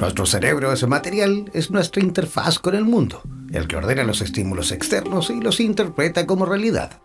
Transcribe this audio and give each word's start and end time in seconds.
Nuestro 0.00 0.24
cerebro 0.24 0.72
es 0.72 0.86
material, 0.88 1.50
es 1.52 1.70
nuestra 1.70 2.02
interfaz 2.02 2.58
con 2.58 2.74
el 2.74 2.86
mundo, 2.86 3.20
el 3.52 3.68
que 3.68 3.76
ordena 3.76 4.02
los 4.02 4.22
estímulos 4.22 4.72
externos 4.72 5.28
y 5.28 5.42
los 5.42 5.60
interpreta 5.60 6.26
como 6.26 6.46
realidad. 6.46 7.02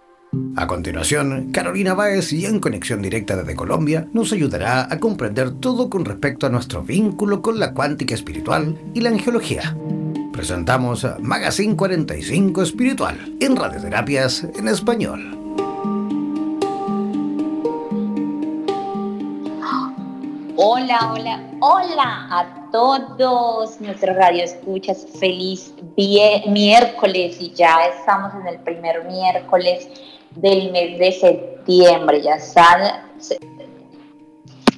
A 0.55 0.65
continuación, 0.65 1.51
Carolina 1.51 1.93
Báez 1.93 2.31
y 2.31 2.45
en 2.45 2.61
conexión 2.61 3.01
directa 3.01 3.35
desde 3.35 3.53
Colombia 3.53 4.07
nos 4.13 4.31
ayudará 4.31 4.87
a 4.89 4.97
comprender 4.97 5.51
todo 5.59 5.89
con 5.89 6.05
respecto 6.05 6.47
a 6.47 6.49
nuestro 6.49 6.83
vínculo 6.83 7.41
con 7.41 7.59
la 7.59 7.73
cuántica 7.73 8.15
espiritual 8.15 8.79
y 8.93 9.01
la 9.01 9.09
angiología. 9.09 9.75
Presentamos 10.31 11.05
Magazine 11.19 11.75
45 11.75 12.61
Espiritual 12.61 13.35
en 13.41 13.57
Radioterapias 13.57 14.47
en 14.55 14.69
Español. 14.69 15.44
Hola, 20.67 21.11
hola, 21.13 21.39
hola 21.59 22.27
a 22.31 22.71
todos 22.71 23.79
nuestros 23.81 24.15
radioescuchas. 24.15 25.05
Feliz 25.19 25.75
miércoles 25.95 27.37
y 27.39 27.53
ya 27.53 27.85
estamos 27.85 28.33
en 28.33 28.47
el 28.47 28.59
primer 28.61 29.05
miércoles 29.05 29.87
del 30.31 30.71
mes 30.71 30.97
de 30.97 31.11
septiembre. 31.11 32.23
Ya, 32.23 32.39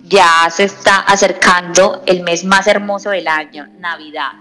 ya 0.03 0.49
se 0.49 0.65
está 0.65 0.99
acercando 1.07 2.01
el 2.05 2.21
mes 2.21 2.43
más 2.43 2.67
hermoso 2.67 3.11
del 3.11 3.29
año, 3.29 3.67
Navidad. 3.79 4.33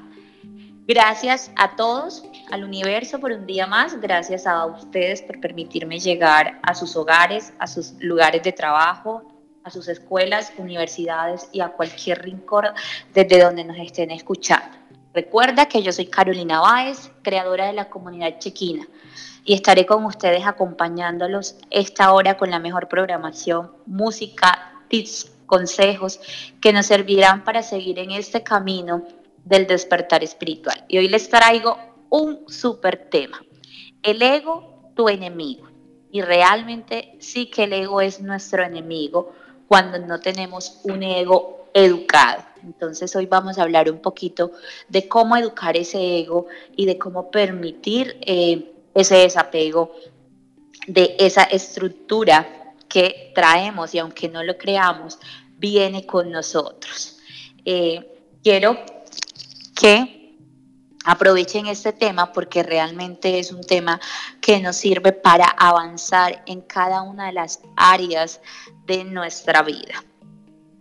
Gracias 0.88 1.52
a 1.54 1.76
todos, 1.76 2.24
al 2.50 2.64
universo 2.64 3.20
por 3.20 3.30
un 3.30 3.46
día 3.46 3.68
más. 3.68 4.00
Gracias 4.00 4.48
a 4.48 4.66
ustedes 4.66 5.22
por 5.22 5.40
permitirme 5.40 6.00
llegar 6.00 6.58
a 6.64 6.74
sus 6.74 6.96
hogares, 6.96 7.52
a 7.60 7.68
sus 7.68 7.92
lugares 8.00 8.42
de 8.42 8.50
trabajo, 8.50 9.22
a 9.66 9.70
sus 9.70 9.88
escuelas, 9.88 10.52
universidades 10.58 11.48
y 11.50 11.60
a 11.60 11.70
cualquier 11.70 12.22
rincón 12.22 12.66
desde 13.12 13.42
donde 13.42 13.64
nos 13.64 13.76
estén 13.78 14.12
escuchando. 14.12 14.76
Recuerda 15.12 15.66
que 15.66 15.82
yo 15.82 15.90
soy 15.90 16.06
Carolina 16.06 16.60
Báez, 16.60 17.10
creadora 17.22 17.66
de 17.66 17.72
la 17.72 17.88
comunidad 17.88 18.38
chequina, 18.38 18.86
y 19.44 19.54
estaré 19.54 19.84
con 19.84 20.04
ustedes 20.04 20.46
acompañándolos 20.46 21.56
esta 21.70 22.12
hora 22.12 22.36
con 22.36 22.50
la 22.50 22.60
mejor 22.60 22.86
programación, 22.86 23.72
música, 23.86 24.84
tips, 24.88 25.32
consejos 25.46 26.20
que 26.60 26.72
nos 26.72 26.86
servirán 26.86 27.42
para 27.42 27.62
seguir 27.62 27.98
en 27.98 28.12
este 28.12 28.44
camino 28.44 29.02
del 29.44 29.66
despertar 29.66 30.22
espiritual. 30.22 30.84
Y 30.86 30.98
hoy 30.98 31.08
les 31.08 31.28
traigo 31.28 31.76
un 32.08 32.44
súper 32.46 33.08
tema, 33.10 33.40
el 34.02 34.22
ego, 34.22 34.92
tu 34.94 35.08
enemigo. 35.08 35.66
Y 36.12 36.22
realmente 36.22 37.16
sí 37.18 37.46
que 37.46 37.64
el 37.64 37.72
ego 37.72 38.00
es 38.00 38.20
nuestro 38.20 38.64
enemigo 38.64 39.32
cuando 39.68 39.98
no 39.98 40.20
tenemos 40.20 40.80
un 40.84 41.02
ego 41.02 41.68
educado. 41.74 42.42
Entonces 42.62 43.14
hoy 43.14 43.26
vamos 43.26 43.58
a 43.58 43.62
hablar 43.62 43.90
un 43.90 43.98
poquito 43.98 44.52
de 44.88 45.06
cómo 45.08 45.36
educar 45.36 45.76
ese 45.76 46.18
ego 46.18 46.46
y 46.74 46.86
de 46.86 46.98
cómo 46.98 47.30
permitir 47.30 48.16
eh, 48.22 48.72
ese 48.94 49.16
desapego 49.16 49.94
de 50.86 51.16
esa 51.18 51.42
estructura 51.44 52.74
que 52.88 53.32
traemos 53.34 53.94
y 53.94 53.98
aunque 53.98 54.28
no 54.28 54.42
lo 54.42 54.56
creamos, 54.56 55.18
viene 55.58 56.06
con 56.06 56.30
nosotros. 56.30 57.18
Eh, 57.64 58.20
quiero 58.42 58.78
que 59.78 60.15
Aprovechen 61.06 61.68
este 61.68 61.92
tema 61.92 62.32
porque 62.32 62.64
realmente 62.64 63.38
es 63.38 63.52
un 63.52 63.62
tema 63.62 64.00
que 64.40 64.60
nos 64.60 64.74
sirve 64.74 65.12
para 65.12 65.46
avanzar 65.46 66.42
en 66.46 66.62
cada 66.62 67.02
una 67.02 67.26
de 67.26 67.32
las 67.32 67.60
áreas 67.76 68.40
de 68.86 69.04
nuestra 69.04 69.62
vida. 69.62 70.04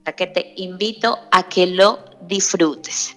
O 0.07 0.15
que 0.15 0.25
te 0.25 0.53
invito 0.57 1.19
a 1.31 1.43
que 1.47 1.67
lo 1.67 2.03
disfrutes. 2.21 3.15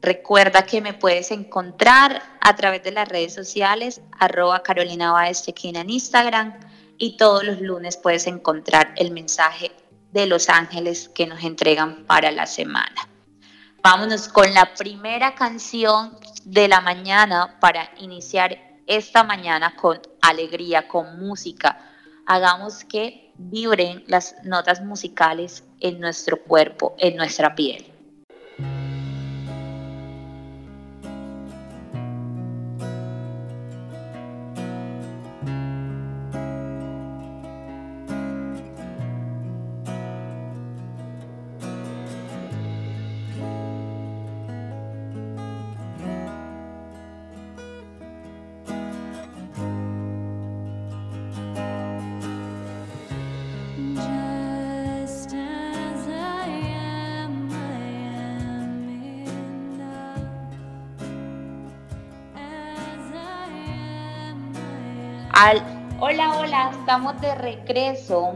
Recuerda 0.00 0.64
que 0.64 0.80
me 0.80 0.94
puedes 0.94 1.30
encontrar 1.30 2.22
a 2.40 2.56
través 2.56 2.82
de 2.82 2.92
las 2.92 3.08
redes 3.08 3.34
sociales, 3.34 4.00
arroba 4.18 4.62
Carolina 4.62 5.12
Baez 5.12 5.44
en 5.62 5.90
Instagram, 5.90 6.58
y 6.96 7.18
todos 7.18 7.44
los 7.44 7.60
lunes 7.60 7.98
puedes 7.98 8.26
encontrar 8.26 8.94
el 8.96 9.10
mensaje 9.10 9.72
de 10.12 10.26
los 10.26 10.48
ángeles 10.48 11.10
que 11.10 11.26
nos 11.26 11.44
entregan 11.44 12.06
para 12.06 12.30
la 12.30 12.46
semana. 12.46 13.05
Vámonos 13.88 14.26
con 14.26 14.52
la 14.52 14.74
primera 14.74 15.36
canción 15.36 16.18
de 16.42 16.66
la 16.66 16.80
mañana 16.80 17.56
para 17.60 17.88
iniciar 17.98 18.58
esta 18.84 19.22
mañana 19.22 19.76
con 19.76 20.00
alegría, 20.22 20.88
con 20.88 21.20
música. 21.20 21.78
Hagamos 22.26 22.82
que 22.82 23.32
vibren 23.36 24.02
las 24.08 24.34
notas 24.42 24.82
musicales 24.82 25.62
en 25.78 26.00
nuestro 26.00 26.42
cuerpo, 26.42 26.96
en 26.98 27.14
nuestra 27.14 27.54
piel. 27.54 27.95
Estamos 66.70 67.20
de 67.20 67.34
regreso 67.34 68.34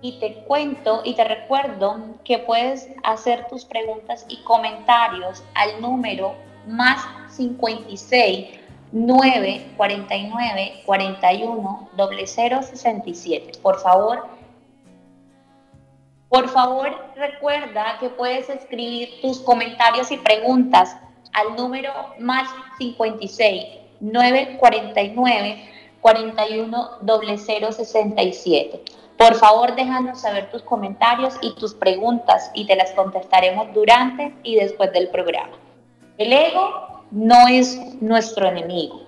y 0.00 0.18
te 0.20 0.44
cuento 0.44 1.02
y 1.04 1.14
te 1.14 1.24
recuerdo 1.24 2.16
que 2.24 2.38
puedes 2.38 2.88
hacer 3.02 3.46
tus 3.48 3.64
preguntas 3.64 4.26
y 4.28 4.42
comentarios 4.42 5.42
al 5.54 5.80
número 5.80 6.34
más 6.66 7.04
56 7.30 8.60
949 8.92 10.82
41 10.84 11.88
0067. 11.96 13.58
Por 13.62 13.80
favor, 13.80 14.26
por 16.28 16.48
favor, 16.48 17.12
recuerda 17.16 17.98
que 17.98 18.08
puedes 18.10 18.48
escribir 18.48 19.20
tus 19.22 19.40
comentarios 19.40 20.10
y 20.10 20.18
preguntas 20.18 20.96
al 21.32 21.56
número 21.56 21.92
más 22.18 22.48
56 22.78 23.64
949 24.00 25.75
410067. 26.06 28.80
Por 29.18 29.34
favor, 29.34 29.74
déjanos 29.74 30.20
saber 30.20 30.48
tus 30.50 30.62
comentarios 30.62 31.34
y 31.40 31.52
tus 31.54 31.74
preguntas 31.74 32.52
y 32.54 32.66
te 32.66 32.76
las 32.76 32.92
contestaremos 32.92 33.74
durante 33.74 34.32
y 34.44 34.54
después 34.54 34.92
del 34.92 35.08
programa. 35.08 35.56
El 36.16 36.32
ego 36.32 37.02
no 37.10 37.48
es 37.48 38.00
nuestro 38.00 38.46
enemigo. 38.46 39.00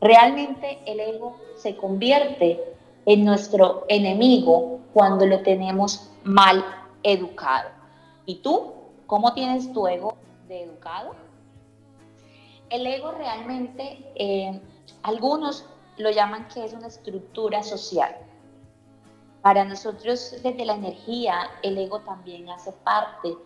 Realmente 0.00 0.80
el 0.86 0.98
ego 0.98 1.36
se 1.56 1.76
convierte 1.76 2.60
en 3.06 3.24
nuestro 3.24 3.84
enemigo 3.88 4.80
cuando 4.92 5.24
lo 5.24 5.42
tenemos 5.42 6.10
mal 6.24 6.64
educado. 7.04 7.68
¿Y 8.26 8.34
tú? 8.36 8.72
¿Cómo 9.06 9.34
tienes 9.34 9.72
tu 9.72 9.86
ego 9.86 10.16
de 10.48 10.64
educado? 10.64 11.14
El 12.70 12.86
ego 12.86 13.12
realmente, 13.12 14.04
eh, 14.16 14.60
algunos 15.02 15.64
lo 15.98 16.10
llaman 16.10 16.48
que 16.48 16.64
es 16.64 16.72
una 16.72 16.86
estructura 16.86 17.62
social. 17.62 18.16
Para 19.42 19.64
nosotros 19.64 20.36
desde 20.42 20.64
la 20.64 20.74
energía, 20.74 21.50
el 21.62 21.78
ego 21.78 22.00
también 22.00 22.48
hace 22.50 22.72
parte 22.72 23.36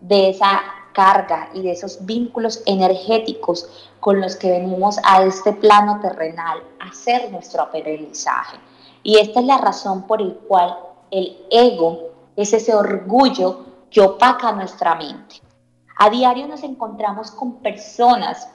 de 0.00 0.30
esa 0.30 0.62
carga 0.92 1.50
y 1.54 1.62
de 1.62 1.72
esos 1.72 2.04
vínculos 2.04 2.62
energéticos 2.66 3.90
con 4.00 4.20
los 4.20 4.36
que 4.36 4.50
venimos 4.50 4.98
a 5.04 5.24
este 5.24 5.52
plano 5.52 5.98
terrenal 6.00 6.62
a 6.78 6.88
hacer 6.88 7.30
nuestro 7.30 7.62
aprendizaje. 7.62 8.58
Y 9.02 9.18
esta 9.18 9.40
es 9.40 9.46
la 9.46 9.58
razón 9.58 10.06
por 10.06 10.20
la 10.20 10.34
cual 10.46 10.78
el 11.10 11.46
ego 11.50 12.10
es 12.36 12.52
ese 12.52 12.74
orgullo 12.74 13.64
que 13.90 14.00
opaca 14.00 14.52
nuestra 14.52 14.94
mente. 14.94 15.36
A 15.96 16.10
diario 16.10 16.48
nos 16.48 16.62
encontramos 16.62 17.30
con 17.30 17.60
personas 17.60 18.48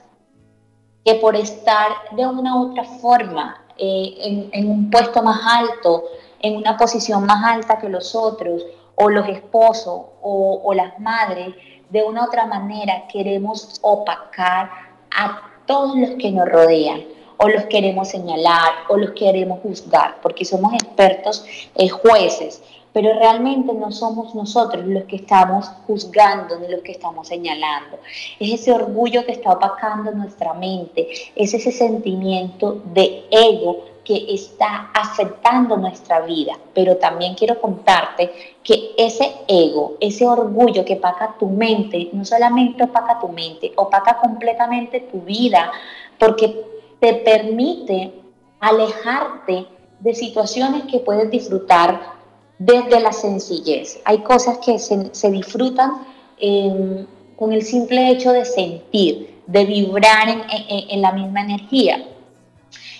que 1.04 1.14
por 1.14 1.36
estar 1.36 1.88
de 2.12 2.26
una 2.26 2.56
u 2.56 2.70
otra 2.70 2.84
forma 2.84 3.64
eh, 3.76 4.48
en, 4.52 4.68
un 4.68 4.90
puesto 4.90 5.22
más 5.22 5.40
alto, 5.46 6.04
en 6.40 6.56
una 6.56 6.76
posición 6.76 7.24
más 7.24 7.42
alta 7.44 7.78
que 7.78 7.88
los 7.88 8.14
otros, 8.14 8.64
o 8.96 9.08
los 9.08 9.26
esposos 9.28 10.02
o, 10.20 10.72
las 10.74 10.98
madres, 11.00 11.54
de 11.88 12.02
una 12.04 12.22
u 12.22 12.26
otra 12.26 12.44
manera 12.46 13.06
queremos 13.10 13.78
opacar 13.80 14.70
a 15.10 15.40
todos 15.66 15.96
los 15.96 16.10
que 16.10 16.30
nos 16.30 16.46
rodean 16.46 17.04
o 17.38 17.48
los 17.48 17.64
queremos 17.64 18.08
señalar 18.08 18.70
o 18.90 18.98
los 18.98 19.12
queremos 19.12 19.60
juzgar, 19.60 20.16
porque 20.20 20.44
somos 20.44 20.74
expertos 20.74 21.46
eh, 21.76 21.88
jueces 21.88 22.62
pero 22.92 23.12
realmente 23.14 23.72
no 23.72 23.92
somos 23.92 24.34
nosotros 24.34 24.84
los 24.86 25.04
que 25.04 25.16
estamos 25.16 25.66
juzgando 25.86 26.58
ni 26.58 26.68
los 26.68 26.82
que 26.82 26.92
estamos 26.92 27.28
señalando. 27.28 27.98
Es 28.38 28.52
ese 28.60 28.72
orgullo 28.72 29.24
que 29.24 29.32
está 29.32 29.52
opacando 29.52 30.10
nuestra 30.12 30.54
mente, 30.54 31.08
es 31.34 31.54
ese 31.54 31.72
sentimiento 31.72 32.82
de 32.92 33.24
ego 33.30 33.84
que 34.04 34.34
está 34.34 34.90
afectando 34.92 35.76
nuestra 35.76 36.20
vida. 36.20 36.58
Pero 36.74 36.96
también 36.96 37.34
quiero 37.34 37.60
contarte 37.60 38.56
que 38.62 38.90
ese 38.96 39.32
ego, 39.46 39.96
ese 40.00 40.26
orgullo 40.26 40.84
que 40.84 40.94
opaca 40.94 41.36
tu 41.38 41.46
mente, 41.48 42.08
no 42.12 42.24
solamente 42.24 42.82
opaca 42.82 43.20
tu 43.20 43.28
mente, 43.28 43.72
opaca 43.76 44.18
completamente 44.18 45.00
tu 45.00 45.20
vida, 45.20 45.70
porque 46.18 46.64
te 46.98 47.14
permite 47.14 48.12
alejarte 48.58 49.66
de 50.00 50.14
situaciones 50.14 50.84
que 50.84 50.98
puedes 50.98 51.30
disfrutar 51.30 52.19
desde 52.60 53.00
la 53.00 53.12
sencillez. 53.12 53.98
Hay 54.04 54.18
cosas 54.18 54.58
que 54.58 54.78
se, 54.78 55.30
disfrutan 55.30 55.92
em, 56.38 57.06
con 57.36 57.52
el 57.52 57.62
simple 57.62 58.10
hecho 58.10 58.32
de 58.32 58.44
sentir, 58.44 59.40
de 59.46 59.64
vibrar 59.64 60.28
en, 60.28 61.02
la 61.02 61.10
misma 61.10 61.40
energía. 61.40 62.06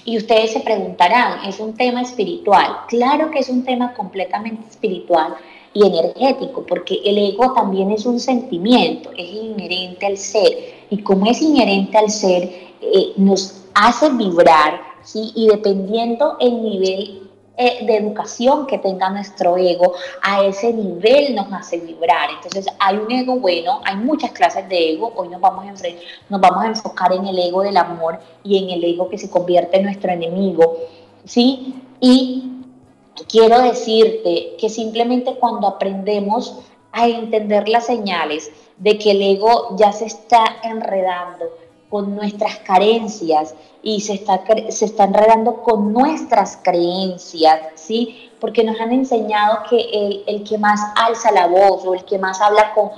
Y 0.07 0.17
ustedes 0.17 0.55
se 0.55 0.61
preguntarán, 0.61 1.45
¿es 1.47 1.61
un 1.61 1.75
tema 1.75 2.01
espiritual? 2.01 2.79
Claro 2.89 3.31
que 3.31 3.41
es 3.41 3.51
un 3.51 3.63
tema 3.63 3.93
completamente 3.93 4.67
espiritual 4.69 5.35
y 5.75 5.87
energético, 5.87 6.65
porque 6.67 6.99
el 7.05 7.19
ego 7.19 7.53
también 7.53 7.91
es 7.91 8.07
un 8.07 8.19
sentimiento, 8.19 9.11
es 9.13 9.31
inherente 9.31 10.07
al 10.07 10.17
ser. 10.17 10.87
Y 10.89 11.03
como 11.03 11.27
es 11.27 11.43
inherente 11.43 11.99
al 11.99 12.11
ser, 12.11 12.45
eh, 12.81 13.13
nos 13.17 13.63
hace 13.75 14.09
vibrar, 14.09 14.81
¿sí? 15.05 15.33
y 15.35 15.49
dependiendo 15.49 16.39
el 16.41 16.63
nivel 16.63 17.30
eh, 17.63 17.85
de 17.85 17.95
educación 17.95 18.67
que 18.67 18.79
tenga 18.79 19.11
nuestro 19.11 19.59
ego, 19.59 19.93
a 20.23 20.43
ese 20.43 20.73
nivel 20.73 21.35
nos 21.35 21.53
hace 21.53 21.79
vibrar. 21.79 22.31
Entonces 22.31 22.67
hay 22.79 22.97
un 22.97 23.13
ego 23.13 23.37
bueno, 23.37 23.83
hay 23.85 23.97
muchas 23.97 24.33
clases 24.33 24.67
de 24.71 24.95
ego, 24.95 25.13
hoy 25.15 25.29
nos 25.29 25.43
vamos, 25.43 25.67
a 25.67 25.87
nos 26.31 26.41
vamos 26.41 26.65
a 26.65 26.69
enfocar 26.69 27.13
en 27.13 27.27
el 27.27 27.39
ego 27.39 27.63
del 27.63 27.77
amor 27.77 28.19
y 28.43 28.65
en 28.65 28.71
el 28.71 28.83
ego 28.83 29.11
que 29.11 29.19
se 29.19 29.29
convierte 29.29 29.77
en 29.77 29.83
nuestro 29.83 30.11
enemigo, 30.11 30.75
¿sí? 31.27 31.75
Y 32.01 32.51
quiero 33.29 33.61
decirte 33.61 34.57
que 34.59 34.71
simplemente 34.71 35.35
cuando 35.35 35.67
aprendemos 35.67 36.61
a 36.93 37.09
entender 37.09 37.69
las 37.69 37.85
señales 37.85 38.51
de 38.79 38.97
que 38.97 39.11
el 39.11 39.21
ego 39.21 39.77
ya 39.77 39.93
se 39.93 40.07
está 40.07 40.45
enredando, 40.63 41.45
con 41.91 42.15
nuestras 42.15 42.59
carencias 42.59 43.55
y 43.83 44.01
se 44.01 44.15
está, 44.15 44.43
se 44.69 44.95
con 45.65 45.93
nuestras 45.93 46.59
creencias, 46.63 47.61
¿sí? 47.75 48.31
Porque 48.41 48.63
nos 48.63 48.81
han 48.81 48.93
enseñado 48.93 49.59
que 49.69 50.25
el, 50.27 50.45
que 50.45 50.57
más 50.57 50.81
alza 50.95 51.33
la 51.33 51.49
voz 51.49 51.85
o 51.85 51.95
el 51.95 52.05
que 52.05 52.19
más 52.19 52.41
habla 52.41 52.73
con, 52.75 52.91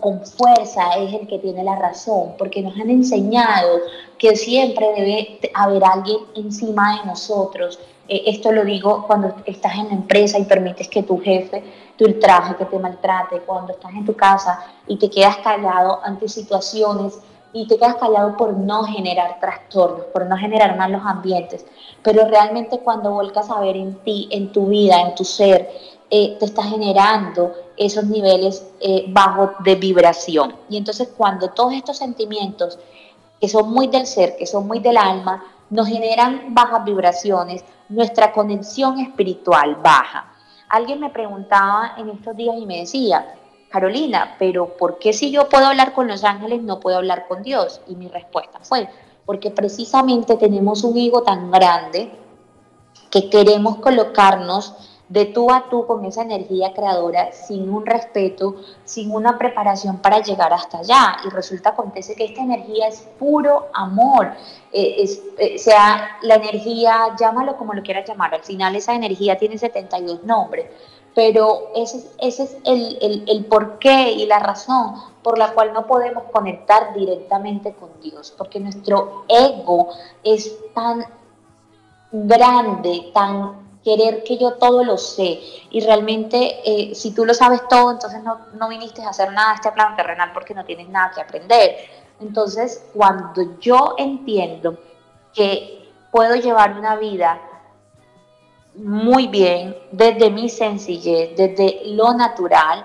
con, 0.00 0.24
fuerza 0.24 0.94
es 0.98 1.14
el 1.14 1.26
que 1.26 1.38
tiene 1.40 1.64
la 1.64 1.76
razón, 1.76 2.34
porque 2.38 2.62
nos 2.62 2.78
han 2.78 2.90
enseñado 2.90 3.80
que 4.18 4.36
siempre 4.36 4.86
debe 4.94 5.40
haber 5.54 5.82
alguien 5.84 6.18
encima 6.36 6.98
de 6.98 7.06
nosotros. 7.06 7.80
Eh, 8.08 8.22
esto 8.26 8.52
lo 8.52 8.64
digo 8.64 9.04
cuando 9.06 9.34
estás 9.46 9.74
en 9.74 9.88
la 9.88 9.94
empresa 9.94 10.38
y 10.38 10.44
permites 10.44 10.88
que 10.88 11.02
tu 11.02 11.18
jefe 11.20 11.62
te 11.96 12.04
ultraje, 12.04 12.54
que 12.56 12.66
te 12.66 12.78
maltrate, 12.78 13.40
cuando 13.40 13.72
estás 13.72 13.92
en 13.92 14.04
tu 14.04 14.14
casa 14.14 14.64
y 14.86 14.96
te 14.96 15.10
quedas 15.10 15.38
callado 15.38 16.00
ante 16.04 16.28
situaciones 16.28 17.18
y 17.52 17.66
te 17.66 17.76
quedas 17.76 17.96
callado 17.96 18.36
por 18.36 18.56
no 18.56 18.84
generar 18.84 19.38
trastornos, 19.40 20.06
por 20.06 20.26
no 20.26 20.36
generar 20.36 20.76
malos 20.76 21.02
ambientes. 21.04 21.66
Pero 22.02 22.26
realmente 22.26 22.78
cuando 22.78 23.12
vuelcas 23.12 23.50
a 23.50 23.60
ver 23.60 23.76
en 23.76 23.94
ti, 24.02 24.28
en 24.30 24.52
tu 24.52 24.66
vida, 24.66 25.00
en 25.00 25.14
tu 25.14 25.24
ser, 25.24 25.70
eh, 26.10 26.36
te 26.38 26.44
está 26.44 26.62
generando 26.62 27.52
esos 27.76 28.04
niveles 28.04 28.70
eh, 28.80 29.06
bajos 29.08 29.50
de 29.64 29.74
vibración. 29.76 30.54
Y 30.68 30.76
entonces 30.76 31.08
cuando 31.16 31.48
todos 31.48 31.72
estos 31.74 31.98
sentimientos 31.98 32.78
que 33.40 33.48
son 33.48 33.70
muy 33.70 33.88
del 33.88 34.06
ser, 34.06 34.36
que 34.36 34.46
son 34.46 34.66
muy 34.66 34.78
del 34.78 34.96
alma, 34.96 35.44
nos 35.68 35.88
generan 35.88 36.54
bajas 36.54 36.84
vibraciones, 36.84 37.64
nuestra 37.88 38.32
conexión 38.32 39.00
espiritual 39.00 39.76
baja. 39.82 40.32
Alguien 40.68 41.00
me 41.00 41.10
preguntaba 41.10 41.94
en 41.98 42.10
estos 42.10 42.36
días 42.36 42.56
y 42.58 42.66
me 42.66 42.80
decía, 42.80 43.34
Carolina, 43.72 44.36
pero 44.38 44.76
¿por 44.76 44.98
qué 44.98 45.12
si 45.12 45.30
yo 45.30 45.48
puedo 45.48 45.66
hablar 45.66 45.94
con 45.94 46.06
los 46.06 46.22
ángeles 46.22 46.62
no 46.62 46.78
puedo 46.78 46.98
hablar 46.98 47.26
con 47.26 47.42
Dios? 47.42 47.80
Y 47.88 47.96
mi 47.96 48.06
respuesta 48.08 48.60
fue, 48.60 48.88
porque 49.24 49.50
precisamente 49.50 50.36
tenemos 50.36 50.84
un 50.84 50.96
ego 50.96 51.22
tan 51.22 51.50
grande 51.50 52.12
que 53.10 53.28
queremos 53.30 53.78
colocarnos 53.78 54.74
de 55.12 55.26
tú 55.26 55.52
a 55.52 55.68
tú 55.68 55.86
con 55.86 56.04
esa 56.06 56.22
energía 56.22 56.72
creadora 56.72 57.32
sin 57.32 57.68
un 57.68 57.84
respeto, 57.84 58.56
sin 58.84 59.10
una 59.10 59.36
preparación 59.36 59.98
para 59.98 60.20
llegar 60.20 60.52
hasta 60.54 60.78
allá. 60.78 61.18
Y 61.26 61.28
resulta, 61.28 61.70
acontece 61.70 62.14
que 62.14 62.24
esta 62.24 62.40
energía 62.40 62.88
es 62.88 63.02
puro 63.18 63.68
amor, 63.74 64.32
eh, 64.72 64.96
es, 64.98 65.22
eh, 65.36 65.58
sea 65.58 66.16
la 66.22 66.36
energía, 66.36 67.14
llámalo 67.20 67.58
como 67.58 67.74
lo 67.74 67.82
quieras 67.82 68.08
llamar, 68.08 68.34
al 68.34 68.42
final 68.42 68.74
esa 68.74 68.94
energía 68.94 69.36
tiene 69.36 69.58
72 69.58 70.24
nombres, 70.24 70.66
pero 71.14 71.70
ese, 71.74 72.04
ese 72.18 72.44
es 72.44 72.56
el, 72.64 72.98
el, 73.02 73.24
el 73.28 73.44
porqué 73.44 74.12
y 74.12 74.26
la 74.26 74.38
razón 74.38 74.94
por 75.22 75.38
la 75.38 75.52
cual 75.52 75.72
no 75.72 75.86
podemos 75.86 76.24
conectar 76.32 76.94
directamente 76.94 77.74
con 77.74 77.90
Dios, 78.00 78.34
porque 78.36 78.60
nuestro 78.60 79.24
ego 79.28 79.90
es 80.24 80.56
tan 80.74 81.04
grande, 82.10 83.10
tan 83.14 83.62
querer 83.84 84.22
que 84.22 84.38
yo 84.38 84.54
todo 84.54 84.84
lo 84.84 84.96
sé. 84.96 85.40
Y 85.70 85.80
realmente, 85.80 86.60
eh, 86.64 86.94
si 86.94 87.12
tú 87.12 87.24
lo 87.24 87.34
sabes 87.34 87.66
todo, 87.68 87.90
entonces 87.90 88.22
no, 88.22 88.38
no 88.54 88.68
viniste 88.68 89.02
a 89.02 89.10
hacer 89.10 89.32
nada 89.32 89.50
de 89.50 89.54
este 89.56 89.72
plano 89.72 89.96
terrenal 89.96 90.30
porque 90.32 90.54
no 90.54 90.64
tienes 90.64 90.88
nada 90.88 91.12
que 91.14 91.20
aprender. 91.20 91.76
Entonces, 92.20 92.84
cuando 92.94 93.58
yo 93.58 93.94
entiendo 93.98 94.78
que 95.34 95.90
puedo 96.10 96.36
llevar 96.36 96.78
una 96.78 96.96
vida 96.96 97.40
muy 98.74 99.26
bien, 99.26 99.76
desde 99.90 100.30
mi 100.30 100.48
sencillez, 100.48 101.36
desde 101.36 101.82
lo 101.86 102.14
natural, 102.14 102.84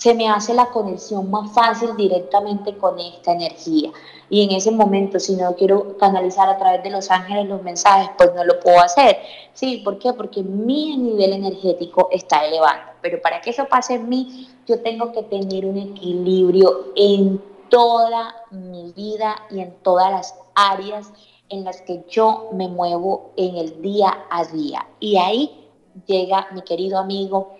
se 0.00 0.14
me 0.14 0.30
hace 0.30 0.54
la 0.54 0.70
conexión 0.70 1.30
más 1.30 1.52
fácil 1.52 1.94
directamente 1.94 2.74
con 2.78 2.98
esta 2.98 3.32
energía. 3.32 3.90
Y 4.30 4.44
en 4.44 4.52
ese 4.52 4.70
momento, 4.70 5.20
si 5.20 5.36
no 5.36 5.54
quiero 5.56 5.98
canalizar 5.98 6.48
a 6.48 6.56
través 6.56 6.82
de 6.82 6.88
los 6.88 7.10
ángeles 7.10 7.46
los 7.46 7.62
mensajes, 7.62 8.08
pues 8.16 8.30
no 8.34 8.42
lo 8.44 8.58
puedo 8.60 8.80
hacer. 8.80 9.18
¿Sí? 9.52 9.82
¿Por 9.84 9.98
qué? 9.98 10.14
Porque 10.14 10.42
mi 10.42 10.96
nivel 10.96 11.34
energético 11.34 12.08
está 12.10 12.46
elevado. 12.46 12.80
Pero 13.02 13.20
para 13.20 13.42
que 13.42 13.50
eso 13.50 13.66
pase 13.66 13.94
en 13.94 14.08
mí, 14.08 14.48
yo 14.66 14.80
tengo 14.80 15.12
que 15.12 15.22
tener 15.24 15.66
un 15.66 15.76
equilibrio 15.76 16.92
en 16.96 17.42
toda 17.68 18.36
mi 18.50 18.92
vida 18.92 19.36
y 19.50 19.60
en 19.60 19.74
todas 19.82 20.10
las 20.10 20.34
áreas 20.54 21.12
en 21.50 21.64
las 21.64 21.82
que 21.82 22.04
yo 22.08 22.48
me 22.52 22.68
muevo 22.68 23.32
en 23.36 23.56
el 23.56 23.82
día 23.82 24.26
a 24.30 24.44
día. 24.44 24.86
Y 25.00 25.16
ahí 25.16 25.68
llega 26.06 26.48
mi 26.52 26.62
querido 26.62 26.98
amigo, 26.98 27.54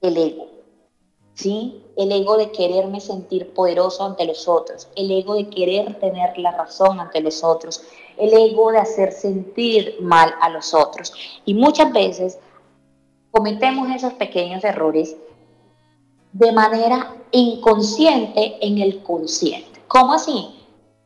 el 0.00 0.16
ego. 0.16 0.52
¿sí? 1.34 1.82
El 1.96 2.12
ego 2.12 2.36
de 2.36 2.50
quererme 2.50 3.00
sentir 3.00 3.52
poderoso 3.52 4.04
ante 4.04 4.24
los 4.24 4.48
otros, 4.48 4.88
el 4.96 5.10
ego 5.10 5.34
de 5.34 5.48
querer 5.48 5.98
tener 5.98 6.38
la 6.38 6.52
razón 6.52 7.00
ante 7.00 7.20
los 7.20 7.42
otros, 7.44 7.82
el 8.16 8.32
ego 8.32 8.72
de 8.72 8.78
hacer 8.78 9.12
sentir 9.12 9.96
mal 10.00 10.32
a 10.40 10.48
los 10.48 10.74
otros. 10.74 11.12
Y 11.44 11.54
muchas 11.54 11.92
veces 11.92 12.38
cometemos 13.30 13.90
esos 13.90 14.12
pequeños 14.14 14.64
errores 14.64 15.16
de 16.32 16.52
manera 16.52 17.16
inconsciente 17.30 18.56
en 18.60 18.78
el 18.78 19.02
consciente. 19.02 19.80
¿Cómo 19.88 20.12
así? 20.12 20.48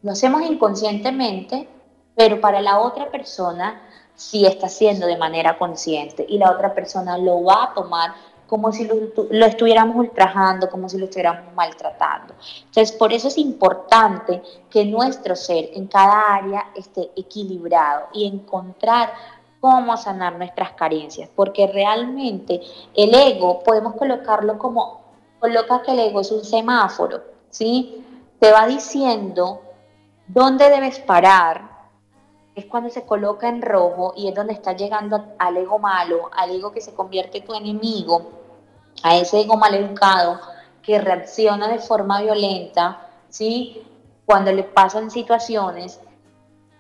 Lo 0.02 0.12
hacemos 0.12 0.42
inconscientemente, 0.42 1.68
pero 2.16 2.40
para 2.40 2.60
la 2.60 2.80
otra 2.80 3.10
persona 3.10 3.82
sí 4.14 4.46
está 4.46 4.66
haciendo 4.66 5.06
de 5.06 5.18
manera 5.18 5.58
consciente 5.58 6.24
y 6.26 6.38
la 6.38 6.50
otra 6.50 6.74
persona 6.74 7.18
lo 7.18 7.44
va 7.44 7.64
a 7.64 7.74
tomar 7.74 8.14
como 8.46 8.72
si 8.72 8.86
lo, 8.86 9.46
estuviéramos 9.46 9.96
ultrajando, 9.96 10.70
como 10.70 10.88
si 10.88 10.98
lo 10.98 11.06
estuviéramos 11.06 11.52
maltratando. 11.54 12.34
Entonces, 12.60 12.92
por 12.92 13.12
eso 13.12 13.28
es 13.28 13.38
importante 13.38 14.42
que 14.70 14.84
nuestro 14.84 15.34
ser 15.34 15.70
en 15.74 15.86
cada 15.88 16.34
área 16.34 16.66
esté 16.74 17.10
equilibrado 17.16 18.06
y 18.12 18.26
encontrar 18.26 19.12
cómo 19.60 19.96
sanar 19.96 20.36
nuestras 20.36 20.72
carencias, 20.72 21.28
porque 21.34 21.66
realmente 21.66 22.60
el 22.94 23.14
ego 23.14 23.60
podemos 23.64 23.94
colocarlo 23.94 24.58
como, 24.58 25.00
coloca 25.40 25.82
que 25.82 25.92
el 25.92 25.98
ego 25.98 26.20
es 26.20 26.30
un 26.30 26.44
semáforo, 26.44 27.22
¿sí? 27.50 28.04
Te 28.38 28.52
va 28.52 28.66
diciendo 28.66 29.60
dónde 30.28 30.70
debes 30.70 31.00
parar, 31.00 31.75
es 32.56 32.64
cuando 32.64 32.88
se 32.88 33.04
coloca 33.04 33.48
en 33.48 33.60
rojo 33.60 34.14
y 34.16 34.28
es 34.28 34.34
donde 34.34 34.54
está 34.54 34.72
llegando 34.72 35.34
al 35.38 35.58
ego 35.58 35.78
malo, 35.78 36.30
al 36.32 36.50
ego 36.50 36.72
que 36.72 36.80
se 36.80 36.94
convierte 36.94 37.42
tu 37.42 37.54
enemigo, 37.54 38.22
a 39.02 39.14
ese 39.18 39.42
ego 39.42 39.58
maleducado 39.58 40.40
que 40.82 40.98
reacciona 40.98 41.68
de 41.68 41.78
forma 41.78 42.22
violenta, 42.22 43.10
¿sí? 43.28 43.82
Cuando 44.24 44.52
le 44.52 44.62
pasan 44.62 45.10
situaciones 45.10 46.00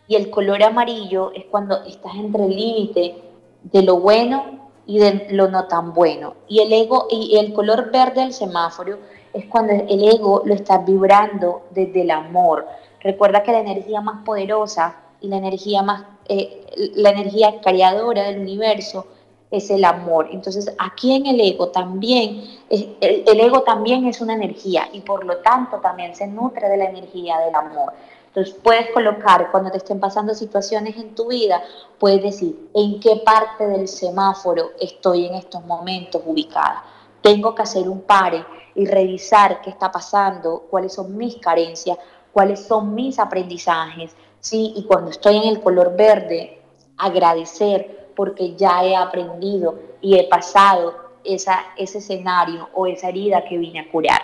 y 0.08 0.16
el 0.16 0.30
color 0.30 0.62
amarillo 0.62 1.30
es 1.32 1.44
cuando 1.44 1.82
estás 1.84 2.14
entre 2.14 2.46
el 2.46 2.56
límite 2.56 3.22
de 3.62 3.82
lo 3.82 4.00
bueno 4.00 4.70
y 4.86 4.98
de 4.98 5.28
lo 5.32 5.48
no 5.48 5.66
tan 5.66 5.92
bueno. 5.92 6.36
Y 6.48 6.60
el 6.60 6.72
ego 6.72 7.06
y 7.10 7.36
el 7.36 7.52
color 7.52 7.90
verde 7.90 8.22
del 8.22 8.32
semáforo 8.32 8.96
es 9.34 9.44
cuando 9.44 9.74
el 9.74 10.08
ego 10.08 10.40
lo 10.46 10.54
está 10.54 10.78
vibrando 10.78 11.64
desde 11.70 12.00
el 12.00 12.12
amor. 12.12 12.66
Recuerda 13.00 13.42
que 13.42 13.52
la 13.52 13.60
energía 13.60 14.00
más 14.00 14.24
poderosa 14.24 15.02
la 15.20 15.36
energía 15.36 15.82
más, 15.82 16.04
eh, 16.28 16.92
la 16.94 17.10
energía 17.10 17.60
creadora 17.60 18.24
del 18.24 18.40
universo 18.40 19.06
es 19.50 19.70
el 19.70 19.84
amor. 19.84 20.28
Entonces, 20.30 20.72
aquí 20.78 21.14
en 21.14 21.26
el 21.26 21.40
ego 21.40 21.68
también, 21.68 22.42
el, 22.68 22.96
el, 23.00 23.40
ego 23.40 23.62
también 23.62 24.06
es 24.06 24.20
una 24.20 24.34
energía 24.34 24.88
y 24.92 25.00
por 25.00 25.24
lo 25.24 25.38
tanto 25.38 25.78
también 25.78 26.14
se 26.14 26.26
nutre 26.26 26.68
de 26.68 26.76
la 26.76 26.86
energía 26.86 27.38
del 27.38 27.54
amor. 27.54 27.92
Entonces, 28.26 28.54
puedes 28.62 28.90
colocar, 28.90 29.50
cuando 29.50 29.70
te 29.70 29.78
estén 29.78 29.98
pasando 29.98 30.34
situaciones 30.34 30.96
en 30.96 31.14
tu 31.14 31.28
vida, 31.28 31.62
puedes 31.98 32.22
decir, 32.22 32.68
¿en 32.74 33.00
qué 33.00 33.22
parte 33.24 33.66
del 33.66 33.88
semáforo 33.88 34.72
estoy 34.78 35.26
en 35.26 35.34
estos 35.36 35.64
momentos 35.64 36.22
ubicada? 36.26 36.84
Tengo 37.22 37.54
que 37.54 37.62
hacer 37.62 37.88
un 37.88 38.02
pare 38.02 38.44
y 38.74 38.84
revisar 38.84 39.62
qué 39.62 39.70
está 39.70 39.90
pasando, 39.90 40.66
cuáles 40.68 40.92
son 40.92 41.16
mis 41.16 41.36
carencias, 41.36 41.96
cuáles 42.32 42.66
son 42.66 42.94
mis 42.94 43.18
aprendizajes, 43.18 44.14
¿sí? 44.40 44.72
Y 44.76 44.84
cuando 44.84 45.10
estoy 45.10 45.36
en 45.36 45.44
el 45.44 45.60
color 45.60 45.96
verde, 45.96 46.60
agradecer 46.96 48.10
porque 48.16 48.54
ya 48.56 48.84
he 48.84 48.96
aprendido 48.96 49.78
y 50.00 50.18
he 50.18 50.28
pasado 50.28 50.94
esa, 51.24 51.58
ese 51.76 51.98
escenario 51.98 52.68
o 52.74 52.86
esa 52.86 53.08
herida 53.08 53.44
que 53.44 53.58
vine 53.58 53.80
a 53.80 53.90
curar. 53.90 54.20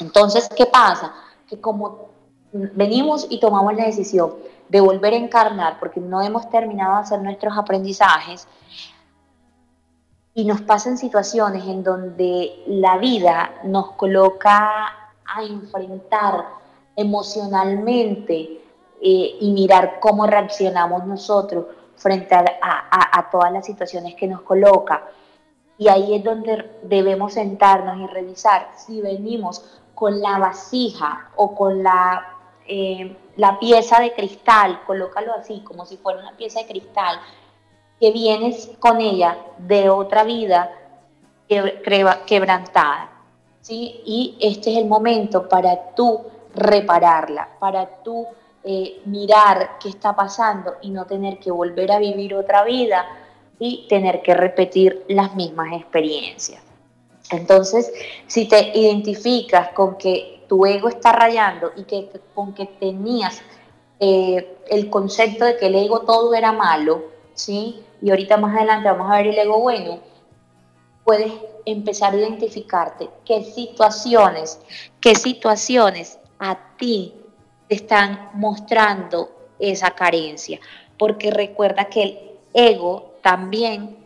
Entonces, 0.00 0.48
¿qué 0.56 0.66
pasa? 0.66 1.14
Que 1.48 1.60
como 1.60 2.08
venimos 2.52 3.26
y 3.30 3.40
tomamos 3.40 3.74
la 3.74 3.86
decisión 3.86 4.34
de 4.68 4.80
volver 4.80 5.14
a 5.14 5.16
encarnar 5.16 5.78
porque 5.78 6.00
no 6.00 6.20
hemos 6.20 6.48
terminado 6.50 6.96
de 6.96 7.02
hacer 7.02 7.20
nuestros 7.20 7.56
aprendizajes, 7.56 8.46
y 10.34 10.44
nos 10.44 10.62
pasan 10.62 10.96
situaciones 10.96 11.64
en 11.66 11.82
donde 11.82 12.62
la 12.66 12.96
vida 12.98 13.54
nos 13.64 13.92
coloca 13.92 14.86
a 15.24 15.42
enfrentar 15.42 16.46
emocionalmente 16.96 18.61
eh, 19.04 19.36
y 19.40 19.50
mirar 19.50 19.98
cómo 19.98 20.28
reaccionamos 20.28 21.04
nosotros 21.06 21.66
frente 21.96 22.36
a, 22.36 23.28
todas 23.32 23.50
las 23.50 23.66
situaciones 23.66 24.14
que 24.14 24.28
nos 24.28 24.42
coloca. 24.42 25.02
Y 25.76 25.88
ahí 25.88 26.14
es 26.14 26.22
donde 26.22 26.78
debemos 26.84 27.32
sentarnos 27.32 27.98
y 27.98 28.06
revisar 28.06 28.68
si 28.76 29.00
venimos 29.00 29.80
con 29.96 30.20
la 30.20 30.38
vasija 30.38 31.30
o 31.34 31.52
con 31.52 31.82
la, 31.82 32.36
eh, 32.68 33.16
la 33.34 33.58
pieza 33.58 33.98
de 33.98 34.12
cristal, 34.12 34.82
colócalo 34.86 35.32
así, 35.36 35.62
como 35.64 35.84
si 35.84 35.96
fuera 35.96 36.20
una 36.20 36.36
pieza 36.36 36.60
de 36.60 36.66
cristal, 36.66 37.18
que 37.98 38.12
vienes 38.12 38.70
con 38.78 39.00
ella 39.00 39.36
de 39.58 39.90
otra 39.90 40.22
vida 40.22 40.70
quebrantada. 41.48 43.10
¿sí? 43.62 44.00
Y 44.04 44.38
este 44.40 44.70
es 44.70 44.78
el 44.78 44.86
momento 44.86 45.48
para 45.48 45.94
tú 45.96 46.20
repararla, 46.54 47.48
para 47.58 48.02
tú 48.04 48.28
eh, 48.64 49.00
mirar 49.06 49.78
qué 49.80 49.88
está 49.88 50.14
pasando 50.14 50.74
y 50.82 50.90
no 50.90 51.04
tener 51.04 51.38
que 51.38 51.50
volver 51.50 51.90
a 51.90 51.98
vivir 51.98 52.34
otra 52.34 52.62
vida 52.62 53.04
y 53.58 53.86
tener 53.88 54.22
que 54.22 54.34
repetir 54.34 55.04
las 55.08 55.34
mismas 55.34 55.72
experiencias. 55.72 56.62
Entonces, 57.30 57.92
si 58.26 58.46
te 58.46 58.76
identificas 58.78 59.70
con 59.70 59.96
que 59.96 60.44
tu 60.48 60.66
ego 60.66 60.88
está 60.88 61.12
rayando 61.12 61.72
y 61.76 61.84
que 61.84 62.10
con 62.34 62.54
que 62.54 62.66
tenías 62.66 63.42
eh, 63.98 64.58
el 64.68 64.90
concepto 64.90 65.44
de 65.44 65.56
que 65.56 65.66
el 65.66 65.74
ego 65.74 66.00
todo 66.00 66.34
era 66.34 66.52
malo, 66.52 67.02
¿sí? 67.34 67.82
Y 68.00 68.10
ahorita 68.10 68.36
más 68.36 68.54
adelante 68.56 68.88
vamos 68.88 69.10
a 69.10 69.16
ver 69.16 69.28
el 69.28 69.38
ego 69.38 69.58
bueno, 69.60 70.00
puedes 71.04 71.32
empezar 71.64 72.12
a 72.12 72.16
identificarte 72.16 73.08
qué 73.24 73.44
situaciones, 73.44 74.60
qué 75.00 75.14
situaciones 75.14 76.18
a 76.38 76.58
ti 76.76 77.14
están 77.74 78.30
mostrando 78.34 79.30
esa 79.58 79.90
carencia. 79.90 80.60
porque 80.98 81.32
recuerda 81.32 81.86
que 81.86 82.02
el 82.02 82.18
ego 82.54 83.14
también 83.22 83.96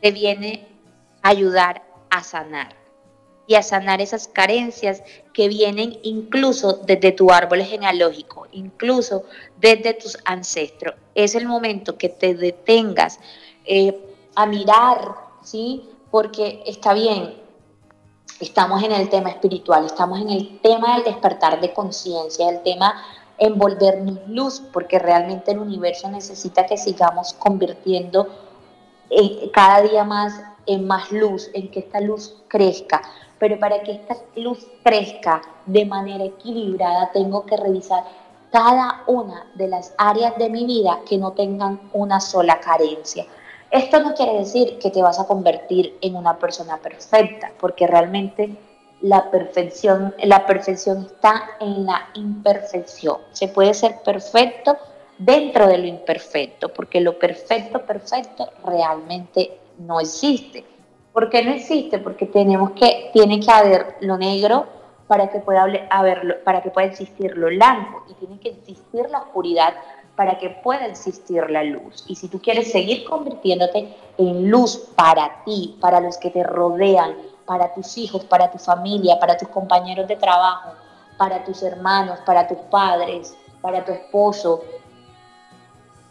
te 0.00 0.12
viene 0.12 0.64
a 1.20 1.30
ayudar 1.30 1.82
a 2.10 2.22
sanar 2.22 2.76
y 3.46 3.56
a 3.56 3.62
sanar 3.62 4.00
esas 4.00 4.28
carencias 4.28 5.02
que 5.32 5.48
vienen 5.48 5.98
incluso 6.02 6.74
desde 6.74 7.12
tu 7.12 7.30
árbol 7.30 7.62
genealógico, 7.62 8.46
incluso 8.52 9.24
desde 9.58 9.94
tus 9.94 10.16
ancestros. 10.24 10.94
Es 11.14 11.34
el 11.34 11.46
momento 11.46 11.98
que 11.98 12.08
te 12.08 12.34
detengas 12.34 13.18
eh, 13.64 13.98
a 14.34 14.46
mirar, 14.46 15.16
¿sí? 15.42 15.88
Porque 16.10 16.62
está 16.66 16.94
bien, 16.94 17.34
estamos 18.40 18.82
en 18.82 18.92
el 18.92 19.08
tema 19.08 19.30
espiritual, 19.30 19.84
estamos 19.84 20.20
en 20.20 20.30
el 20.30 20.60
tema 20.60 20.94
del 20.94 21.04
despertar 21.04 21.60
de 21.60 21.72
conciencia, 21.72 22.48
el 22.48 22.62
tema 22.62 23.02
envolvernos 23.38 24.18
luz, 24.28 24.62
porque 24.72 24.98
realmente 24.98 25.52
el 25.52 25.58
universo 25.58 26.08
necesita 26.08 26.66
que 26.66 26.76
sigamos 26.76 27.34
convirtiendo 27.34 28.28
eh, 29.10 29.50
cada 29.52 29.82
día 29.82 30.04
más 30.04 30.40
en 30.66 30.86
más 30.86 31.10
luz, 31.12 31.50
en 31.52 31.70
que 31.70 31.80
esta 31.80 32.00
luz 32.00 32.36
crezca. 32.48 33.02
Pero 33.38 33.58
para 33.58 33.82
que 33.82 33.92
esta 33.92 34.16
luz 34.36 34.66
crezca 34.82 35.42
de 35.66 35.84
manera 35.84 36.24
equilibrada, 36.24 37.10
tengo 37.12 37.44
que 37.44 37.56
revisar 37.56 38.04
cada 38.50 39.02
una 39.06 39.46
de 39.54 39.68
las 39.68 39.94
áreas 39.98 40.38
de 40.38 40.48
mi 40.48 40.64
vida 40.64 41.00
que 41.06 41.18
no 41.18 41.32
tengan 41.32 41.80
una 41.92 42.20
sola 42.20 42.60
carencia. 42.60 43.26
Esto 43.74 43.98
no 43.98 44.14
quiere 44.14 44.38
decir 44.38 44.78
que 44.78 44.92
te 44.92 45.02
vas 45.02 45.18
a 45.18 45.26
convertir 45.26 45.98
en 46.00 46.14
una 46.14 46.38
persona 46.38 46.76
perfecta, 46.76 47.50
porque 47.58 47.88
realmente 47.88 48.50
la 49.00 49.32
perfección, 49.32 50.14
la 50.22 50.46
perfección 50.46 51.06
está 51.06 51.56
en 51.58 51.84
la 51.84 52.08
imperfección. 52.14 53.16
Se 53.32 53.48
puede 53.48 53.74
ser 53.74 53.96
perfecto 54.04 54.76
dentro 55.18 55.66
de 55.66 55.78
lo 55.78 55.88
imperfecto, 55.88 56.68
porque 56.68 57.00
lo 57.00 57.18
perfecto, 57.18 57.84
perfecto 57.84 58.48
realmente 58.64 59.58
no 59.78 59.98
existe. 59.98 60.64
¿Por 61.12 61.28
qué 61.28 61.44
no 61.44 61.50
existe? 61.50 61.98
Porque 61.98 62.26
tenemos 62.26 62.70
que, 62.78 63.10
tiene 63.12 63.40
que 63.40 63.50
haber 63.50 63.96
lo 64.02 64.16
negro 64.16 64.66
para 65.08 65.30
que 65.30 65.40
pueda 65.40 65.66
haber, 65.90 66.44
para 66.44 66.62
que 66.62 66.70
pueda 66.70 66.86
existir 66.86 67.36
lo 67.36 67.48
blanco 67.48 68.04
y 68.08 68.14
tiene 68.14 68.38
que 68.38 68.50
existir 68.50 69.10
la 69.10 69.18
oscuridad 69.18 69.74
para 70.16 70.38
que 70.38 70.50
pueda 70.50 70.86
existir 70.86 71.48
la 71.50 71.64
luz. 71.64 72.04
Y 72.06 72.14
si 72.14 72.28
tú 72.28 72.40
quieres 72.40 72.70
seguir 72.70 73.04
convirtiéndote 73.04 73.96
en 74.18 74.50
luz 74.50 74.76
para 74.94 75.42
ti, 75.44 75.76
para 75.80 76.00
los 76.00 76.16
que 76.18 76.30
te 76.30 76.42
rodean, 76.42 77.16
para 77.44 77.74
tus 77.74 77.98
hijos, 77.98 78.24
para 78.24 78.50
tu 78.50 78.58
familia, 78.58 79.18
para 79.18 79.36
tus 79.36 79.48
compañeros 79.48 80.06
de 80.08 80.16
trabajo, 80.16 80.70
para 81.16 81.44
tus 81.44 81.62
hermanos, 81.62 82.18
para 82.24 82.46
tus 82.46 82.58
padres, 82.70 83.36
para 83.60 83.84
tu 83.84 83.92
esposo, 83.92 84.62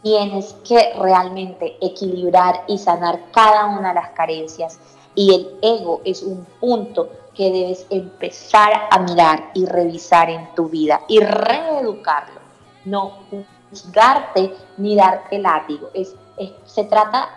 tienes 0.01 0.53
que 0.67 0.93
realmente 0.99 1.77
equilibrar 1.81 2.65
y 2.67 2.77
sanar 2.77 3.31
cada 3.31 3.67
una 3.67 3.89
de 3.89 3.95
las 3.95 4.09
carencias. 4.09 4.79
Y 5.15 5.33
el 5.33 5.59
ego 5.61 6.01
es 6.03 6.23
un 6.23 6.45
punto 6.59 7.09
que 7.33 7.51
debes 7.51 7.87
empezar 7.89 8.89
a 8.91 8.99
mirar 8.99 9.51
y 9.53 9.65
revisar 9.65 10.29
en 10.29 10.53
tu 10.55 10.67
vida 10.67 11.01
y 11.07 11.19
reeducarlo. 11.19 12.41
No 12.85 13.13
juzgarte 13.73 14.53
ni 14.77 14.95
darte 14.95 15.39
látigo. 15.39 15.89
Es, 15.93 16.15
se 16.65 16.83
trata, 16.83 17.29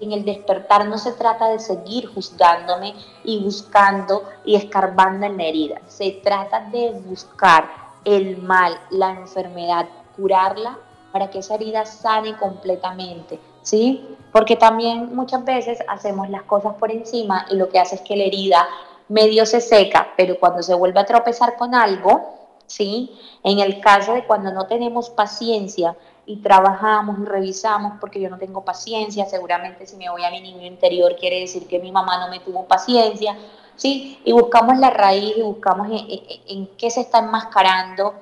en 0.00 0.12
el 0.12 0.24
despertar 0.24 0.86
no 0.86 0.98
se 0.98 1.12
trata 1.12 1.48
de 1.48 1.60
seguir 1.60 2.06
juzgándome 2.12 2.94
y 3.22 3.42
buscando 3.42 4.24
y 4.44 4.56
escarbando 4.56 5.26
en 5.26 5.36
la 5.36 5.44
herida. 5.44 5.80
Se 5.86 6.10
trata 6.10 6.60
de 6.72 6.90
buscar 7.06 7.70
el 8.04 8.42
mal, 8.42 8.78
la 8.90 9.10
enfermedad, 9.10 9.86
curarla 10.16 10.78
para 11.12 11.30
que 11.30 11.38
esa 11.38 11.54
herida 11.54 11.86
sane 11.86 12.36
completamente, 12.36 13.38
¿sí? 13.62 14.16
Porque 14.32 14.56
también 14.56 15.14
muchas 15.14 15.44
veces 15.44 15.78
hacemos 15.86 16.28
las 16.28 16.42
cosas 16.42 16.74
por 16.74 16.90
encima 16.90 17.46
y 17.50 17.56
lo 17.56 17.68
que 17.68 17.78
hace 17.78 17.94
es 17.94 18.00
que 18.00 18.16
la 18.16 18.24
herida 18.24 18.66
medio 19.08 19.46
se 19.46 19.60
seca, 19.60 20.08
pero 20.16 20.38
cuando 20.40 20.62
se 20.62 20.74
vuelve 20.74 20.98
a 20.98 21.06
tropezar 21.06 21.56
con 21.56 21.74
algo, 21.74 22.43
¿sí? 22.66 23.18
En 23.42 23.58
el 23.58 23.80
caso 23.80 24.14
de 24.14 24.26
cuando 24.26 24.52
no 24.52 24.66
tenemos 24.66 25.10
paciencia 25.10 25.96
y 26.26 26.36
trabajamos 26.36 27.18
y 27.20 27.24
revisamos 27.24 27.94
porque 28.00 28.20
yo 28.20 28.30
no 28.30 28.38
tengo 28.38 28.64
paciencia, 28.64 29.26
seguramente 29.26 29.86
si 29.86 29.96
me 29.96 30.10
voy 30.10 30.24
a 30.24 30.30
mi 30.30 30.40
niño 30.40 30.66
interior 30.66 31.16
quiere 31.16 31.40
decir 31.40 31.66
que 31.68 31.78
mi 31.78 31.92
mamá 31.92 32.18
no 32.18 32.30
me 32.30 32.40
tuvo 32.40 32.64
paciencia, 32.64 33.36
¿sí? 33.76 34.18
Y 34.24 34.32
buscamos 34.32 34.78
la 34.78 34.90
raíz 34.90 35.36
y 35.36 35.42
buscamos 35.42 35.88
en, 35.88 36.06
en 36.48 36.66
qué 36.76 36.90
se 36.90 37.00
está 37.00 37.18
enmascarando 37.18 38.14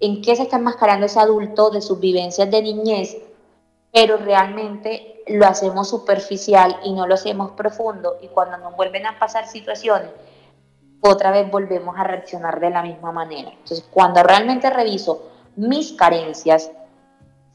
en 0.00 0.22
qué 0.22 0.34
se 0.34 0.44
está 0.44 0.56
enmascarando 0.56 1.06
ese 1.06 1.20
adulto 1.20 1.70
de 1.70 1.82
sus 1.82 2.00
vivencias 2.00 2.50
de 2.50 2.62
niñez, 2.62 3.18
pero 3.92 4.16
realmente 4.16 5.22
lo 5.28 5.46
hacemos 5.46 5.90
superficial 5.90 6.76
y 6.84 6.92
no 6.92 7.06
lo 7.06 7.14
hacemos 7.14 7.52
profundo 7.52 8.18
y 8.22 8.28
cuando 8.28 8.56
nos 8.56 8.74
vuelven 8.74 9.06
a 9.06 9.18
pasar 9.18 9.46
situaciones, 9.46 10.10
otra 11.00 11.30
vez 11.30 11.50
volvemos 11.50 11.96
a 11.98 12.04
reaccionar 12.04 12.60
de 12.60 12.70
la 12.70 12.82
misma 12.82 13.12
manera. 13.12 13.50
Entonces, 13.50 13.86
cuando 13.90 14.22
realmente 14.22 14.68
reviso 14.70 15.30
mis 15.56 15.92
carencias 15.92 16.70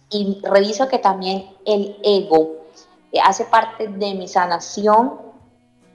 y 0.09 0.41
reviso 0.43 0.87
que 0.87 0.99
también 0.99 1.49
el 1.65 1.97
ego 2.03 2.65
hace 3.23 3.45
parte 3.45 3.87
de 3.87 4.13
mi 4.13 4.27
sanación, 4.27 5.21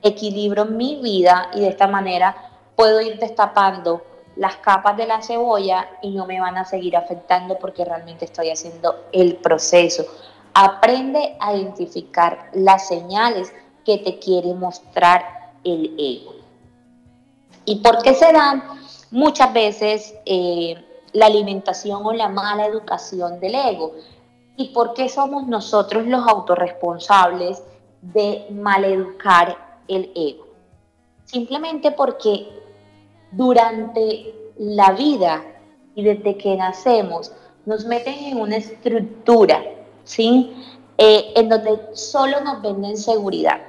equilibro 0.03 0.65
mi 0.65 1.01
vida 1.03 1.51
y 1.55 1.61
de 1.61 1.69
esta 1.69 1.87
manera 1.87 2.35
puedo 2.77 3.01
ir 3.01 3.19
destapando 3.19 4.03
las 4.37 4.57
capas 4.57 4.97
de 4.97 5.07
la 5.07 5.21
cebolla 5.21 5.89
y 6.03 6.13
no 6.13 6.27
me 6.27 6.41
van 6.41 6.57
a 6.57 6.65
seguir 6.65 6.97
afectando 6.97 7.59
porque 7.59 7.85
realmente 7.85 8.25
estoy 8.25 8.51
haciendo 8.51 9.05
el 9.13 9.37
proceso. 9.37 10.07
Aprende 10.55 11.37
a 11.41 11.55
identificar 11.55 12.49
las 12.55 12.89
señales 12.89 13.53
que 13.85 13.99
te 13.99 14.19
quiere 14.19 14.55
mostrar 14.55 15.53
el 15.63 15.95
ego. 15.99 16.40
¿Y 17.65 17.77
por 17.77 18.03
qué 18.03 18.15
se 18.15 18.33
dan 18.33 18.63
muchas 19.11 19.53
veces 19.53 20.15
eh, 20.27 20.75
la 21.13 21.27
alimentación 21.27 22.05
o 22.05 22.13
la 22.13 22.29
mala 22.29 22.67
educación 22.67 23.41
del 23.41 23.55
ego? 23.55 23.95
¿Y 24.57 24.69
por 24.69 24.95
qué 24.95 25.09
somos 25.09 25.47
nosotros 25.47 26.07
los 26.07 26.27
autorresponsables 26.27 27.63
de 28.03 28.47
maleducar 28.51 29.81
el 29.89 30.11
ego? 30.15 30.47
Simplemente 31.25 31.93
porque 31.93 32.49
durante 33.33 34.35
la 34.59 34.93
vida 34.93 35.45
y 35.95 36.03
desde 36.03 36.37
que 36.37 36.57
nacemos 36.57 37.33
nos 37.67 37.85
meten 37.85 38.15
en 38.25 38.41
una 38.41 38.57
estructura, 38.57 39.63
¿sí? 40.05 40.53
Eh, 40.99 41.33
en 41.37 41.49
donde 41.49 41.79
solo 41.95 42.41
nos 42.41 42.61
venden 42.61 42.97
seguridad. 42.97 43.61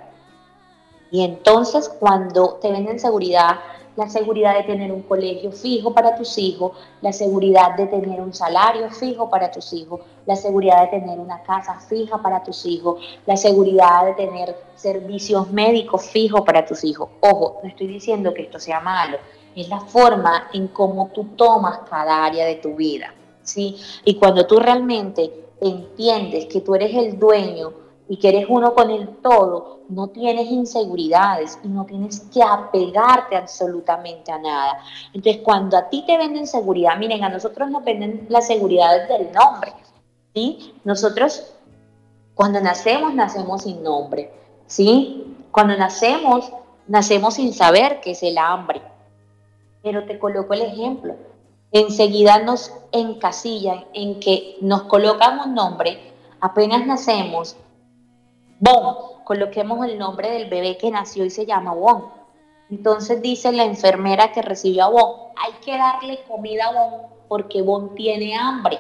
Y 1.12 1.24
entonces 1.24 1.90
cuando 1.90 2.56
te 2.62 2.72
venden 2.72 3.00
seguridad, 3.00 3.60
la 3.96 4.10
seguridad 4.10 4.56
de 4.56 4.64
tener 4.64 4.92
un 4.92 5.02
colegio 5.02 5.52
fijo 5.52 5.94
para 5.94 6.16
tus 6.16 6.38
hijos, 6.38 6.74
la 7.02 7.12
seguridad 7.12 7.76
de 7.76 7.88
tener 7.88 8.22
un 8.22 8.34
salario 8.34 8.90
fijo 8.90 9.30
para 9.30 9.52
tus 9.52 9.74
hijos, 9.74 10.02
la 10.26 10.36
seguridad 10.36 10.82
de 10.84 11.00
tener 11.00 11.20
una 11.20 11.42
casa 11.44 11.80
fija 11.80 12.22
para 12.22 12.44
tus 12.44 12.66
hijos, 12.66 13.02
la 13.26 13.38
seguridad 13.38 14.06
de 14.06 14.14
tener 14.14 14.56
servicios 14.76 15.52
médicos 15.52 16.06
fijos 16.06 16.42
para 16.42 16.66
tus 16.66 16.84
hijos. 16.84 17.10
Ojo, 17.20 17.60
no 17.62 17.70
estoy 17.70 17.88
diciendo 17.88 18.34
que 18.34 18.44
esto 18.44 18.60
sea 18.60 18.80
malo, 18.80 19.18
es 19.56 19.68
la 19.68 19.82
forma 19.82 20.50
en 20.54 20.68
cómo 20.70 21.10
tú 21.14 21.26
tomas 21.36 21.80
cada 21.90 22.26
área 22.26 22.46
de 22.46 22.56
tu 22.56 22.76
vida, 22.76 23.14
¿sí? 23.44 23.76
Y 24.06 24.16
cuando 24.16 24.48
tú 24.48 24.60
realmente 24.60 25.32
entiendes 25.60 26.46
que 26.46 26.62
tú 26.62 26.76
eres 26.76 26.96
el 26.96 27.20
dueño 27.20 27.74
y 28.12 28.18
que 28.18 28.28
eres 28.28 28.46
uno 28.50 28.76
con 28.76 28.92
el 28.92 29.08
todo, 29.22 29.84
no 29.88 30.10
tienes 30.10 30.52
inseguridades 30.52 31.58
y 31.64 31.70
no 31.70 31.86
tienes 31.86 32.20
que 32.20 32.44
apegarte 32.44 33.38
absolutamente 33.38 34.34
a 34.34 34.38
nada. 34.38 34.80
Entonces, 35.14 35.42
cuando 35.42 35.78
a 35.78 35.88
ti 35.88 36.04
te 36.06 36.18
venden 36.18 36.46
seguridad, 36.46 36.98
miren, 36.98 37.24
a 37.24 37.30
nosotros 37.30 37.72
nos 37.72 37.86
venden 37.86 38.26
la 38.28 38.42
seguridad 38.42 39.00
desde 39.00 39.16
el 39.16 39.32
nombre, 39.32 39.72
¿sí? 40.34 40.74
Nosotros, 40.84 41.54
cuando 42.36 42.60
nacemos, 42.60 43.14
nacemos 43.14 43.62
sin 43.62 43.82
nombre, 43.82 44.30
¿sí? 44.68 45.34
Cuando 45.50 45.78
nacemos, 45.78 46.52
nacemos 46.88 47.36
sin 47.36 47.54
saber 47.54 48.02
qué 48.02 48.12
es 48.12 48.24
el 48.24 48.38
hambre, 48.38 48.82
pero 49.82 50.04
te 50.04 50.20
coloco 50.20 50.54
el 50.54 50.64
ejemplo. 50.64 51.16
Enseguida 51.72 52.40
nos 52.40 52.74
encasillan 52.92 53.86
en 53.94 54.20
que 54.20 54.58
nos 54.60 54.82
colocan 54.82 55.40
un 55.48 55.56
nombre, 55.56 56.12
apenas 56.42 56.86
nacemos, 56.86 57.56
Bon, 58.64 58.96
coloquemos 59.24 59.84
el 59.88 59.98
nombre 59.98 60.30
del 60.30 60.48
bebé 60.48 60.78
que 60.78 60.92
nació 60.92 61.26
y 61.26 61.32
se 61.32 61.48
llama 61.48 61.74
Bon. 61.74 62.12
Entonces 62.70 63.20
dice 63.20 63.52
la 63.52 63.64
enfermera 63.64 64.32
que 64.32 64.44
recibió 64.44 64.84
a 64.84 64.90
Bon, 64.90 65.16
hay 65.36 65.54
que 65.66 65.76
darle 65.76 66.24
comida 66.28 66.68
a 66.68 66.72
Bon 66.72 67.02
porque 67.28 67.64
Bon 67.64 67.96
tiene 67.96 68.36
hambre. 68.36 68.78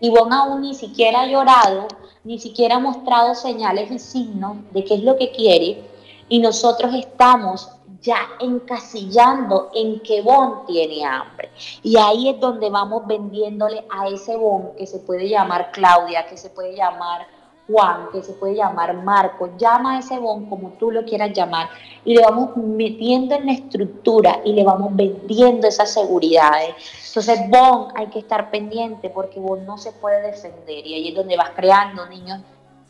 Y 0.00 0.10
Bon 0.10 0.30
aún 0.34 0.60
ni 0.60 0.74
siquiera 0.74 1.22
ha 1.22 1.26
llorado, 1.28 1.88
ni 2.24 2.38
siquiera 2.38 2.74
ha 2.76 2.78
mostrado 2.78 3.34
señales 3.34 3.90
y 3.90 3.98
signos 3.98 4.58
de 4.72 4.84
qué 4.84 4.96
es 4.96 5.02
lo 5.02 5.16
que 5.16 5.30
quiere. 5.30 5.82
Y 6.28 6.38
nosotros 6.38 6.92
estamos 6.92 7.70
ya 8.02 8.18
encasillando 8.38 9.70
en 9.74 10.00
que 10.00 10.20
Bon 10.20 10.66
tiene 10.66 11.06
hambre. 11.06 11.50
Y 11.82 11.96
ahí 11.96 12.28
es 12.28 12.38
donde 12.38 12.68
vamos 12.68 13.06
vendiéndole 13.06 13.82
a 13.88 14.08
ese 14.08 14.36
Bon 14.36 14.76
que 14.76 14.86
se 14.86 14.98
puede 14.98 15.26
llamar 15.26 15.72
Claudia, 15.72 16.26
que 16.26 16.36
se 16.36 16.50
puede 16.50 16.76
llamar 16.76 17.34
Juan, 17.68 18.08
que 18.12 18.22
se 18.22 18.32
puede 18.32 18.54
llamar 18.54 18.94
Marco, 19.02 19.50
llama 19.58 19.96
a 19.96 19.98
ese 19.98 20.18
bon 20.18 20.46
como 20.46 20.70
tú 20.78 20.90
lo 20.90 21.04
quieras 21.04 21.32
llamar, 21.32 21.68
y 22.04 22.14
le 22.14 22.22
vamos 22.22 22.56
metiendo 22.56 23.34
en 23.34 23.46
la 23.46 23.52
estructura 23.52 24.40
y 24.44 24.52
le 24.52 24.62
vamos 24.62 24.94
vendiendo 24.94 25.66
esas 25.66 25.92
seguridades. 25.92 26.74
Entonces, 27.08 27.40
bon 27.50 27.88
hay 27.94 28.06
que 28.06 28.20
estar 28.20 28.50
pendiente 28.50 29.10
porque 29.10 29.40
bon 29.40 29.66
no 29.66 29.78
se 29.78 29.90
puede 29.92 30.22
defender 30.22 30.86
y 30.86 30.94
ahí 30.94 31.08
es 31.08 31.14
donde 31.14 31.36
vas 31.36 31.50
creando 31.56 32.06
niños 32.06 32.40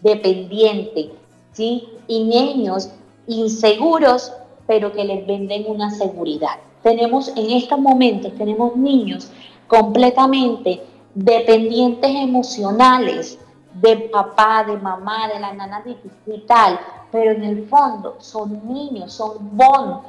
dependientes, 0.03 1.07
¿sí? 1.53 1.89
Y 2.07 2.25
niños 2.25 2.91
inseguros, 3.27 4.33
pero 4.67 4.93
que 4.93 5.05
les 5.05 5.27
venden 5.27 5.65
una 5.69 5.91
seguridad. 5.91 6.59
Tenemos 6.83 7.29
en 7.29 7.51
estos 7.51 7.79
momentos, 7.79 8.35
tenemos 8.35 8.77
niños 8.77 9.31
completamente 9.69 10.83
dependientes 11.15 12.11
emocionales, 12.11 13.39
de 13.81 13.97
papá, 14.11 14.65
de 14.65 14.77
mamá, 14.77 15.29
de 15.29 15.41
la 15.41 15.53
nana 15.53 15.83
digital, 15.83 16.81
pero 17.11 17.33
en 17.33 17.45
el 17.45 17.69
fondo 17.69 18.17
son 18.19 18.67
niños, 18.67 19.12
son 19.12 19.37
bon 19.57 20.01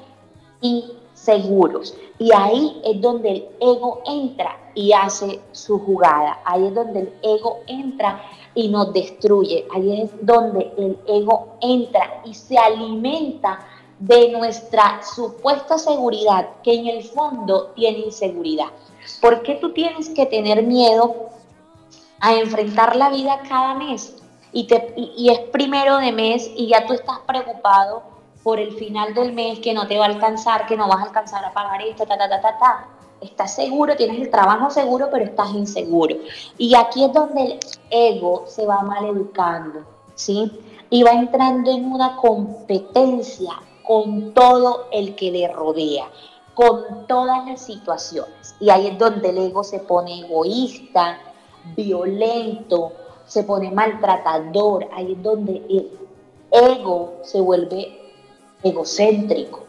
inseguros. 0.61 1.95
Y 2.19 2.31
ahí 2.33 2.81
es 2.83 3.01
donde 3.01 3.29
el 3.29 3.47
ego 3.59 4.01
entra 4.05 4.57
y 4.73 4.93
hace 4.93 5.39
su 5.51 5.79
jugada. 5.79 6.39
Ahí 6.45 6.65
es 6.67 6.73
donde 6.73 6.99
el 7.01 7.13
ego 7.21 7.59
entra 7.67 8.21
y 8.55 8.69
nos 8.69 8.93
destruye. 8.93 9.67
Ahí 9.73 10.01
es 10.01 10.11
donde 10.25 10.73
el 10.77 10.97
ego 11.07 11.57
entra 11.61 12.21
y 12.25 12.33
se 12.33 12.57
alimenta 12.57 13.59
de 13.99 14.31
nuestra 14.31 15.01
supuesta 15.03 15.77
seguridad, 15.77 16.49
que 16.63 16.73
en 16.73 16.87
el 16.87 17.03
fondo 17.03 17.71
tiene 17.75 17.99
inseguridad. 17.99 18.67
¿Por 19.21 19.41
qué 19.41 19.55
tú 19.55 19.73
tienes 19.73 20.09
que 20.09 20.25
tener 20.25 20.63
miedo 20.63 21.29
a 22.19 22.33
enfrentar 22.35 22.95
la 22.95 23.09
vida 23.09 23.39
cada 23.47 23.73
mes 23.75 24.15
y, 24.51 24.65
te, 24.65 24.93
y, 24.95 25.29
es 25.29 25.39
primero 25.51 25.97
de 25.97 26.11
mes 26.11 26.49
y 26.55 26.67
ya 26.67 26.85
tú 26.85 26.93
estás 26.93 27.19
preocupado 27.27 28.01
por 28.43 28.59
el 28.59 28.71
final 28.73 29.13
del 29.13 29.33
mes 29.33 29.59
que 29.59 29.73
no 29.73 29.87
te 29.87 29.97
va 29.97 30.05
a 30.05 30.09
alcanzar, 30.09 30.65
que 30.65 30.77
no 30.77 30.87
vas 30.87 30.99
a 30.99 31.03
alcanzar 31.03 31.43
a 31.43 31.53
pagar 31.53 31.81
esto, 31.81 32.05
ta, 32.05 32.17
ta, 32.17 32.29
ta, 32.29 32.41
ta, 32.41 32.57
ta. 32.57 32.87
Estás 33.19 33.55
seguro, 33.55 33.95
tienes 33.95 34.21
el 34.21 34.29
trabajo 34.29 34.69
seguro, 34.69 35.09
pero 35.11 35.25
estás 35.25 35.51
inseguro. 35.51 36.15
Y 36.57 36.75
aquí 36.75 37.03
es 37.03 37.13
donde 37.13 37.43
el 37.43 37.59
ego 37.89 38.45
se 38.47 38.65
va 38.65 38.81
mal 38.81 39.05
educando, 39.05 39.81
¿sí? 40.15 40.51
Y 40.89 41.03
va 41.03 41.11
entrando 41.11 41.71
en 41.71 41.91
una 41.91 42.15
competencia 42.15 43.53
con 43.83 44.33
todo 44.33 44.87
el 44.91 45.15
que 45.15 45.31
le 45.31 45.47
rodea, 45.47 46.07
con 46.53 47.07
todas 47.07 47.45
las 47.47 47.61
situaciones. 47.61 48.55
Y 48.59 48.69
ahí 48.69 48.87
es 48.87 48.97
donde 48.97 49.29
el 49.29 49.37
ego 49.37 49.63
se 49.63 49.79
pone 49.79 50.21
egoísta, 50.21 51.19
violento, 51.75 52.91
se 53.25 53.43
pone 53.43 53.71
maltratador, 53.71 54.87
ahí 54.93 55.13
es 55.13 55.23
donde 55.23 55.57
el 55.69 55.91
ego 56.51 57.15
se 57.23 57.41
vuelve 57.41 57.99
egocéntrico, 58.63 59.61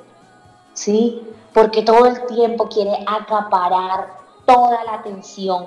¿sí? 0.75 1.23
Porque 1.53 1.83
todo 1.83 2.07
el 2.07 2.27
tiempo 2.27 2.69
quiere 2.69 3.05
acaparar 3.07 4.19
toda 4.47 4.85
la 4.85 4.95
atención 4.95 5.67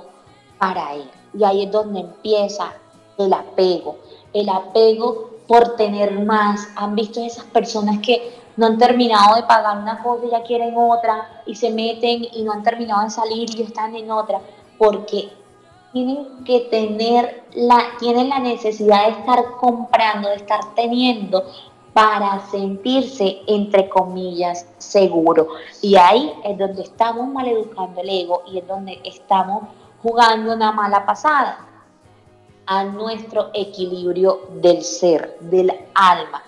para 0.57 0.93
él. 0.93 1.09
Y 1.37 1.43
ahí 1.43 1.63
es 1.63 1.71
donde 1.71 2.01
empieza 2.01 2.73
el 3.17 3.33
apego. 3.33 3.97
El 4.33 4.49
apego 4.49 5.31
por 5.47 5.75
tener 5.75 6.23
más. 6.23 6.69
Han 6.75 6.95
visto 6.95 7.19
esas 7.19 7.43
personas 7.45 7.99
que 7.99 8.33
no 8.57 8.67
han 8.67 8.77
terminado 8.77 9.35
de 9.35 9.43
pagar 9.43 9.77
una 9.77 10.01
cosa 10.01 10.25
y 10.25 10.31
ya 10.31 10.43
quieren 10.43 10.75
otra 10.77 11.43
y 11.45 11.55
se 11.55 11.71
meten 11.71 12.25
y 12.31 12.43
no 12.43 12.53
han 12.53 12.63
terminado 12.63 13.03
de 13.03 13.09
salir 13.09 13.49
y 13.57 13.63
están 13.63 13.95
en 13.95 14.11
otra 14.11 14.39
porque 14.77 15.29
tienen 15.91 16.43
que 16.45 16.61
tener 16.71 17.43
la, 17.53 17.83
tienen 17.99 18.29
la 18.29 18.39
necesidad 18.39 19.05
de 19.05 19.11
estar 19.19 19.51
comprando, 19.59 20.29
de 20.29 20.35
estar 20.35 20.73
teniendo 20.75 21.43
para 21.93 22.39
sentirse, 22.49 23.41
entre 23.47 23.89
comillas, 23.89 24.65
seguro. 24.77 25.49
Y 25.81 25.95
ahí 25.95 26.31
es 26.45 26.57
donde 26.57 26.83
estamos 26.83 27.27
maleducando 27.27 28.01
el 28.01 28.09
ego 28.09 28.43
y 28.47 28.59
es 28.59 28.67
donde 28.67 29.01
estamos 29.03 29.63
jugando 30.01 30.53
una 30.53 30.71
mala 30.71 31.05
pasada 31.05 31.67
a 32.65 32.83
nuestro 32.85 33.49
equilibrio 33.53 34.47
del 34.61 34.81
ser, 34.83 35.37
del 35.41 35.71
alma. 35.93 36.41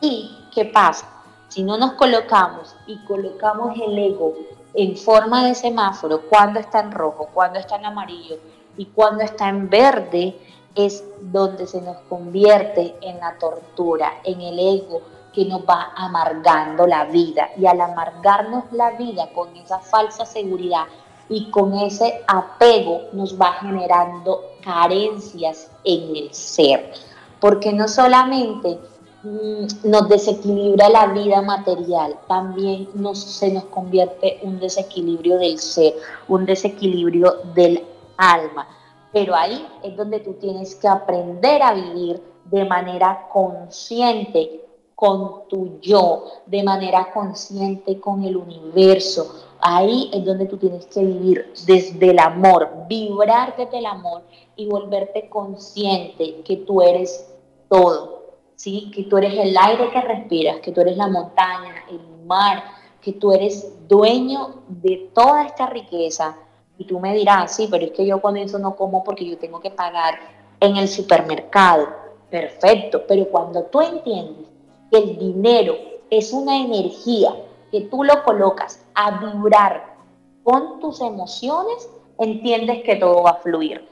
¿Y 0.00 0.30
qué 0.54 0.66
pasa? 0.66 1.08
Si 1.48 1.62
no 1.62 1.76
nos 1.76 1.94
colocamos 1.94 2.76
y 2.86 2.98
colocamos 3.04 3.76
el 3.80 3.98
ego 3.98 4.34
en 4.74 4.96
forma 4.96 5.44
de 5.46 5.54
semáforo, 5.54 6.22
cuando 6.28 6.60
está 6.60 6.80
en 6.80 6.92
rojo, 6.92 7.28
cuando 7.32 7.58
está 7.58 7.76
en 7.76 7.86
amarillo, 7.86 8.36
y 8.76 8.86
cuando 8.86 9.22
está 9.22 9.48
en 9.48 9.68
verde 9.68 10.36
es 10.74 11.04
donde 11.20 11.66
se 11.66 11.80
nos 11.80 11.96
convierte 12.08 12.96
en 13.00 13.18
la 13.20 13.38
tortura, 13.38 14.14
en 14.24 14.40
el 14.40 14.58
ego 14.58 15.02
que 15.32 15.44
nos 15.44 15.62
va 15.62 15.92
amargando 15.96 16.86
la 16.86 17.04
vida. 17.04 17.50
Y 17.56 17.66
al 17.66 17.80
amargarnos 17.80 18.64
la 18.72 18.90
vida 18.92 19.28
con 19.34 19.54
esa 19.56 19.78
falsa 19.80 20.24
seguridad 20.24 20.84
y 21.28 21.50
con 21.50 21.74
ese 21.74 22.22
apego 22.26 23.02
nos 23.12 23.40
va 23.40 23.54
generando 23.54 24.42
carencias 24.62 25.70
en 25.84 26.16
el 26.16 26.34
ser. 26.34 26.92
Porque 27.40 27.72
no 27.72 27.88
solamente 27.88 28.78
mm, 29.22 29.88
nos 29.88 30.08
desequilibra 30.08 30.88
la 30.88 31.06
vida 31.08 31.42
material, 31.42 32.16
también 32.28 32.88
se 33.14 33.52
nos 33.52 33.64
convierte 33.64 34.38
un 34.42 34.58
desequilibrio 34.58 35.38
del 35.38 35.58
ser, 35.58 35.94
un 36.28 36.46
desequilibrio 36.46 37.36
del 37.54 37.84
alma. 38.16 38.68
Pero 39.12 39.34
ahí 39.34 39.66
es 39.82 39.96
donde 39.96 40.20
tú 40.20 40.34
tienes 40.34 40.74
que 40.74 40.88
aprender 40.88 41.62
a 41.62 41.72
vivir 41.72 42.20
de 42.46 42.64
manera 42.64 43.28
consciente 43.32 44.64
con 44.94 45.48
tu 45.48 45.80
yo, 45.80 46.24
de 46.46 46.62
manera 46.62 47.10
consciente 47.12 48.00
con 48.00 48.24
el 48.24 48.36
universo. 48.36 49.44
Ahí 49.60 50.10
es 50.12 50.24
donde 50.24 50.46
tú 50.46 50.56
tienes 50.56 50.86
que 50.86 51.00
vivir 51.00 51.52
desde 51.66 52.10
el 52.10 52.18
amor, 52.18 52.68
vibrar 52.88 53.56
desde 53.56 53.78
el 53.78 53.86
amor 53.86 54.22
y 54.56 54.66
volverte 54.66 55.28
consciente 55.28 56.42
que 56.44 56.58
tú 56.58 56.82
eres 56.82 57.32
todo, 57.68 58.36
¿sí? 58.56 58.90
Que 58.94 59.04
tú 59.04 59.16
eres 59.18 59.34
el 59.38 59.56
aire 59.56 59.90
que 59.90 60.00
respiras, 60.00 60.60
que 60.60 60.70
tú 60.70 60.80
eres 60.80 60.96
la 60.96 61.08
montaña, 61.08 61.74
el 61.90 62.00
mar, 62.26 62.62
que 63.00 63.12
tú 63.12 63.32
eres 63.32 63.88
dueño 63.88 64.62
de 64.68 65.10
toda 65.14 65.44
esta 65.46 65.66
riqueza 65.66 66.36
tú 66.84 67.00
me 67.00 67.14
dirás, 67.14 67.56
sí, 67.56 67.68
pero 67.70 67.84
es 67.84 67.92
que 67.92 68.06
yo 68.06 68.20
cuando 68.20 68.40
eso 68.40 68.58
no 68.58 68.76
como 68.76 69.04
porque 69.04 69.24
yo 69.24 69.36
tengo 69.38 69.60
que 69.60 69.70
pagar 69.70 70.18
en 70.60 70.76
el 70.76 70.88
supermercado. 70.88 71.88
Perfecto, 72.30 73.02
pero 73.06 73.28
cuando 73.28 73.64
tú 73.64 73.80
entiendes 73.80 74.48
que 74.90 74.98
el 74.98 75.18
dinero 75.18 75.76
es 76.10 76.32
una 76.32 76.56
energía 76.56 77.34
que 77.70 77.82
tú 77.82 78.04
lo 78.04 78.22
colocas 78.24 78.84
a 78.94 79.18
vibrar 79.18 79.96
con 80.42 80.80
tus 80.80 81.00
emociones, 81.00 81.88
entiendes 82.18 82.82
que 82.84 82.96
todo 82.96 83.22
va 83.22 83.30
a 83.30 83.36
fluir. 83.36 83.88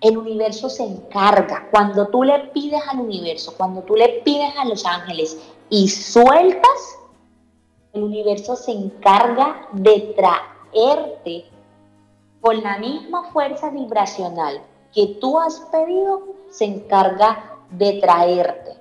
El 0.00 0.18
universo 0.18 0.68
se 0.68 0.84
encarga, 0.84 1.68
cuando 1.70 2.08
tú 2.08 2.24
le 2.24 2.38
pides 2.52 2.82
al 2.88 3.00
universo, 3.00 3.54
cuando 3.56 3.82
tú 3.82 3.96
le 3.96 4.20
pides 4.24 4.52
a 4.58 4.64
los 4.66 4.84
ángeles 4.84 5.38
y 5.70 5.88
sueltas, 5.88 6.98
el 7.94 8.02
universo 8.02 8.56
se 8.56 8.72
encarga 8.72 9.68
de 9.72 10.14
traer 10.16 11.20
con 12.44 12.62
la 12.62 12.76
misma 12.76 13.24
fuerza 13.32 13.70
vibracional 13.70 14.60
que 14.92 15.16
tú 15.18 15.40
has 15.40 15.60
pedido, 15.72 16.24
se 16.50 16.66
encarga 16.66 17.56
de 17.70 18.00
traerte. 18.02 18.76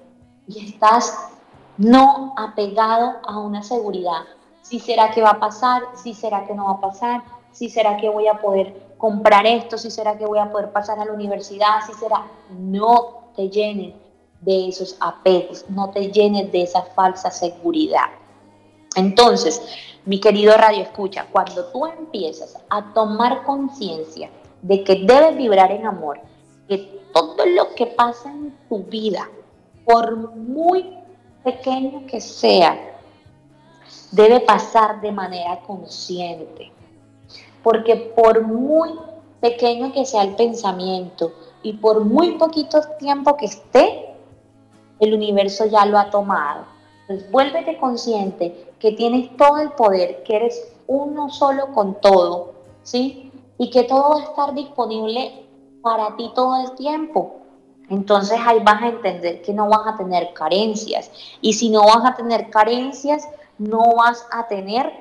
Y 0.50 0.68
estás 0.68 1.30
no 1.78 2.34
apegado 2.36 3.22
a 3.26 3.40
una 3.40 3.64
seguridad. 3.64 4.24
Si 4.64 4.82
será 4.82 5.12
que 5.12 5.22
va 5.22 5.30
a 5.30 5.40
pasar, 5.40 5.82
si 5.96 6.14
será 6.14 6.46
que 6.46 6.54
no 6.54 6.66
va 6.66 6.72
a 6.74 6.82
pasar, 6.82 7.24
si 7.54 7.70
será 7.70 7.96
que 7.96 8.10
voy 8.10 8.28
a 8.28 8.42
poder 8.42 8.96
comprar 8.98 9.46
esto, 9.46 9.78
si 9.78 9.90
será 9.90 10.18
que 10.18 10.26
voy 10.26 10.40
a 10.40 10.52
poder 10.52 10.74
pasar 10.74 11.00
a 11.00 11.06
la 11.06 11.14
universidad, 11.14 11.86
si 11.88 11.94
será, 11.94 12.26
no 12.50 13.30
te 13.34 13.50
llenes 13.50 13.96
de 14.42 14.68
esos 14.68 14.98
apegos, 15.00 15.64
no 15.70 15.90
te 15.90 16.12
llenes 16.12 16.52
de 16.52 16.64
esa 16.64 16.82
falsa 16.82 17.32
seguridad. 17.32 18.10
Entonces, 18.96 19.62
mi 20.06 20.20
querido 20.20 20.56
Radio 20.58 20.84
Escucha, 20.84 21.28
cuando 21.32 21.66
tú 21.66 21.86
empiezas 21.86 22.58
a 22.70 22.94
tomar 22.94 23.44
conciencia 23.44 24.30
de 24.62 24.84
que 24.84 25.04
debes 25.06 25.38
vibrar 25.38 25.72
en 25.72 25.86
amor, 25.86 26.20
que 26.68 27.02
todo 27.14 27.46
lo 27.46 27.74
que 27.76 27.88
pasa 27.88 28.32
en 28.32 28.54
tu 28.70 28.84
vida, 28.84 29.30
por 29.86 30.18
muy 30.36 30.98
pequeño 31.44 32.06
que 32.08 32.22
sea, 32.22 32.78
debe 34.12 34.40
pasar 34.42 35.02
de 35.02 35.12
manera 35.12 35.60
consciente. 35.62 36.72
Porque 37.64 37.96
por 37.96 38.42
muy 38.44 38.92
pequeño 39.42 39.92
que 39.92 40.06
sea 40.06 40.24
el 40.24 40.36
pensamiento 40.36 41.34
y 41.64 41.74
por 41.74 42.04
muy 42.04 42.38
poquito 42.38 42.82
tiempo 43.00 43.36
que 43.38 43.46
esté, 43.46 44.16
el 45.00 45.14
universo 45.14 45.66
ya 45.66 45.86
lo 45.86 45.98
ha 45.98 46.10
tomado 46.10 46.73
Entonces, 47.04 47.32
vuélvete 47.32 47.78
consciente 47.78 48.74
que 48.80 48.94
tienes 48.94 49.36
todo 49.38 49.60
el 49.60 49.72
poder, 49.72 50.24
que 50.24 50.36
eres 50.38 50.74
uno 50.88 51.30
solo 51.30 51.74
con 51.74 52.00
todo, 52.00 52.54
¿sí? 52.84 53.32
Y 53.58 53.70
que 53.70 53.84
todo 53.84 54.12
va 54.12 54.20
a 54.20 54.24
estar 54.24 54.54
disponible 54.54 55.46
para 55.82 56.16
ti 56.16 56.32
todo 56.34 56.64
el 56.64 56.72
tiempo. 56.76 57.36
Entonces 57.90 58.40
ahí 58.46 58.60
vas 58.64 58.82
a 58.82 58.88
entender 58.88 59.42
que 59.42 59.54
no 59.54 59.68
vas 59.68 59.86
a 59.86 59.98
tener 59.98 60.34
carencias. 60.34 61.12
Y 61.42 61.54
si 61.54 61.70
no 61.70 61.84
vas 61.84 62.06
a 62.06 62.16
tener 62.16 62.50
carencias, 62.50 63.28
no 63.58 63.96
vas 63.98 64.26
a 64.32 64.48
tener 64.48 64.92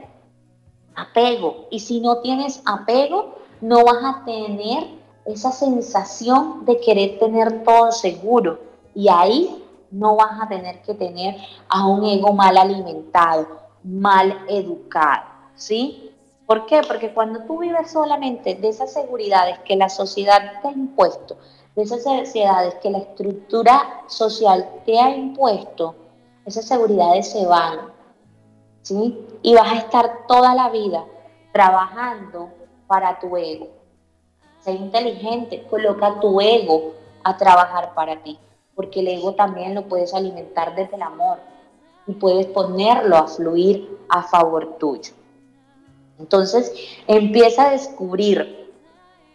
apego. 0.95 1.69
Y 1.71 1.81
si 1.81 2.01
no 2.01 2.19
tienes 2.19 2.61
apego, 2.65 3.37
no 3.61 3.85
vas 3.85 4.03
a 4.03 4.25
tener 4.25 4.89
esa 5.25 5.53
sensación 5.53 6.65
de 6.65 6.81
querer 6.81 7.19
tener 7.19 7.63
todo 7.65 7.93
seguro. 7.93 8.59
Y 8.95 9.09
ahí 9.09 9.62
no 9.93 10.17
vas 10.17 10.41
a 10.41 10.49
tener 10.49 10.83
que 10.83 10.95
tener 10.95 11.37
a 11.69 11.87
un 11.87 12.05
ego 12.05 12.33
mal 12.33 12.57
alimentado, 12.57 13.47
mal 13.85 14.45
educado. 14.49 15.25
¿Sí? 15.55 16.11
¿Por 16.47 16.67
qué? 16.67 16.81
Porque 16.87 17.15
cuando 17.15 17.45
tú 17.45 17.59
vives 17.59 17.91
solamente 17.91 18.55
de 18.55 18.69
esas 18.69 18.93
seguridades 18.93 19.59
que 19.61 19.77
la 19.77 19.89
sociedad 19.89 20.61
te 20.61 20.69
ha 20.69 20.73
impuesto, 20.73 21.37
de 21.77 21.83
esas 21.83 22.03
sociedades 22.03 22.75
que 22.77 22.91
la 22.91 22.99
estructura 22.99 24.03
social 24.07 24.69
te 24.85 24.99
ha 24.99 25.15
impuesto, 25.15 25.95
esas 26.45 26.67
seguridades 26.67 27.31
se 27.31 27.47
van, 27.47 27.93
¿sí? 28.83 29.27
Y 29.43 29.55
vas 29.55 29.73
a 29.73 29.77
estar 29.77 30.27
toda 30.27 30.55
la 30.55 30.69
vida 30.71 31.05
trabajando 31.53 32.51
para 32.87 33.19
tu 33.21 33.37
ego. 33.37 33.69
Sé 34.61 34.73
inteligente, 34.73 35.67
coloca 35.71 36.21
tu 36.21 36.41
ego 36.41 36.93
a 37.25 37.37
trabajar 37.37 37.95
para 37.95 38.23
ti, 38.23 38.39
porque 38.75 39.01
el 39.01 39.09
ego 39.09 39.35
también 39.35 39.75
lo 39.75 39.89
puedes 39.89 40.15
alimentar 40.15 40.75
desde 40.75 40.97
el 40.97 41.03
amor 41.03 41.39
y 42.07 42.13
puedes 42.13 42.47
ponerlo 42.47 43.17
a 43.17 43.27
fluir 43.27 43.99
a 44.09 44.23
favor 44.23 44.77
tuyo. 44.79 45.13
Entonces, 46.19 46.73
empieza 47.07 47.69
a 47.69 47.71
descubrir 47.71 48.71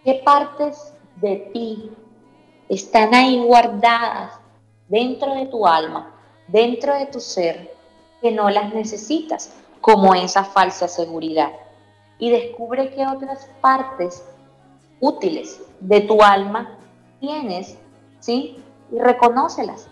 qué 0.04 0.22
partes 0.24 0.94
de 1.18 1.36
ti 1.54 1.92
están 2.70 3.14
ahí 3.14 3.40
guardadas 3.44 4.34
dentro 4.88 5.34
de 5.36 5.46
tu 5.48 5.66
alma, 5.68 6.14
dentro 6.48 6.94
de 6.94 7.08
tu 7.08 7.20
ser, 7.20 7.76
que 8.22 8.32
no 8.32 8.50
las 8.50 8.74
necesitas, 8.74 9.54
como 9.82 10.14
esa 10.16 10.44
falsa 10.44 10.88
seguridad. 10.88 11.52
Y 12.20 12.32
descubre 12.32 12.90
qué 12.92 13.06
otras 13.06 13.50
partes 13.62 14.24
útiles 15.00 15.62
de 15.80 16.02
tu 16.02 16.22
alma 16.22 16.78
tienes, 17.20 17.78
¿sí? 18.20 18.64
Y 18.92 19.00
reconócelas. 19.00 19.88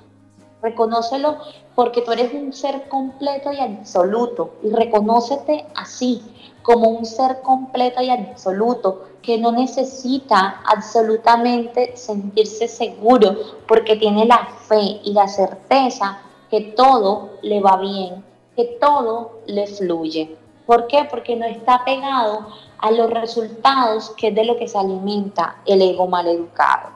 Reconócelo 0.61 1.37
porque 1.75 2.01
tú 2.01 2.11
eres 2.11 2.33
un 2.33 2.53
ser 2.53 2.87
completo 2.87 3.51
y 3.51 3.59
absoluto. 3.59 4.55
Y 4.63 4.69
reconócete 4.69 5.65
así, 5.75 6.23
como 6.61 6.89
un 6.89 7.05
ser 7.05 7.41
completo 7.41 8.01
y 8.01 8.09
absoluto, 8.09 9.03
que 9.21 9.37
no 9.37 9.51
necesita 9.51 10.61
absolutamente 10.65 11.95
sentirse 11.95 12.67
seguro 12.67 13.35
porque 13.67 13.95
tiene 13.95 14.25
la 14.25 14.47
fe 14.67 14.99
y 15.03 15.13
la 15.13 15.27
certeza 15.27 16.19
que 16.49 16.61
todo 16.61 17.31
le 17.41 17.59
va 17.59 17.77
bien, 17.77 18.23
que 18.55 18.77
todo 18.79 19.41
le 19.45 19.67
fluye. 19.67 20.37
¿Por 20.65 20.87
qué? 20.87 21.05
Porque 21.09 21.35
no 21.35 21.45
está 21.45 21.83
pegado 21.85 22.47
a 22.79 22.91
los 22.91 23.09
resultados 23.09 24.11
que 24.11 24.29
es 24.29 24.35
de 24.35 24.45
lo 24.45 24.57
que 24.57 24.67
se 24.67 24.77
alimenta 24.77 25.57
el 25.65 25.81
ego 25.81 26.07
mal 26.07 26.27
educado. 26.27 26.94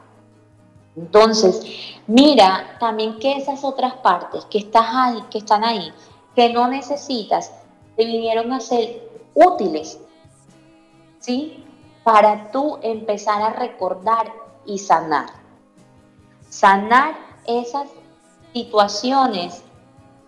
Entonces, 0.96 1.62
mira 2.06 2.76
también 2.80 3.18
que 3.18 3.36
esas 3.36 3.64
otras 3.64 3.94
partes 3.94 4.44
que, 4.46 4.68
ahí, 4.74 5.22
que 5.30 5.38
están 5.38 5.64
ahí, 5.64 5.92
que 6.34 6.52
no 6.52 6.68
necesitas, 6.68 7.52
te 7.96 8.04
vinieron 8.04 8.52
a 8.52 8.60
ser 8.60 9.08
útiles, 9.34 10.00
¿sí? 11.20 11.64
Para 12.02 12.50
tú 12.50 12.78
empezar 12.82 13.42
a 13.42 13.50
recordar 13.50 14.32
y 14.66 14.78
sanar. 14.78 15.26
Sanar 16.48 17.14
esas 17.46 17.88
situaciones, 18.52 19.62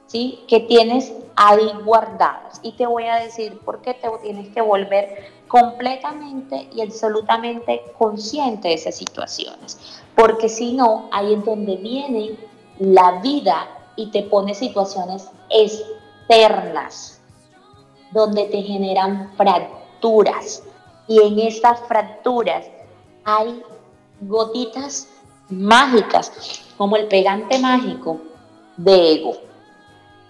¿sí? 0.06 0.44
Que 0.46 0.60
tienes 0.60 1.12
ahí 1.34 1.72
guardadas. 1.84 2.60
Y 2.62 2.72
te 2.72 2.86
voy 2.86 3.04
a 3.04 3.16
decir 3.16 3.58
por 3.60 3.80
qué 3.80 3.94
te 3.94 4.08
tienes 4.22 4.48
que 4.54 4.60
volver 4.60 5.32
completamente 5.52 6.70
y 6.74 6.80
absolutamente 6.80 7.82
consciente 7.98 8.68
de 8.68 8.74
esas 8.74 8.96
situaciones. 8.96 9.78
Porque 10.16 10.48
si 10.48 10.72
no, 10.72 11.10
ahí 11.12 11.34
es 11.34 11.44
donde 11.44 11.76
viene 11.76 12.38
la 12.78 13.20
vida 13.20 13.68
y 13.94 14.10
te 14.10 14.22
pone 14.22 14.54
situaciones 14.54 15.28
externas 15.50 17.20
donde 18.12 18.46
te 18.46 18.62
generan 18.62 19.30
fracturas. 19.36 20.62
Y 21.06 21.20
en 21.20 21.38
estas 21.40 21.80
fracturas 21.80 22.64
hay 23.24 23.62
gotitas 24.22 25.06
mágicas, 25.50 26.32
como 26.78 26.96
el 26.96 27.08
pegante 27.08 27.58
mágico 27.58 28.22
de 28.78 29.16
ego. 29.16 29.34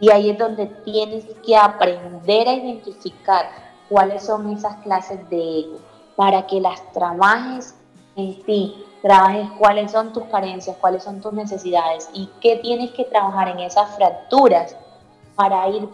Y 0.00 0.10
ahí 0.10 0.30
es 0.30 0.38
donde 0.38 0.66
tienes 0.84 1.24
que 1.46 1.56
aprender 1.56 2.48
a 2.48 2.54
identificar 2.54 3.71
cuáles 3.88 4.24
son 4.24 4.50
esas 4.50 4.76
clases 4.78 5.28
de 5.28 5.60
ego, 5.60 5.78
para 6.16 6.46
que 6.46 6.60
las 6.60 6.92
trabajes 6.92 7.74
en 8.16 8.42
ti, 8.44 8.84
trabajes 9.00 9.48
cuáles 9.58 9.90
son 9.90 10.12
tus 10.12 10.24
carencias, 10.24 10.76
cuáles 10.80 11.02
son 11.02 11.20
tus 11.20 11.32
necesidades 11.32 12.08
y 12.12 12.28
qué 12.40 12.56
tienes 12.56 12.92
que 12.92 13.04
trabajar 13.04 13.48
en 13.48 13.60
esas 13.60 13.94
fracturas 13.96 14.76
para 15.34 15.68
ir 15.68 15.88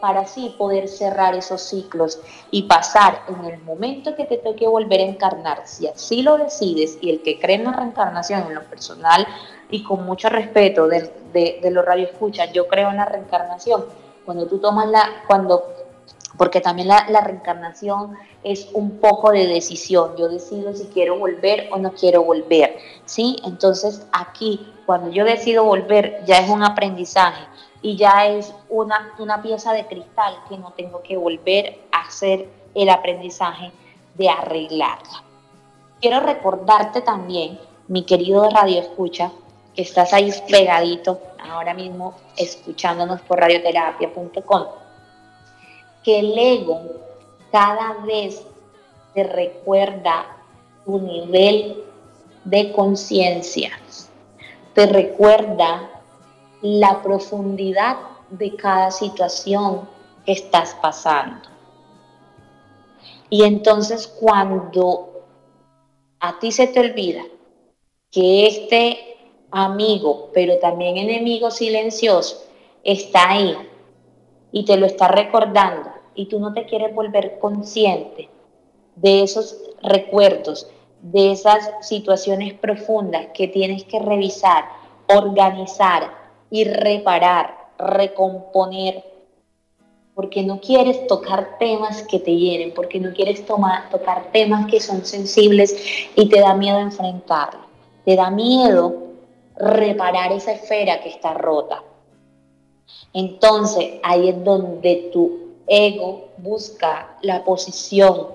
para 0.00 0.20
así 0.20 0.54
poder 0.56 0.86
cerrar 0.88 1.34
esos 1.34 1.60
ciclos 1.60 2.20
y 2.50 2.64
pasar 2.64 3.22
en 3.28 3.44
el 3.44 3.60
momento 3.62 4.14
que 4.14 4.24
te 4.24 4.38
toque 4.38 4.66
volver 4.68 5.00
a 5.00 5.04
encarnar, 5.04 5.62
si 5.66 5.88
así 5.88 6.22
lo 6.22 6.38
decides 6.38 6.98
y 7.00 7.10
el 7.10 7.22
que 7.22 7.40
cree 7.40 7.56
en 7.56 7.64
la 7.64 7.72
reencarnación 7.72 8.42
en 8.46 8.54
lo 8.54 8.62
personal 8.62 9.26
y 9.68 9.82
con 9.82 10.06
mucho 10.06 10.28
respeto 10.28 10.86
de, 10.86 11.12
de, 11.32 11.58
de 11.60 11.70
los 11.72 11.84
yo 12.52 12.68
creo 12.68 12.90
en 12.90 12.96
la 12.98 13.06
reencarnación, 13.06 13.86
cuando 14.24 14.46
tú 14.46 14.58
tomas 14.58 14.88
la, 14.88 15.24
cuando, 15.26 15.64
porque 16.36 16.60
también 16.60 16.88
la, 16.88 17.20
reencarnación 17.20 18.16
es 18.42 18.68
un 18.72 18.98
poco 18.98 19.30
de 19.30 19.46
decisión, 19.46 20.16
yo 20.16 20.28
decido 20.28 20.74
si 20.74 20.86
quiero 20.86 21.18
volver 21.18 21.68
o 21.72 21.78
no 21.78 21.92
quiero 21.92 22.22
volver, 22.22 22.76
¿sí? 23.04 23.36
Entonces 23.44 24.06
aquí, 24.12 24.72
cuando 24.86 25.10
yo 25.10 25.24
decido 25.24 25.64
volver, 25.64 26.22
ya 26.26 26.38
es 26.38 26.48
un 26.48 26.62
aprendizaje 26.62 27.44
y 27.82 27.96
ya 27.96 28.26
es 28.26 28.52
una, 28.68 29.14
una 29.18 29.42
pieza 29.42 29.72
de 29.72 29.86
cristal 29.86 30.34
que 30.48 30.58
no 30.58 30.72
tengo 30.72 31.02
que 31.02 31.16
volver 31.16 31.80
a 31.92 32.02
hacer 32.02 32.48
el 32.74 32.88
aprendizaje 32.88 33.72
de 34.14 34.28
arreglarla. 34.28 35.22
Quiero 36.00 36.20
recordarte 36.20 37.00
también, 37.00 37.58
mi 37.88 38.04
querido 38.04 38.48
Radio 38.50 38.80
Escucha, 38.80 39.32
que 39.74 39.82
estás 39.82 40.12
ahí 40.12 40.32
pegadito 40.50 41.20
ahora 41.50 41.74
mismo 41.74 42.14
escuchándonos 42.36 43.20
por 43.22 43.38
radioterapia.com, 43.38 44.64
que 46.06 46.20
el 46.20 46.38
ego 46.38 46.82
cada 47.50 47.94
vez 48.04 48.46
te 49.12 49.24
recuerda 49.24 50.36
tu 50.84 51.00
nivel 51.00 51.82
de 52.44 52.70
conciencia, 52.70 53.72
te 54.72 54.86
recuerda 54.86 55.90
la 56.62 57.02
profundidad 57.02 57.96
de 58.30 58.54
cada 58.54 58.92
situación 58.92 59.88
que 60.24 60.30
estás 60.30 60.76
pasando. 60.80 61.48
Y 63.28 63.42
entonces 63.42 64.06
cuando 64.06 65.24
a 66.20 66.38
ti 66.38 66.52
se 66.52 66.68
te 66.68 66.78
olvida 66.78 67.24
que 68.12 68.46
este 68.46 69.16
amigo, 69.50 70.30
pero 70.32 70.56
también 70.60 70.98
enemigo 70.98 71.50
silencioso, 71.50 72.44
está 72.84 73.30
ahí 73.30 73.56
y 74.52 74.64
te 74.64 74.76
lo 74.76 74.86
está 74.86 75.08
recordando 75.08 75.95
y 76.16 76.26
tú 76.26 76.40
no 76.40 76.52
te 76.52 76.66
quieres 76.66 76.94
volver 76.94 77.38
consciente 77.38 78.28
de 78.96 79.22
esos 79.22 79.56
recuerdos, 79.82 80.68
de 81.02 81.32
esas 81.32 81.70
situaciones 81.86 82.54
profundas 82.54 83.28
que 83.34 83.46
tienes 83.46 83.84
que 83.84 83.98
revisar, 83.98 84.64
organizar, 85.06 86.26
y 86.50 86.64
reparar, 86.64 87.56
recomponer, 87.78 89.04
porque 90.14 90.42
no 90.42 90.60
quieres 90.60 91.06
tocar 91.06 91.58
temas 91.58 92.02
que 92.02 92.18
te 92.18 92.34
hieren, 92.34 92.72
porque 92.72 92.98
no 92.98 93.12
quieres 93.12 93.44
tocar 93.44 94.30
temas 94.32 94.66
que 94.66 94.80
son 94.80 95.04
sensibles 95.04 95.76
y 96.14 96.28
te 96.28 96.40
da 96.40 96.54
miedo 96.54 96.78
enfrentarlo, 96.78 97.60
te 98.04 98.16
da 98.16 98.30
miedo 98.30 98.94
reparar 99.56 100.32
esa 100.32 100.52
esfera 100.52 101.00
que 101.00 101.10
está 101.10 101.34
rota. 101.34 101.82
Entonces 103.12 104.00
ahí 104.02 104.28
es 104.28 104.44
donde 104.44 105.10
tu 105.12 105.45
ego 105.66 106.28
busca 106.38 107.16
la 107.22 107.44
posición 107.44 108.28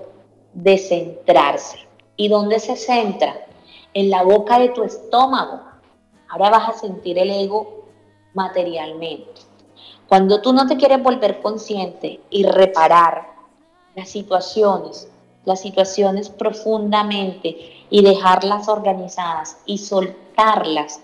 de 0.52 0.78
centrarse. 0.78 1.78
¿Y 2.16 2.28
dónde 2.28 2.60
se 2.60 2.76
centra? 2.76 3.46
En 3.94 4.10
la 4.10 4.22
boca 4.22 4.58
de 4.58 4.70
tu 4.70 4.84
estómago. 4.84 5.60
Ahora 6.28 6.50
vas 6.50 6.68
a 6.68 6.78
sentir 6.78 7.18
el 7.18 7.30
ego 7.30 7.86
materialmente. 8.34 9.40
Cuando 10.08 10.40
tú 10.40 10.52
no 10.52 10.66
te 10.66 10.76
quieres 10.76 11.02
volver 11.02 11.40
consciente 11.40 12.20
y 12.30 12.44
reparar 12.44 13.28
las 13.94 14.10
situaciones, 14.10 15.08
las 15.44 15.60
situaciones 15.60 16.28
profundamente 16.28 17.56
y 17.90 18.02
dejarlas 18.02 18.68
organizadas 18.68 19.58
y 19.66 19.78
soltarlas, 19.78 21.00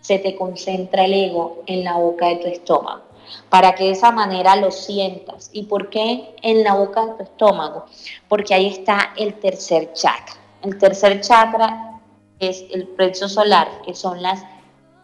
se 0.00 0.18
te 0.18 0.36
concentra 0.36 1.04
el 1.04 1.14
ego 1.14 1.62
en 1.66 1.84
la 1.84 1.96
boca 1.96 2.28
de 2.28 2.36
tu 2.36 2.46
estómago, 2.46 3.02
para 3.48 3.74
que 3.74 3.84
de 3.84 3.90
esa 3.92 4.10
manera 4.10 4.56
lo 4.56 4.70
sientas. 4.70 5.50
¿Y 5.52 5.64
por 5.64 5.90
qué 5.90 6.34
en 6.42 6.64
la 6.64 6.74
boca 6.74 7.06
de 7.06 7.12
tu 7.14 7.22
estómago? 7.22 7.86
Porque 8.28 8.54
ahí 8.54 8.66
está 8.66 9.12
el 9.16 9.34
tercer 9.34 9.92
chakra. 9.92 10.36
El 10.62 10.76
tercer 10.78 11.20
chakra 11.20 12.00
es 12.38 12.64
el 12.72 12.86
plexo 12.88 13.28
solar, 13.28 13.68
que 13.84 13.94
son 13.94 14.22
las 14.22 14.42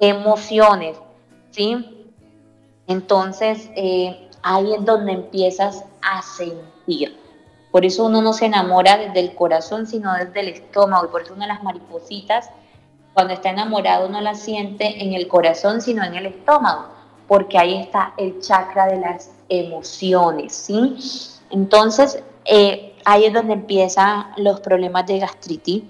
emociones, 0.00 0.96
¿sí? 1.50 2.06
Entonces, 2.86 3.70
eh, 3.76 4.28
ahí 4.42 4.74
es 4.74 4.84
donde 4.84 5.12
empiezas 5.12 5.84
a 6.02 6.22
sentir. 6.22 7.18
Por 7.70 7.84
eso 7.84 8.04
uno 8.04 8.22
no 8.22 8.32
se 8.32 8.46
enamora 8.46 8.96
desde 8.96 9.20
el 9.20 9.34
corazón, 9.34 9.86
sino 9.86 10.12
desde 10.14 10.40
el 10.40 10.48
estómago. 10.48 11.06
Y 11.06 11.08
por 11.08 11.22
eso 11.22 11.34
una 11.34 11.46
de 11.46 11.54
las 11.54 11.62
maripositas, 11.62 12.50
cuando 13.14 13.34
está 13.34 13.50
enamorado, 13.50 14.08
no 14.08 14.20
la 14.20 14.34
siente 14.34 15.02
en 15.02 15.12
el 15.12 15.26
corazón, 15.26 15.80
sino 15.80 16.04
en 16.04 16.14
el 16.14 16.26
estómago. 16.26 16.93
Porque 17.26 17.58
ahí 17.58 17.80
está 17.80 18.14
el 18.16 18.40
chakra 18.40 18.86
de 18.86 19.00
las 19.00 19.32
emociones, 19.48 20.52
¿sí? 20.52 20.96
Entonces, 21.50 22.22
eh, 22.44 22.94
ahí 23.04 23.24
es 23.24 23.32
donde 23.32 23.54
empiezan 23.54 24.32
los 24.36 24.60
problemas 24.60 25.06
de 25.06 25.18
gastritis, 25.18 25.84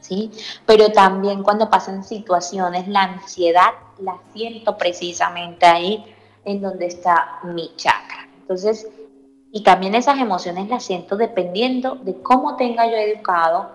¿sí? 0.00 0.30
Pero 0.66 0.90
también 0.90 1.42
cuando 1.42 1.70
pasan 1.70 2.04
situaciones, 2.04 2.88
la 2.88 3.02
ansiedad 3.02 3.72
la 3.98 4.18
siento 4.32 4.76
precisamente 4.76 5.66
ahí 5.66 6.04
en 6.44 6.60
donde 6.60 6.86
está 6.86 7.40
mi 7.44 7.72
chakra. 7.76 8.28
Entonces, 8.40 8.88
y 9.52 9.62
también 9.62 9.94
esas 9.94 10.18
emociones 10.18 10.68
las 10.68 10.84
siento 10.84 11.16
dependiendo 11.16 11.94
de 11.96 12.20
cómo 12.22 12.56
tenga 12.56 12.86
yo 12.86 12.96
educado 12.96 13.70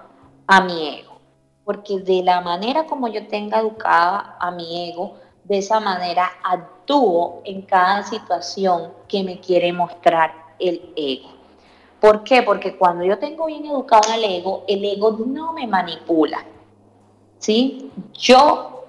a 0.47 0.61
mi 0.61 0.99
ego. 0.99 1.19
Porque 1.63 1.99
de 1.99 2.23
la 2.23 2.41
manera 2.41 2.85
como 2.85 3.07
yo 3.07 3.27
tenga 3.27 3.59
educada 3.59 4.37
a 4.39 4.51
mi 4.51 4.89
ego, 4.89 5.17
de 5.47 5.59
esa 5.59 5.79
manera 5.79 6.29
actúo 6.43 7.41
en 7.45 7.61
cada 7.61 8.03
situación 8.03 8.91
que 9.07 9.23
me 9.23 9.39
quiere 9.39 9.71
mostrar 9.71 10.33
el 10.59 10.91
ego. 10.95 11.29
¿Por 12.01 12.23
qué? 12.23 12.43
Porque 12.43 12.77
cuando 12.77 13.05
yo 13.05 13.17
tengo 13.17 13.45
bien 13.45 13.65
educado 13.65 14.11
al 14.11 14.23
ego, 14.23 14.65
el 14.67 14.83
ego 14.83 15.11
no 15.25 15.53
me 15.53 15.65
manipula. 15.65 16.43
¿Sí? 17.39 17.91
Yo 18.13 18.83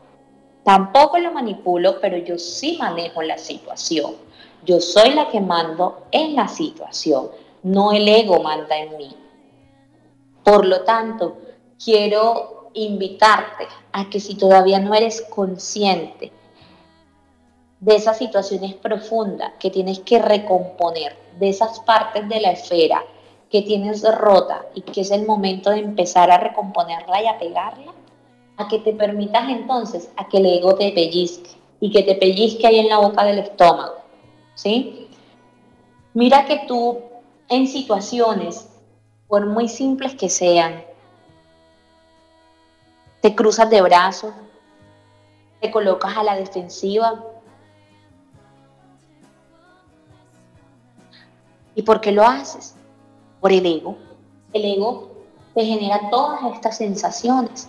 tampoco 0.64 1.18
lo 1.18 1.30
manipulo, 1.32 2.00
pero 2.00 2.16
yo 2.16 2.38
sí 2.38 2.76
manejo 2.78 3.22
la 3.22 3.38
situación. 3.38 4.16
Yo 4.64 4.80
soy 4.80 5.14
la 5.14 5.28
que 5.28 5.40
mando 5.40 6.06
en 6.10 6.34
la 6.34 6.48
situación, 6.48 7.28
no 7.62 7.92
el 7.92 8.08
ego 8.08 8.42
manda 8.42 8.76
en 8.76 8.96
mí. 8.96 9.16
Por 10.42 10.66
lo 10.66 10.82
tanto, 10.82 11.38
quiero 11.82 12.70
invitarte 12.74 13.68
a 13.92 14.10
que 14.10 14.18
si 14.18 14.34
todavía 14.34 14.80
no 14.80 14.92
eres 14.94 15.22
consciente 15.22 16.32
de 17.80 17.96
esas 17.96 18.18
situaciones 18.18 18.74
profundas 18.74 19.52
que 19.58 19.70
tienes 19.70 20.00
que 20.00 20.18
recomponer, 20.18 21.16
de 21.38 21.48
esas 21.48 21.80
partes 21.80 22.28
de 22.28 22.40
la 22.40 22.52
esfera 22.52 23.04
que 23.50 23.62
tienes 23.62 24.02
rota 24.16 24.66
y 24.74 24.82
que 24.82 25.02
es 25.02 25.10
el 25.10 25.26
momento 25.26 25.70
de 25.70 25.78
empezar 25.78 26.30
a 26.30 26.38
recomponerla 26.38 27.22
y 27.22 27.26
a 27.26 27.38
pegarla, 27.38 27.92
a 28.56 28.68
que 28.68 28.80
te 28.80 28.92
permitas 28.92 29.48
entonces 29.48 30.10
a 30.16 30.28
que 30.28 30.38
el 30.38 30.46
ego 30.46 30.74
te 30.74 30.90
pellizque 30.90 31.50
y 31.80 31.90
que 31.90 32.02
te 32.02 32.16
pellizque 32.16 32.66
ahí 32.66 32.80
en 32.80 32.88
la 32.88 32.98
boca 32.98 33.24
del 33.24 33.38
estómago 33.38 33.98
¿sí? 34.58 35.08
Mira 36.14 36.44
que 36.46 36.64
tú 36.66 36.98
en 37.48 37.68
situaciones, 37.68 38.68
por 39.28 39.46
muy 39.46 39.68
simples 39.68 40.16
que 40.16 40.28
sean, 40.28 40.82
te 43.20 43.34
cruzas 43.36 43.70
de 43.70 43.80
brazos, 43.82 44.34
te 45.60 45.70
colocas 45.70 46.16
a 46.16 46.24
la 46.24 46.34
defensiva. 46.34 47.24
¿Y 51.78 51.82
por 51.82 52.00
qué 52.00 52.10
lo 52.10 52.24
haces? 52.24 52.74
Por 53.40 53.52
el 53.52 53.64
ego. 53.64 53.96
El 54.52 54.64
ego 54.64 55.12
te 55.54 55.64
genera 55.64 56.10
todas 56.10 56.40
estas 56.52 56.76
sensaciones. 56.76 57.68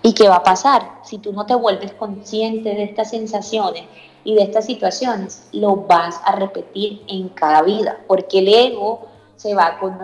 ¿Y 0.00 0.14
qué 0.14 0.30
va 0.30 0.36
a 0.36 0.42
pasar? 0.42 0.90
Si 1.04 1.18
tú 1.18 1.30
no 1.34 1.44
te 1.44 1.54
vuelves 1.54 1.92
consciente 1.92 2.70
de 2.70 2.84
estas 2.84 3.10
sensaciones 3.10 3.84
y 4.24 4.34
de 4.34 4.44
estas 4.44 4.64
situaciones, 4.64 5.46
lo 5.52 5.76
vas 5.76 6.22
a 6.24 6.36
repetir 6.36 7.04
en 7.06 7.28
cada 7.28 7.60
vida, 7.60 7.98
porque 8.08 8.38
el 8.38 8.48
ego 8.48 9.08
se 9.36 9.54
va 9.54 9.78
con 9.78 9.98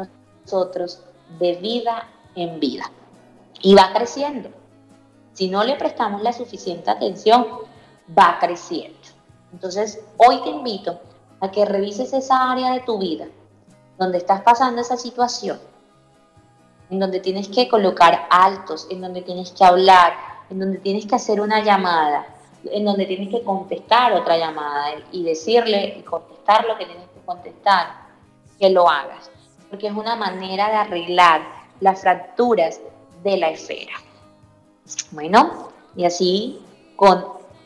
nosotros 0.44 1.02
de 1.38 1.54
vida 1.54 2.06
en 2.34 2.60
vida 2.60 2.92
y 3.62 3.74
va 3.74 3.94
creciendo. 3.94 4.50
Si 5.32 5.48
no 5.48 5.64
le 5.64 5.76
prestamos 5.76 6.20
la 6.20 6.34
suficiente 6.34 6.90
atención, 6.90 7.46
va 8.10 8.36
creciendo. 8.38 8.98
Entonces, 9.50 10.04
hoy 10.18 10.42
te 10.42 10.50
invito 10.50 11.00
a 11.40 11.50
que 11.50 11.64
revises 11.64 12.12
esa 12.12 12.50
área 12.50 12.72
de 12.72 12.80
tu 12.80 12.98
vida 12.98 13.26
donde 13.98 14.18
estás 14.18 14.42
pasando 14.42 14.80
esa 14.80 14.96
situación, 14.96 15.58
en 16.90 17.00
donde 17.00 17.20
tienes 17.20 17.48
que 17.48 17.68
colocar 17.68 18.26
altos, 18.30 18.86
en 18.90 19.00
donde 19.00 19.22
tienes 19.22 19.52
que 19.52 19.64
hablar, 19.64 20.12
en 20.50 20.60
donde 20.60 20.78
tienes 20.78 21.06
que 21.06 21.16
hacer 21.16 21.40
una 21.40 21.62
llamada, 21.62 22.26
en 22.64 22.84
donde 22.84 23.06
tienes 23.06 23.30
que 23.30 23.42
contestar 23.42 24.12
otra 24.12 24.36
llamada 24.36 24.94
y 25.12 25.24
decirle 25.24 25.96
y 25.98 26.02
contestar 26.02 26.66
lo 26.66 26.76
que 26.76 26.86
tienes 26.86 27.08
que 27.08 27.20
contestar, 27.24 27.86
que 28.58 28.70
lo 28.70 28.88
hagas, 28.88 29.30
porque 29.70 29.88
es 29.88 29.92
una 29.92 30.16
manera 30.16 30.68
de 30.68 30.76
arreglar 30.76 31.42
las 31.80 32.00
fracturas 32.00 32.80
de 33.22 33.36
la 33.36 33.50
esfera. 33.50 33.92
Bueno, 35.10 35.70
y 35.96 36.04
así 36.04 36.60
con 36.94 37.24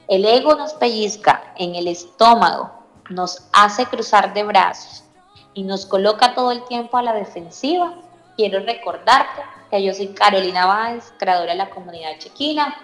el 0.08 0.24
ego 0.24 0.54
nos 0.54 0.72
pellizca 0.74 1.52
en 1.56 1.74
el 1.74 1.86
estómago, 1.86 2.79
nos 3.10 3.48
hace 3.52 3.86
cruzar 3.86 4.32
de 4.32 4.44
brazos 4.44 5.04
y 5.52 5.64
nos 5.64 5.84
coloca 5.84 6.34
todo 6.34 6.52
el 6.52 6.64
tiempo 6.64 6.96
a 6.96 7.02
la 7.02 7.12
defensiva. 7.12 7.94
Quiero 8.36 8.60
recordarte 8.60 9.42
que 9.70 9.82
yo 9.82 9.92
soy 9.92 10.08
Carolina 10.08 10.66
Báez, 10.66 11.12
creadora 11.18 11.52
de 11.52 11.58
la 11.58 11.70
comunidad 11.70 12.18
chequina, 12.18 12.74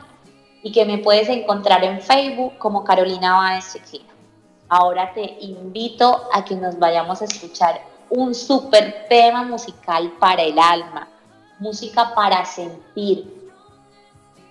y 0.63 0.73
que 0.73 0.85
me 0.85 0.99
puedes 0.99 1.29
encontrar 1.29 1.85
en 1.85 2.01
Facebook 2.01 2.59
como 2.59 2.85
Carolina 2.85 3.35
Báez 3.35 3.73
Chequina. 3.73 4.13
Ahora 4.69 5.13
te 5.15 5.37
invito 5.41 6.29
a 6.33 6.45
que 6.45 6.57
nos 6.57 6.79
vayamos 6.79 7.23
a 7.23 7.27
escuchar 7.27 7.81
un 8.11 8.35
súper 8.35 9.07
tema 9.09 9.45
musical 9.45 10.13
para 10.19 10.43
el 10.43 10.59
alma, 10.59 11.09
música 11.61 12.15
para 12.15 12.45
sentir. 12.45 13.46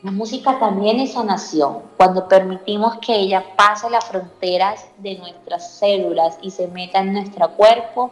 La 0.05 0.11
música 0.11 0.59
también 0.59 0.99
es 0.99 1.13
sanación, 1.13 1.81
cuando 1.97 2.27
permitimos 2.27 2.99
que 2.99 3.15
ella 3.15 3.43
pase 3.57 3.89
las 3.89 4.05
fronteras 4.05 4.85
de 4.99 5.17
nuestras 5.17 5.79
células 5.79 6.37
y 6.43 6.51
se 6.51 6.67
meta 6.67 6.99
en 6.99 7.13
nuestro 7.13 7.49
cuerpo, 7.53 8.11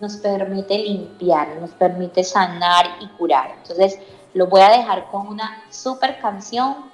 nos 0.00 0.16
permite 0.16 0.76
limpiar, 0.76 1.56
nos 1.60 1.70
permite 1.70 2.24
sanar 2.24 2.84
y 2.98 3.06
curar. 3.10 3.54
Entonces, 3.58 4.00
lo 4.34 4.48
voy 4.48 4.62
a 4.62 4.70
dejar 4.70 5.08
con 5.12 5.28
una 5.28 5.62
súper 5.70 6.18
canción 6.18 6.90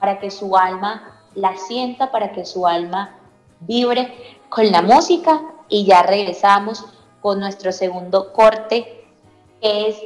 para 0.00 0.18
que 0.18 0.32
su 0.32 0.56
alma 0.56 1.20
la 1.36 1.56
sienta, 1.56 2.10
para 2.10 2.32
que 2.32 2.44
su 2.44 2.66
alma 2.66 3.14
vibre 3.60 4.40
con 4.48 4.68
la 4.72 4.82
música 4.82 5.42
y 5.68 5.84
ya 5.84 6.02
regresamos 6.02 6.84
con 7.22 7.38
nuestro 7.38 7.70
segundo 7.70 8.32
corte, 8.32 9.06
que 9.60 9.90
es 9.90 9.96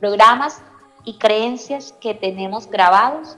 programas 0.00 0.60
y 1.04 1.18
creencias 1.18 1.92
que 2.00 2.14
tenemos 2.14 2.68
grabados 2.68 3.36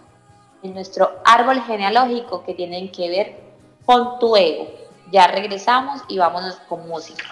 en 0.63 0.75
nuestro 0.75 1.11
árbol 1.25 1.61
genealógico 1.63 2.45
que 2.45 2.55
tienen 2.55 2.91
que 2.91 3.09
ver 3.09 3.41
con 3.85 4.19
tu 4.19 4.37
ego. 4.37 4.69
Ya 5.13 5.27
regresamos 5.27 6.03
y 6.09 6.19
vámonos 6.19 6.57
con 6.69 6.89
música. 6.89 7.25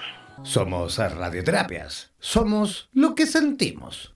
Somos 0.42 0.98
radioterapias. 0.98 2.12
Somos 2.18 2.88
lo 2.92 3.14
que 3.14 3.26
sentimos. 3.26 4.14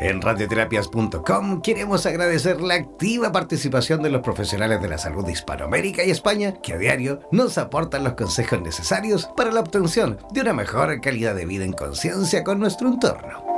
En 0.00 0.22
radioterapias.com 0.22 1.60
queremos 1.60 2.06
agradecer 2.06 2.60
la 2.60 2.74
activa 2.74 3.32
participación 3.32 4.00
de 4.00 4.10
los 4.10 4.22
profesionales 4.22 4.80
de 4.80 4.88
la 4.88 4.96
salud 4.96 5.24
de 5.24 5.32
Hispanoamérica 5.32 6.04
y 6.04 6.10
España 6.10 6.54
que 6.62 6.74
a 6.74 6.78
diario 6.78 7.20
nos 7.32 7.58
aportan 7.58 8.04
los 8.04 8.12
consejos 8.12 8.62
necesarios 8.62 9.28
para 9.36 9.50
la 9.50 9.60
obtención 9.60 10.18
de 10.30 10.42
una 10.42 10.52
mejor 10.52 11.00
calidad 11.00 11.34
de 11.34 11.46
vida 11.46 11.64
en 11.64 11.72
conciencia 11.72 12.44
con 12.44 12.60
nuestro 12.60 12.88
entorno. 12.88 13.57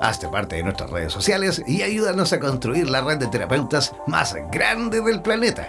Hazte 0.00 0.28
parte 0.28 0.56
de 0.56 0.62
nuestras 0.62 0.90
redes 0.90 1.12
sociales 1.12 1.62
y 1.66 1.82
ayúdanos 1.82 2.32
a 2.32 2.40
construir 2.40 2.90
la 2.90 3.00
red 3.00 3.18
de 3.18 3.28
terapeutas 3.28 3.94
más 4.06 4.34
grande 4.52 5.00
del 5.00 5.22
planeta. 5.22 5.68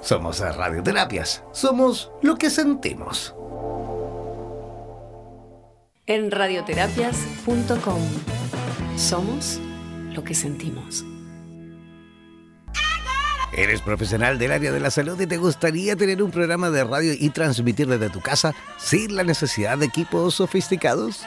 Somos 0.00 0.40
Radioterapias. 0.40 1.44
Somos 1.52 2.10
lo 2.22 2.36
que 2.36 2.48
sentimos. 2.48 3.34
En 6.06 6.30
radioterapias.com. 6.30 8.00
Somos 8.96 9.60
lo 10.12 10.24
que 10.24 10.34
sentimos. 10.34 11.04
¿Eres 13.52 13.82
profesional 13.82 14.38
del 14.38 14.52
área 14.52 14.72
de 14.72 14.80
la 14.80 14.90
salud 14.90 15.20
y 15.20 15.26
te 15.26 15.36
gustaría 15.36 15.96
tener 15.96 16.22
un 16.22 16.30
programa 16.30 16.70
de 16.70 16.84
radio 16.84 17.12
y 17.12 17.30
transmitir 17.30 17.88
desde 17.88 18.08
tu 18.08 18.20
casa 18.20 18.54
sin 18.78 19.16
la 19.16 19.24
necesidad 19.24 19.76
de 19.76 19.86
equipos 19.86 20.36
sofisticados? 20.36 21.26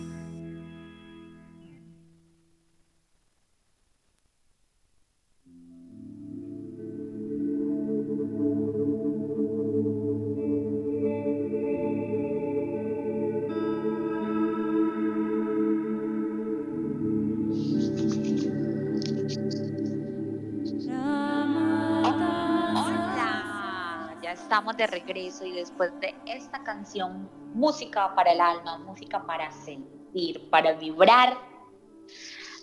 De 24.77 24.87
regreso 24.87 25.45
y 25.45 25.53
después 25.53 25.91
de 25.99 26.15
esta 26.25 26.63
canción, 26.63 27.29
música 27.53 28.13
para 28.15 28.31
el 28.31 28.41
alma, 28.41 28.77
música 28.77 29.25
para 29.25 29.51
sentir, 29.51 30.49
para 30.49 30.73
vibrar, 30.73 31.37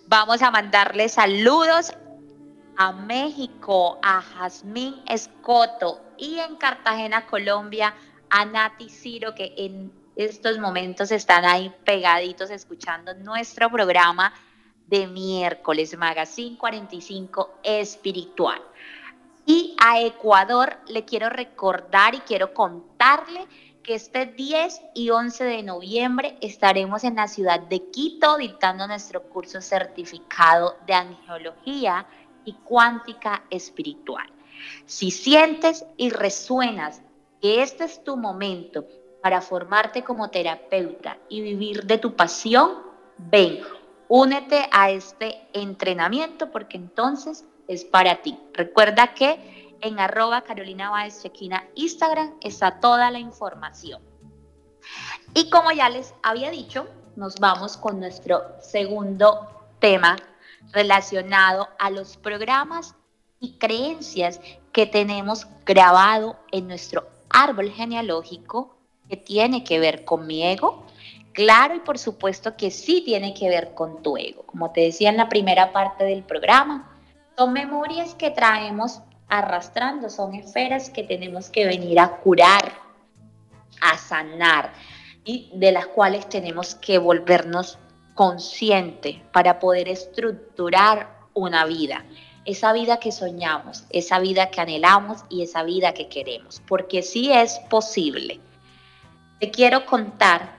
vamos 0.06 0.42
a 0.42 0.50
mandarle 0.50 1.08
saludos 1.08 1.92
a 2.76 2.92
México, 2.92 3.98
a 4.02 4.20
Jazmín 4.22 5.02
Escoto 5.08 6.00
y 6.16 6.38
en 6.38 6.56
Cartagena, 6.56 7.26
Colombia, 7.26 7.94
a 8.30 8.44
Nati 8.44 8.88
Ciro, 8.88 9.34
que 9.34 9.54
en 9.56 9.92
estos 10.16 10.58
momentos 10.58 11.10
están 11.10 11.44
ahí 11.44 11.72
pegaditos 11.84 12.50
escuchando 12.50 13.14
nuestro 13.14 13.70
programa 13.70 14.32
de 14.86 15.06
miércoles, 15.06 15.96
Magazine 15.96 16.56
45 16.56 17.60
Espiritual. 17.62 18.62
Y 19.50 19.74
a 19.80 19.98
Ecuador 20.02 20.76
le 20.88 21.06
quiero 21.06 21.30
recordar 21.30 22.14
y 22.14 22.18
quiero 22.18 22.52
contarle 22.52 23.46
que 23.82 23.94
este 23.94 24.26
10 24.26 24.82
y 24.92 25.08
11 25.08 25.42
de 25.42 25.62
noviembre 25.62 26.36
estaremos 26.42 27.02
en 27.02 27.16
la 27.16 27.28
ciudad 27.28 27.58
de 27.58 27.88
Quito 27.88 28.36
dictando 28.36 28.86
nuestro 28.86 29.22
curso 29.22 29.62
certificado 29.62 30.76
de 30.86 30.92
angiología 30.92 32.06
y 32.44 32.52
cuántica 32.62 33.42
espiritual. 33.48 34.30
Si 34.84 35.10
sientes 35.10 35.86
y 35.96 36.10
resuenas 36.10 37.00
que 37.40 37.62
este 37.62 37.84
es 37.84 38.04
tu 38.04 38.18
momento 38.18 38.84
para 39.22 39.40
formarte 39.40 40.04
como 40.04 40.28
terapeuta 40.28 41.16
y 41.30 41.40
vivir 41.40 41.84
de 41.84 41.96
tu 41.96 42.14
pasión, 42.14 42.82
ven, 43.16 43.60
únete 44.08 44.68
a 44.70 44.90
este 44.90 45.48
entrenamiento 45.54 46.50
porque 46.50 46.76
entonces 46.76 47.46
es 47.68 47.84
para 47.84 48.22
ti. 48.22 48.38
Recuerda 48.54 49.14
que 49.14 49.76
en 49.80 50.00
arroba 50.00 50.42
Carolina 50.42 50.90
Baez 50.90 51.22
Chequina 51.22 51.64
Instagram 51.74 52.34
está 52.40 52.80
toda 52.80 53.10
la 53.10 53.20
información. 53.20 54.02
Y 55.34 55.50
como 55.50 55.70
ya 55.70 55.88
les 55.88 56.14
había 56.22 56.50
dicho, 56.50 56.88
nos 57.14 57.36
vamos 57.36 57.76
con 57.76 58.00
nuestro 58.00 58.42
segundo 58.60 59.48
tema 59.78 60.16
relacionado 60.72 61.68
a 61.78 61.90
los 61.90 62.16
programas 62.16 62.94
y 63.40 63.58
creencias 63.58 64.40
que 64.72 64.86
tenemos 64.86 65.46
grabado 65.64 66.36
en 66.50 66.66
nuestro 66.66 67.08
árbol 67.30 67.70
genealógico 67.70 68.76
que 69.08 69.16
tiene 69.16 69.64
que 69.64 69.78
ver 69.78 70.04
con 70.04 70.26
mi 70.26 70.42
ego. 70.42 70.86
Claro 71.32 71.76
y 71.76 71.80
por 71.80 71.98
supuesto 71.98 72.56
que 72.56 72.70
sí 72.70 73.02
tiene 73.04 73.32
que 73.32 73.48
ver 73.48 73.74
con 73.74 74.02
tu 74.02 74.16
ego. 74.16 74.42
Como 74.44 74.72
te 74.72 74.80
decía 74.80 75.10
en 75.10 75.16
la 75.16 75.28
primera 75.28 75.72
parte 75.72 76.04
del 76.04 76.24
programa, 76.24 76.97
son 77.38 77.52
memorias 77.52 78.16
que 78.16 78.32
traemos 78.32 79.00
arrastrando, 79.28 80.10
son 80.10 80.34
esferas 80.34 80.90
que 80.90 81.04
tenemos 81.04 81.50
que 81.50 81.66
venir 81.66 82.00
a 82.00 82.16
curar, 82.16 82.72
a 83.80 83.96
sanar 83.96 84.72
y 85.24 85.48
de 85.54 85.70
las 85.70 85.86
cuales 85.86 86.28
tenemos 86.28 86.74
que 86.74 86.98
volvernos 86.98 87.78
consciente 88.16 89.22
para 89.32 89.60
poder 89.60 89.88
estructurar 89.88 91.16
una 91.32 91.64
vida, 91.64 92.04
esa 92.44 92.72
vida 92.72 92.98
que 92.98 93.12
soñamos, 93.12 93.84
esa 93.90 94.18
vida 94.18 94.50
que 94.50 94.60
anhelamos 94.60 95.20
y 95.28 95.42
esa 95.42 95.62
vida 95.62 95.94
que 95.94 96.08
queremos, 96.08 96.60
porque 96.66 97.04
sí 97.04 97.30
es 97.30 97.60
posible. 97.70 98.40
Te 99.38 99.52
quiero 99.52 99.86
contar 99.86 100.58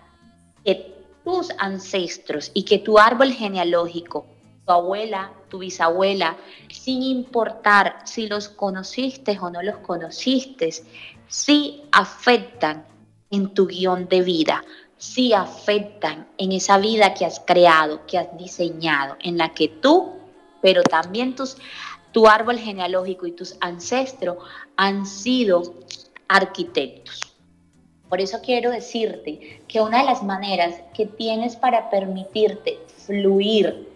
que 0.64 0.96
tus 1.26 1.52
ancestros 1.58 2.52
y 2.54 2.64
que 2.64 2.78
tu 2.78 2.98
árbol 2.98 3.34
genealógico 3.34 4.26
tu 4.70 4.74
abuela, 4.74 5.32
tu 5.50 5.58
bisabuela, 5.58 6.38
sin 6.72 7.02
importar 7.02 8.02
si 8.06 8.28
los 8.28 8.50
conociste 8.50 9.36
o 9.42 9.50
no 9.50 9.64
los 9.64 9.78
conociste, 9.78 10.70
sí 11.28 11.82
afectan 11.92 12.86
en 13.32 13.52
tu 13.56 13.66
guion 13.66 14.08
de 14.08 14.22
vida, 14.22 14.64
sí 14.96 15.34
afectan 15.34 16.28
en 16.38 16.52
esa 16.52 16.78
vida 16.78 17.16
que 17.16 17.26
has 17.26 17.40
creado, 17.40 18.06
que 18.06 18.20
has 18.20 18.38
diseñado, 18.38 19.18
en 19.24 19.40
la 19.40 19.56
que 19.56 19.70
tú, 19.70 20.14
pero 20.62 20.84
también 20.84 21.36
tus, 21.36 21.58
tu 22.12 22.28
árbol 22.28 22.60
genealógico 22.60 23.26
y 23.26 23.32
tus 23.32 23.56
ancestros 23.62 24.38
han 24.78 25.08
sido 25.08 25.64
arquitectos. 26.28 27.36
Por 28.08 28.22
eso 28.22 28.38
quiero 28.44 28.70
decirte 28.70 29.64
que 29.68 29.82
una 29.82 30.02
de 30.02 30.06
las 30.06 30.22
maneras 30.22 30.76
que 30.94 31.08
tienes 31.08 31.56
para 31.56 31.90
permitirte 31.90 32.78
fluir 33.08 33.89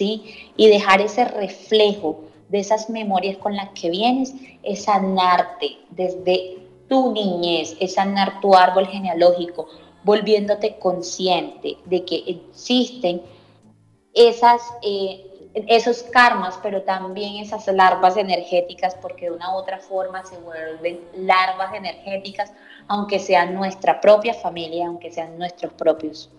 y 0.00 0.68
dejar 0.68 1.00
ese 1.00 1.24
reflejo 1.24 2.24
de 2.48 2.60
esas 2.60 2.90
memorias 2.90 3.36
con 3.38 3.56
las 3.56 3.70
que 3.70 3.90
vienes 3.90 4.34
es 4.62 4.84
sanarte 4.84 5.78
desde 5.90 6.58
tu 6.88 7.12
niñez, 7.12 7.76
es 7.80 7.94
sanar 7.94 8.40
tu 8.40 8.54
árbol 8.54 8.86
genealógico, 8.86 9.68
volviéndote 10.04 10.78
consciente 10.78 11.78
de 11.84 12.04
que 12.04 12.24
existen 12.26 13.22
esas, 14.12 14.60
eh, 14.82 15.50
esos 15.54 16.02
karmas, 16.02 16.58
pero 16.62 16.82
también 16.82 17.36
esas 17.36 17.66
larvas 17.68 18.16
energéticas, 18.16 18.94
porque 18.96 19.26
de 19.26 19.32
una 19.32 19.54
u 19.54 19.58
otra 19.58 19.78
forma 19.78 20.24
se 20.24 20.36
vuelven 20.38 21.00
larvas 21.16 21.74
energéticas, 21.74 22.52
aunque 22.88 23.18
sean 23.18 23.54
nuestra 23.54 24.00
propia 24.00 24.34
familia, 24.34 24.86
aunque 24.86 25.10
sean 25.10 25.38
nuestros 25.38 25.72
propios 25.72 26.30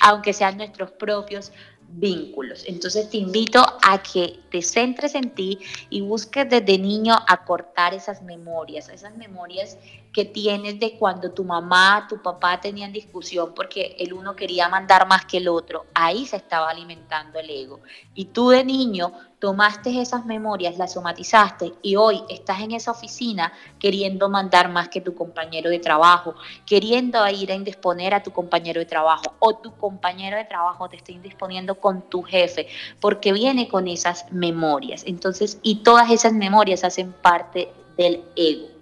aunque 0.00 0.32
sean 0.32 0.56
nuestros 0.56 0.90
propios 0.92 1.52
vínculos. 1.88 2.64
Entonces 2.66 3.10
te 3.10 3.16
invito 3.16 3.64
a 3.82 4.02
que 4.02 4.40
te 4.50 4.62
centres 4.62 5.14
en 5.14 5.30
ti 5.30 5.58
y 5.90 6.00
busques 6.00 6.48
desde 6.48 6.78
niño 6.78 7.16
acortar 7.26 7.94
esas 7.94 8.22
memorias, 8.22 8.88
esas 8.88 9.16
memorias 9.16 9.78
que 10.18 10.24
tienes 10.24 10.80
de 10.80 10.98
cuando 10.98 11.30
tu 11.30 11.44
mamá, 11.44 12.08
tu 12.08 12.20
papá 12.20 12.60
tenían 12.60 12.92
discusión 12.92 13.52
porque 13.54 13.94
el 14.00 14.12
uno 14.12 14.34
quería 14.34 14.68
mandar 14.68 15.06
más 15.06 15.24
que 15.26 15.36
el 15.36 15.46
otro. 15.46 15.86
Ahí 15.94 16.26
se 16.26 16.34
estaba 16.34 16.70
alimentando 16.70 17.38
el 17.38 17.48
ego. 17.48 17.78
Y 18.16 18.24
tú 18.24 18.48
de 18.48 18.64
niño 18.64 19.12
tomaste 19.38 20.00
esas 20.00 20.26
memorias, 20.26 20.76
las 20.76 20.94
somatizaste 20.94 21.74
y 21.82 21.94
hoy 21.94 22.20
estás 22.28 22.62
en 22.62 22.72
esa 22.72 22.90
oficina 22.90 23.52
queriendo 23.78 24.28
mandar 24.28 24.72
más 24.72 24.88
que 24.88 25.00
tu 25.00 25.14
compañero 25.14 25.70
de 25.70 25.78
trabajo, 25.78 26.34
queriendo 26.66 27.24
ir 27.28 27.52
a 27.52 27.54
indisponer 27.54 28.12
a 28.12 28.24
tu 28.24 28.32
compañero 28.32 28.80
de 28.80 28.86
trabajo 28.86 29.34
o 29.38 29.54
tu 29.58 29.76
compañero 29.76 30.36
de 30.36 30.46
trabajo 30.46 30.88
te 30.88 30.96
está 30.96 31.12
indisponiendo 31.12 31.76
con 31.76 32.02
tu 32.02 32.24
jefe 32.24 32.66
porque 32.98 33.32
viene 33.32 33.68
con 33.68 33.86
esas 33.86 34.32
memorias. 34.32 35.04
Entonces, 35.06 35.60
y 35.62 35.84
todas 35.84 36.10
esas 36.10 36.32
memorias 36.32 36.82
hacen 36.82 37.12
parte 37.12 37.70
del 37.96 38.24
ego. 38.34 38.77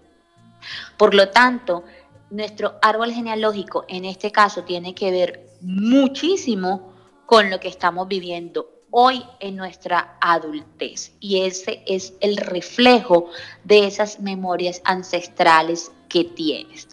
Por 0.97 1.14
lo 1.14 1.29
tanto, 1.31 1.85
nuestro 2.31 2.79
árbol 2.83 3.12
genealógico 3.12 3.85
en 3.89 4.05
este 4.05 4.33
caso 4.33 4.64
tiene 4.64 4.95
que 4.95 5.11
ver 5.11 5.49
muchísimo 5.61 6.93
con 7.27 7.51
lo 7.51 7.61
que 7.61 7.69
estamos 7.69 8.09
viviendo 8.09 8.71
hoy 8.91 9.25
en 9.41 9.57
nuestra 9.57 10.17
adultez. 10.21 11.12
Y 11.21 11.43
ese 11.43 11.83
es 11.87 12.14
el 12.21 12.37
reflejo 12.37 13.31
de 13.64 13.87
esas 13.87 14.21
memorias 14.21 14.81
ancestrales 14.85 15.93
que 16.09 16.25
tienes. 16.25 16.89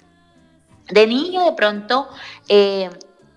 De 0.89 1.07
niño 1.07 1.45
de 1.45 1.53
pronto 1.53 2.09
eh, 2.49 2.89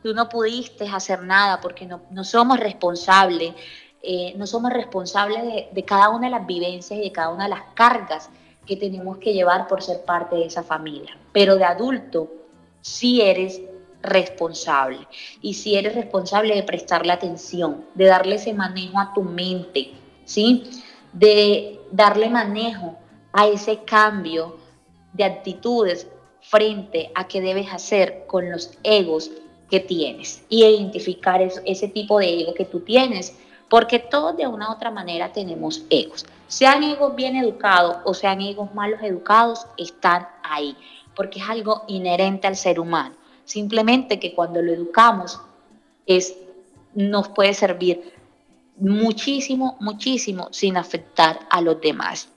tú 0.03 0.14
no 0.14 0.28
pudiste 0.28 0.89
hacer 0.89 1.22
nada 1.22 1.61
porque 1.61 1.87
no, 1.87 2.24
somos 2.24 2.59
responsables, 2.59 3.55
eh, 4.03 4.34
no 4.37 4.47
somos 4.47 4.72
responsables 4.72 5.43
de, 5.43 5.68
de 5.72 5.84
cada 5.84 6.09
una 6.09 6.26
de 6.26 6.32
las 6.32 6.47
vivencias 6.47 6.99
y 6.99 7.03
de 7.03 7.12
cada 7.12 7.28
una 7.28 7.45
de 7.45 7.51
las 7.51 7.62
cargas 7.74 8.30
que 8.66 8.76
tenemos 8.76 9.18
que 9.18 9.32
llevar 9.32 9.68
por 9.68 9.82
ser 9.82 10.04
parte 10.04 10.36
de 10.36 10.46
esa 10.46 10.62
familia. 10.62 11.16
Pero 11.32 11.56
de 11.56 11.64
adulto 11.64 12.30
sí 12.80 13.20
eres 13.20 13.60
responsable. 14.02 15.06
Y 15.40 15.54
si 15.54 15.76
eres 15.76 15.94
responsable 15.94 16.54
de 16.54 16.62
prestarle 16.62 17.12
atención, 17.12 17.84
de 17.94 18.06
darle 18.06 18.36
ese 18.36 18.52
manejo 18.52 18.98
a 18.98 19.12
tu 19.14 19.22
mente, 19.22 19.92
¿sí? 20.24 20.64
De 21.12 21.80
darle 21.90 22.28
manejo 22.28 22.96
a 23.32 23.46
ese 23.48 23.84
cambio 23.84 24.56
de 25.12 25.24
actitudes 25.24 26.06
frente 26.40 27.10
a 27.14 27.26
qué 27.26 27.40
debes 27.40 27.72
hacer 27.72 28.24
con 28.26 28.50
los 28.50 28.78
egos 28.82 29.30
que 29.70 29.80
tienes 29.80 30.44
y 30.48 30.64
identificar 30.64 31.40
ese 31.42 31.88
tipo 31.88 32.20
de 32.20 32.42
ego 32.42 32.54
que 32.54 32.64
tú 32.64 32.80
tienes, 32.80 33.36
porque 33.68 33.98
todos 33.98 34.36
de 34.36 34.46
una 34.46 34.68
u 34.68 34.72
otra 34.72 34.90
manera 34.90 35.32
tenemos 35.32 35.82
egos. 35.90 36.26
Sean 36.48 36.82
egos 36.84 37.14
bien 37.16 37.36
educados 37.36 37.98
o 38.04 38.14
sean 38.14 38.40
egos 38.40 38.72
malos 38.74 39.00
educados, 39.02 39.66
están 39.76 40.28
ahí, 40.42 40.76
porque 41.14 41.40
es 41.40 41.48
algo 41.48 41.84
inherente 41.88 42.46
al 42.46 42.56
ser 42.56 42.78
humano. 42.78 43.16
Simplemente 43.44 44.20
que 44.20 44.34
cuando 44.34 44.62
lo 44.62 44.72
educamos 44.72 45.40
es, 46.06 46.36
nos 46.94 47.28
puede 47.28 47.54
servir 47.54 48.14
muchísimo, 48.76 49.76
muchísimo 49.80 50.48
sin 50.52 50.76
afectar 50.76 51.40
a 51.50 51.60
los 51.60 51.80
demás. 51.80 52.28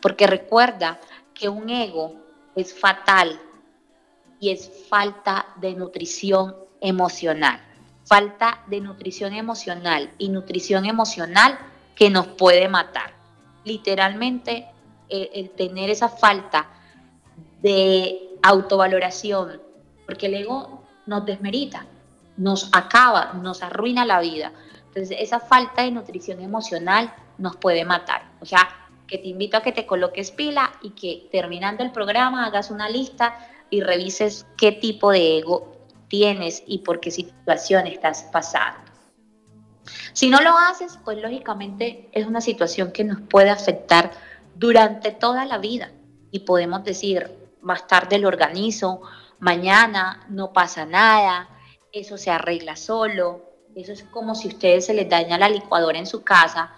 Porque 0.00 0.26
recuerda 0.26 1.00
que 1.34 1.48
un 1.48 1.68
ego 1.70 2.14
es 2.54 2.78
fatal 2.78 3.40
y 4.38 4.50
es 4.50 4.70
falta 4.88 5.46
de 5.56 5.74
nutrición 5.74 6.54
emocional. 6.80 7.60
Falta 8.12 8.60
de 8.66 8.82
nutrición 8.82 9.32
emocional 9.32 10.10
y 10.18 10.28
nutrición 10.28 10.84
emocional 10.84 11.58
que 11.94 12.10
nos 12.10 12.26
puede 12.26 12.68
matar. 12.68 13.14
Literalmente, 13.64 14.66
el, 15.08 15.30
el 15.32 15.50
tener 15.52 15.88
esa 15.88 16.10
falta 16.10 16.66
de 17.62 18.36
autovaloración, 18.42 19.62
porque 20.04 20.26
el 20.26 20.34
ego 20.34 20.84
nos 21.06 21.24
desmerita, 21.24 21.86
nos 22.36 22.68
acaba, 22.74 23.32
nos 23.32 23.62
arruina 23.62 24.04
la 24.04 24.20
vida. 24.20 24.52
Entonces, 24.88 25.16
esa 25.18 25.40
falta 25.40 25.80
de 25.80 25.92
nutrición 25.92 26.42
emocional 26.42 27.14
nos 27.38 27.56
puede 27.56 27.86
matar. 27.86 28.30
O 28.42 28.44
sea, 28.44 28.68
que 29.06 29.16
te 29.16 29.28
invito 29.28 29.56
a 29.56 29.62
que 29.62 29.72
te 29.72 29.86
coloques 29.86 30.32
pila 30.32 30.70
y 30.82 30.90
que 30.90 31.30
terminando 31.32 31.82
el 31.82 31.92
programa 31.92 32.44
hagas 32.44 32.70
una 32.70 32.90
lista 32.90 33.38
y 33.70 33.80
revises 33.80 34.44
qué 34.58 34.70
tipo 34.70 35.12
de 35.12 35.38
ego 35.38 35.71
tienes 36.12 36.62
y 36.66 36.80
por 36.80 37.00
qué 37.00 37.10
situación 37.10 37.86
estás 37.86 38.24
pasando. 38.24 38.92
Si 40.12 40.28
no 40.28 40.42
lo 40.42 40.50
haces, 40.58 40.98
pues 41.02 41.16
lógicamente 41.16 42.10
es 42.12 42.26
una 42.26 42.42
situación 42.42 42.92
que 42.92 43.02
nos 43.02 43.22
puede 43.22 43.48
afectar 43.48 44.10
durante 44.54 45.12
toda 45.12 45.46
la 45.46 45.56
vida 45.56 45.90
y 46.30 46.40
podemos 46.40 46.84
decir, 46.84 47.34
más 47.62 47.86
tarde 47.86 48.18
lo 48.18 48.28
organizo, 48.28 49.00
mañana 49.38 50.26
no 50.28 50.52
pasa 50.52 50.84
nada, 50.84 51.48
eso 51.92 52.18
se 52.18 52.30
arregla 52.30 52.76
solo. 52.76 53.50
Eso 53.74 53.92
es 53.92 54.02
como 54.02 54.34
si 54.34 54.48
ustedes 54.48 54.84
se 54.84 54.92
les 54.92 55.08
daña 55.08 55.38
la 55.38 55.48
licuadora 55.48 55.98
en 55.98 56.06
su 56.06 56.22
casa 56.22 56.72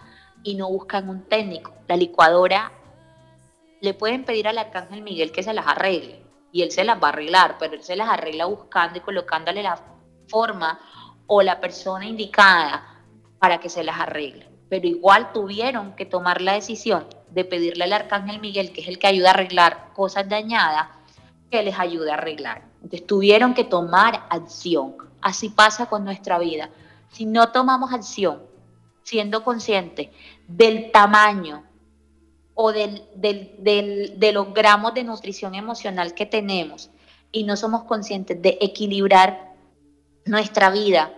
y 0.45 0.55
no 0.55 0.68
buscan 0.68 1.09
un 1.09 1.22
técnico. 1.24 1.74
La 1.89 1.97
licuadora 1.97 2.70
le 3.80 3.95
pueden 3.95 4.24
pedir 4.24 4.47
al 4.47 4.59
arcángel 4.59 5.03
Miguel 5.03 5.32
que 5.32 5.43
se 5.43 5.53
las 5.53 5.66
arregle 5.66 6.24
y 6.55 6.62
él 6.62 6.70
se 6.70 6.84
las 6.84 7.02
va 7.02 7.09
a 7.09 7.11
arreglar, 7.11 7.57
pero 7.59 7.74
él 7.74 7.82
se 7.82 7.96
las 7.96 8.09
arregla 8.09 8.44
buscando 8.44 8.96
y 8.96 9.00
colocándole 9.00 9.61
la 9.61 9.76
forma 10.28 10.78
o 11.26 11.42
la 11.42 11.59
persona 11.59 12.07
indicada 12.07 13.02
para 13.40 13.59
que 13.59 13.68
se 13.68 13.82
las 13.82 13.98
arregle. 13.98 14.48
Pero 14.68 14.86
igual 14.86 15.32
tuvieron 15.32 15.96
que 15.96 16.07
tomar 16.07 16.40
la 16.40 16.52
decisión 16.52 17.07
de 17.30 17.44
pedirle 17.44 17.82
al 17.82 17.92
arcángel 17.92 18.38
Miguel, 18.38 18.72
que 18.72 18.82
es 18.82 18.86
el 18.86 19.00
que 19.00 19.09
ayuda 19.09 19.30
a 19.30 19.32
arreglar 19.32 19.88
cosas 19.94 20.28
dañadas, 20.28 20.90
que 21.50 21.61
les 21.64 21.76
ayude 21.76 22.12
a 22.12 22.14
arreglar. 22.14 22.62
Entonces 22.76 23.05
tuvieron 23.05 23.52
que 23.52 23.64
tomar 23.64 24.24
acción. 24.30 24.94
Así 25.20 25.48
pasa 25.48 25.86
con 25.86 26.05
nuestra 26.05 26.38
vida. 26.38 26.70
Si 27.11 27.26
no 27.26 27.48
tomamos 27.48 27.92
acción, 27.92 28.40
siendo 29.02 29.42
conscientes 29.42 30.11
del 30.46 30.92
tamaño 30.92 31.64
o 32.55 32.72
del, 32.72 33.02
de 33.16 34.30
los 34.32 34.55
gramos 34.55 34.94
de 34.94 35.05
nutrición 35.05 35.55
emocional 35.55 36.14
que 36.14 36.26
tenemos 36.26 36.90
y 37.32 37.44
no 37.44 37.57
somos 37.57 37.84
conscientes 37.84 38.40
de 38.40 38.59
equilibrar 38.61 39.55
nuestra 40.24 40.70
vida, 40.70 41.12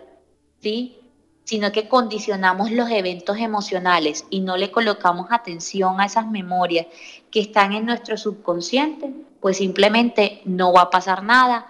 ¿sí? 0.61 0.99
sino 1.47 1.71
que 1.71 1.89
condicionamos 1.89 2.73
los 2.73 2.91
eventos 2.91 3.39
emocionales 3.39 4.25
y 4.31 4.41
no 4.41 4.57
le 4.57 4.73
colocamos 4.73 5.29
atención 5.31 6.01
a 6.01 6.07
esas 6.07 6.27
memorias 6.27 6.87
que 7.31 7.41
están 7.41 7.73
en 7.73 7.87
nuestro 7.87 8.17
subconsciente, 8.17 9.13
pues 9.41 9.59
simplemente 9.59 10.43
no 10.45 10.73
va 10.73 10.83
a 10.83 10.91
pasar 10.91 11.23
nada. 11.23 11.67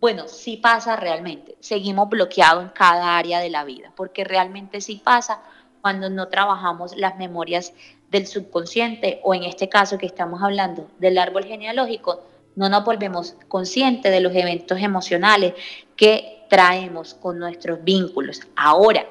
Bueno, 0.00 0.28
sí 0.28 0.56
pasa 0.56 0.96
realmente. 0.96 1.56
Seguimos 1.60 2.08
bloqueados 2.08 2.64
en 2.64 2.70
cada 2.70 3.18
área 3.18 3.40
de 3.40 3.50
la 3.50 3.64
vida, 3.64 3.92
porque 3.94 4.24
realmente 4.24 4.80
sí 4.80 5.02
pasa 5.04 5.42
cuando 5.82 6.08
no 6.08 6.28
trabajamos 6.28 6.96
las 6.96 7.18
memorias 7.18 7.74
del 8.10 8.26
subconsciente 8.26 9.20
o 9.22 9.34
en 9.34 9.44
este 9.44 9.68
caso 9.68 9.98
que 9.98 10.06
estamos 10.06 10.42
hablando 10.42 10.88
del 10.98 11.18
árbol 11.18 11.44
genealógico, 11.44 12.22
no 12.56 12.68
nos 12.68 12.84
volvemos 12.84 13.36
conscientes 13.48 14.10
de 14.10 14.20
los 14.20 14.34
eventos 14.34 14.80
emocionales 14.80 15.54
que 15.96 16.44
traemos 16.48 17.14
con 17.14 17.38
nuestros 17.38 17.84
vínculos. 17.84 18.40
Ahora, 18.56 19.06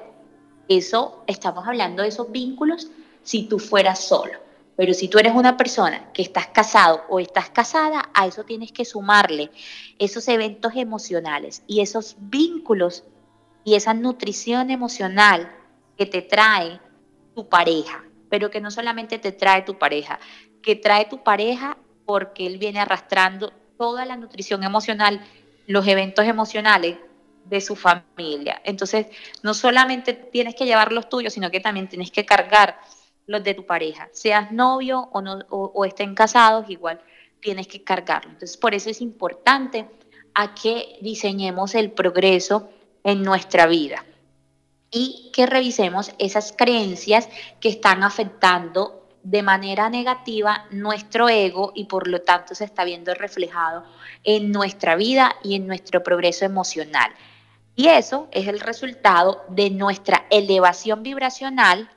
eso 0.67 1.23
estamos 1.27 1.67
hablando 1.67 2.03
de 2.03 2.09
esos 2.09 2.31
vínculos 2.31 2.89
si 3.23 3.43
tú 3.43 3.59
fueras 3.59 3.99
solo. 3.99 4.47
Pero 4.75 4.93
si 4.93 5.07
tú 5.07 5.17
eres 5.17 5.33
una 5.33 5.57
persona 5.57 6.11
que 6.13 6.21
estás 6.21 6.47
casado 6.47 7.03
o 7.09 7.19
estás 7.19 7.49
casada, 7.49 8.09
a 8.13 8.27
eso 8.27 8.43
tienes 8.43 8.71
que 8.71 8.85
sumarle 8.85 9.49
esos 9.97 10.27
eventos 10.27 10.73
emocionales 10.75 11.63
y 11.65 11.81
esos 11.81 12.15
vínculos 12.19 13.03
y 13.63 13.73
esa 13.75 13.93
nutrición 13.93 14.69
emocional 14.69 15.51
que 15.97 16.05
te 16.05 16.21
trae 16.21 16.79
tu 17.33 17.49
pareja, 17.49 18.03
pero 18.29 18.49
que 18.49 18.61
no 18.61 18.71
solamente 18.71 19.19
te 19.19 19.31
trae 19.31 19.61
tu 19.63 19.77
pareja, 19.77 20.19
que 20.61 20.75
trae 20.75 21.05
tu 21.05 21.23
pareja 21.23 21.77
porque 22.05 22.47
él 22.47 22.57
viene 22.57 22.79
arrastrando 22.79 23.51
toda 23.77 24.05
la 24.05 24.15
nutrición 24.15 24.63
emocional, 24.63 25.21
los 25.67 25.87
eventos 25.87 26.25
emocionales 26.25 26.97
de 27.45 27.61
su 27.61 27.75
familia. 27.75 28.61
Entonces, 28.63 29.07
no 29.43 29.53
solamente 29.53 30.13
tienes 30.13 30.55
que 30.55 30.65
llevar 30.65 30.91
los 30.91 31.09
tuyos, 31.09 31.33
sino 31.33 31.51
que 31.51 31.59
también 31.59 31.87
tienes 31.87 32.11
que 32.11 32.25
cargar 32.25 32.79
los 33.25 33.43
de 33.43 33.53
tu 33.53 33.65
pareja, 33.65 34.09
seas 34.13 34.51
novio 34.51 35.09
o, 35.11 35.85
estén 35.85 36.15
casados, 36.15 36.69
igual 36.69 37.01
tienes 37.41 37.67
que 37.67 37.83
cargarlo. 37.83 38.31
Entonces, 38.31 38.57
por 38.57 38.73
eso 38.73 38.89
es 38.89 39.01
importante 39.01 39.85
a 40.33 40.55
que 40.55 40.97
diseñemos 41.01 41.75
el 41.75 41.91
progreso 41.91 42.69
en 43.03 43.23
nuestra 43.23 43.67
vida 43.67 44.05
y 44.91 45.31
que 45.33 45.45
revisemos 45.45 46.11
esas 46.17 46.53
creencias 46.57 47.29
que 47.59 47.69
están 47.69 48.03
afectando 48.03 49.07
de 49.23 49.43
manera 49.43 49.89
negativa 49.89 50.65
nuestro 50.71 51.27
ego 51.27 51.73
y 51.75 51.85
por 51.85 52.07
lo 52.07 52.21
tanto 52.21 52.55
se 52.55 52.63
está 52.63 52.85
viendo 52.85 53.13
reflejado 53.13 53.83
en 54.23 54.51
nuestra 54.51 54.95
vida 54.95 55.35
y 55.43 55.55
en 55.55 55.67
nuestro 55.67 56.01
progreso 56.01 56.45
emocional. 56.45 57.11
Y 57.75 57.89
eso 57.89 58.27
es 58.31 58.47
el 58.47 58.59
resultado 58.59 59.43
de 59.49 59.69
nuestra 59.69 60.25
elevación 60.29 61.03
vibracional, 61.03 61.89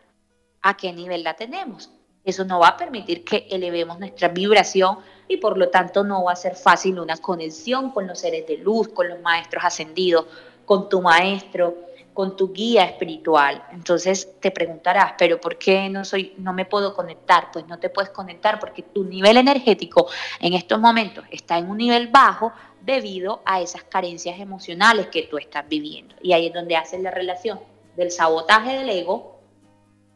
a 0.60 0.76
qué 0.76 0.92
nivel 0.92 1.22
la 1.22 1.34
tenemos. 1.34 1.90
Eso 2.24 2.44
no 2.44 2.58
va 2.58 2.68
a 2.68 2.76
permitir 2.76 3.24
que 3.24 3.46
elevemos 3.50 3.98
nuestra 3.98 4.28
vibración 4.28 4.98
y 5.26 5.38
por 5.38 5.56
lo 5.56 5.70
tanto 5.70 6.04
no 6.04 6.24
va 6.24 6.32
a 6.32 6.36
ser 6.36 6.54
fácil 6.54 6.98
una 6.98 7.16
conexión 7.16 7.92
con 7.92 8.06
los 8.06 8.18
seres 8.18 8.46
de 8.46 8.58
luz, 8.58 8.88
con 8.88 9.08
los 9.08 9.20
maestros 9.20 9.64
ascendidos, 9.64 10.26
con 10.66 10.88
tu 10.88 11.00
maestro, 11.00 11.89
con 12.12 12.36
tu 12.36 12.52
guía 12.52 12.84
espiritual. 12.84 13.64
Entonces 13.72 14.40
te 14.40 14.50
preguntarás, 14.50 15.14
pero 15.18 15.40
¿por 15.40 15.58
qué 15.58 15.88
no 15.88 16.04
soy 16.04 16.34
no 16.38 16.52
me 16.52 16.64
puedo 16.64 16.94
conectar? 16.94 17.50
Pues 17.52 17.66
no 17.66 17.78
te 17.78 17.88
puedes 17.88 18.10
conectar 18.10 18.58
porque 18.58 18.82
tu 18.82 19.04
nivel 19.04 19.36
energético 19.36 20.08
en 20.40 20.54
estos 20.54 20.80
momentos 20.80 21.24
está 21.30 21.58
en 21.58 21.70
un 21.70 21.78
nivel 21.78 22.08
bajo 22.08 22.52
debido 22.82 23.42
a 23.44 23.60
esas 23.60 23.84
carencias 23.84 24.40
emocionales 24.40 25.06
que 25.08 25.22
tú 25.22 25.38
estás 25.38 25.68
viviendo. 25.68 26.14
Y 26.22 26.32
ahí 26.32 26.46
es 26.46 26.52
donde 26.52 26.76
haces 26.76 27.00
la 27.00 27.10
relación 27.10 27.60
del 27.96 28.10
sabotaje 28.10 28.78
del 28.78 28.88
ego, 28.88 29.40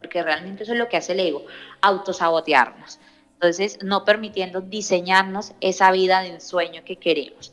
porque 0.00 0.22
realmente 0.22 0.62
eso 0.62 0.72
es 0.72 0.78
lo 0.78 0.88
que 0.88 0.96
hace 0.96 1.12
el 1.12 1.20
ego, 1.20 1.44
autosabotearnos. 1.80 2.98
Entonces, 3.34 3.78
no 3.82 4.04
permitiendo 4.04 4.60
diseñarnos 4.60 5.52
esa 5.60 5.90
vida 5.90 6.20
de 6.20 6.28
ensueño 6.28 6.82
que 6.84 6.96
queremos. 6.96 7.52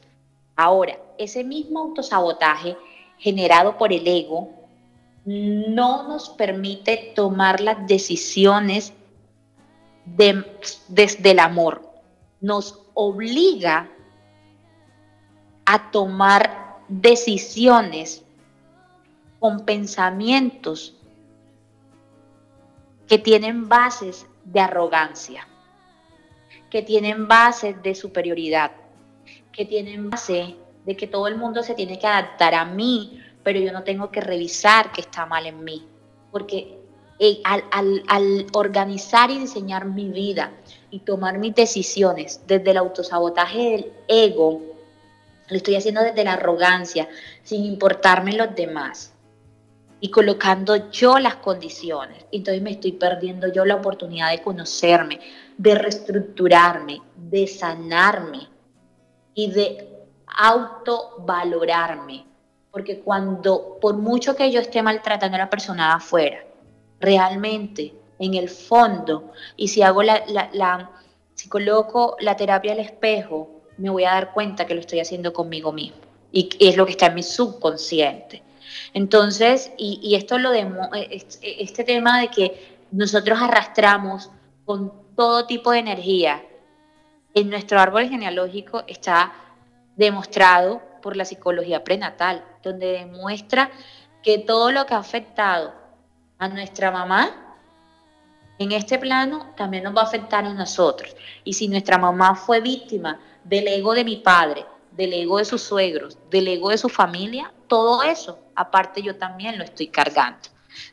Ahora, 0.56 0.98
ese 1.18 1.44
mismo 1.44 1.80
autosabotaje 1.80 2.78
generado 3.22 3.78
por 3.78 3.94
el 3.94 4.08
ego 4.08 4.50
no 5.26 6.08
nos 6.08 6.30
permite 6.30 7.14
tomar 7.16 7.62
las 7.62 7.86
decisiones 7.86 8.94
desde 10.06 11.32
el 11.32 11.40
amor. 11.40 11.88
Nos 12.42 12.82
obliga 12.96 13.88
a 15.66 15.92
tomar 15.92 16.80
decisiones 16.88 18.24
con 19.40 19.66
pensamientos 19.66 20.96
que 23.08 23.20
tienen 23.20 23.70
bases 23.70 24.26
de 24.46 24.62
arrogancia, 24.62 25.48
que 26.72 26.82
tienen 26.82 27.28
bases 27.28 27.82
de 27.84 27.94
superioridad, 27.94 28.72
que 29.52 29.66
tienen 29.66 30.10
base 30.10 30.56
de 30.86 30.96
que 30.98 31.08
todo 31.08 31.28
el 31.28 31.38
mundo 31.38 31.64
se 31.64 31.76
tiene 31.76 32.00
que 32.00 32.08
adaptar 32.08 32.54
a 32.56 32.66
mí, 32.66 33.22
pero 33.44 33.60
yo 33.60 33.72
no 33.72 33.84
tengo 33.84 34.12
que 34.12 34.22
revisar 34.22 34.92
qué 34.92 35.02
está 35.02 35.26
mal 35.26 35.46
en 35.46 35.64
mí, 35.64 35.88
porque 36.32 36.80
al, 37.44 37.64
al 38.08 38.48
organizar 38.54 39.30
y 39.30 39.40
diseñar 39.40 39.86
mi 39.86 40.10
vida 40.10 40.52
y 40.90 41.00
tomar 41.00 41.38
mis 41.38 41.54
decisiones 41.54 42.42
desde 42.48 42.72
el 42.72 42.78
autosabotaje 42.78 43.60
del 43.60 43.94
ego, 44.08 44.62
lo 45.50 45.58
estoy 45.58 45.76
haciendo 45.76 46.02
desde 46.02 46.24
la 46.24 46.34
arrogancia, 46.34 47.08
sin 47.44 47.66
importarme 47.66 48.34
los 48.34 48.56
demás 48.56 49.14
y 50.00 50.10
colocando 50.10 50.90
yo 50.90 51.20
las 51.20 51.36
condiciones. 51.36 52.26
Entonces 52.32 52.62
me 52.62 52.72
estoy 52.72 52.94
perdiendo 52.94 53.48
yo 53.54 53.64
la 53.66 53.76
oportunidad 53.76 54.32
de 54.32 54.42
conocerme, 54.42 55.20
de 55.58 55.76
reestructurarme, 55.76 57.02
de 57.16 57.48
sanarme 57.48 58.48
y 59.36 59.52
de 59.52 59.91
autovalorarme. 60.38 62.26
Porque 62.72 63.00
cuando, 63.00 63.78
por 63.82 63.98
mucho 63.98 64.36
que 64.36 64.52
yo 64.52 64.62
esté 64.62 64.82
maltratando 64.82 65.36
a 65.36 65.40
la 65.40 65.50
persona 65.50 65.88
de 65.88 65.94
afuera, 65.96 66.44
realmente, 67.00 67.94
en 68.18 68.36
el 68.36 68.50
fondo, 68.50 69.32
y 69.58 69.68
si 69.68 69.82
hago 69.82 70.04
la, 70.04 70.24
la 70.54 70.90
si 71.42 71.50
coloco 71.50 72.16
la 72.20 72.36
terapia 72.36 72.74
al 72.74 72.80
espejo, 72.80 73.50
me 73.78 73.90
voy 73.90 74.04
a 74.04 74.12
dar 74.12 74.32
cuenta 74.32 74.68
que 74.68 74.76
lo 74.76 74.80
estoy 74.80 75.00
haciendo 75.00 75.34
conmigo 75.34 75.72
mismo. 75.72 75.98
Y 76.32 76.50
es 76.60 76.78
lo 76.78 76.86
que 76.86 76.92
está 76.92 77.08
en 77.08 77.16
mi 77.16 77.24
subconsciente. 77.24 78.44
Entonces, 78.94 79.72
y, 79.78 80.16
esto 80.16 80.38
lo 80.38 80.52
de, 80.52 80.68
este 81.42 81.84
tema 81.84 82.22
de 82.22 82.28
que 82.28 82.78
nosotros 82.92 83.40
arrastramos 83.42 84.30
con 84.66 84.94
todo 85.16 85.46
tipo 85.48 85.72
de 85.72 85.80
energía 85.80 86.44
en 87.34 87.50
nuestro 87.50 87.80
árbol 87.80 88.08
genealógico 88.08 88.84
está 88.88 89.34
demostrado 89.96 90.82
por 91.02 91.16
la 91.16 91.26
psicología 91.26 91.84
prenatal, 91.84 92.46
donde 92.64 92.94
demuestra 92.94 93.72
que 94.24 94.38
todo 94.38 94.72
lo 94.72 94.86
que 94.86 94.94
ha 94.94 95.00
afectado 95.00 95.74
a 96.38 96.48
nuestra 96.48 96.92
mamá 96.92 97.56
en 98.60 98.72
este 98.72 99.00
plano 99.00 99.54
también 99.58 99.84
nos 99.84 99.96
va 99.96 100.02
a 100.02 100.06
afectar 100.06 100.46
a 100.46 100.54
nosotros. 100.54 101.16
Y 101.44 101.54
si 101.54 101.68
nuestra 101.68 101.98
mamá 101.98 102.36
fue 102.36 102.62
víctima 102.62 103.20
del 103.44 103.68
ego 103.68 103.94
de 103.94 104.04
mi 104.04 104.18
padre, 104.18 104.66
del 104.92 105.14
ego 105.14 105.40
de 105.40 105.46
sus 105.46 105.64
suegros, 105.64 106.18
del 106.30 106.48
ego 106.48 106.70
de 106.70 106.78
su 106.78 106.90
familia, 106.90 107.52
todo 107.68 108.04
eso, 108.04 108.40
aparte 108.56 109.02
yo 109.02 109.16
también 109.16 109.58
lo 109.58 109.64
estoy 109.64 109.88
cargando. 109.88 110.50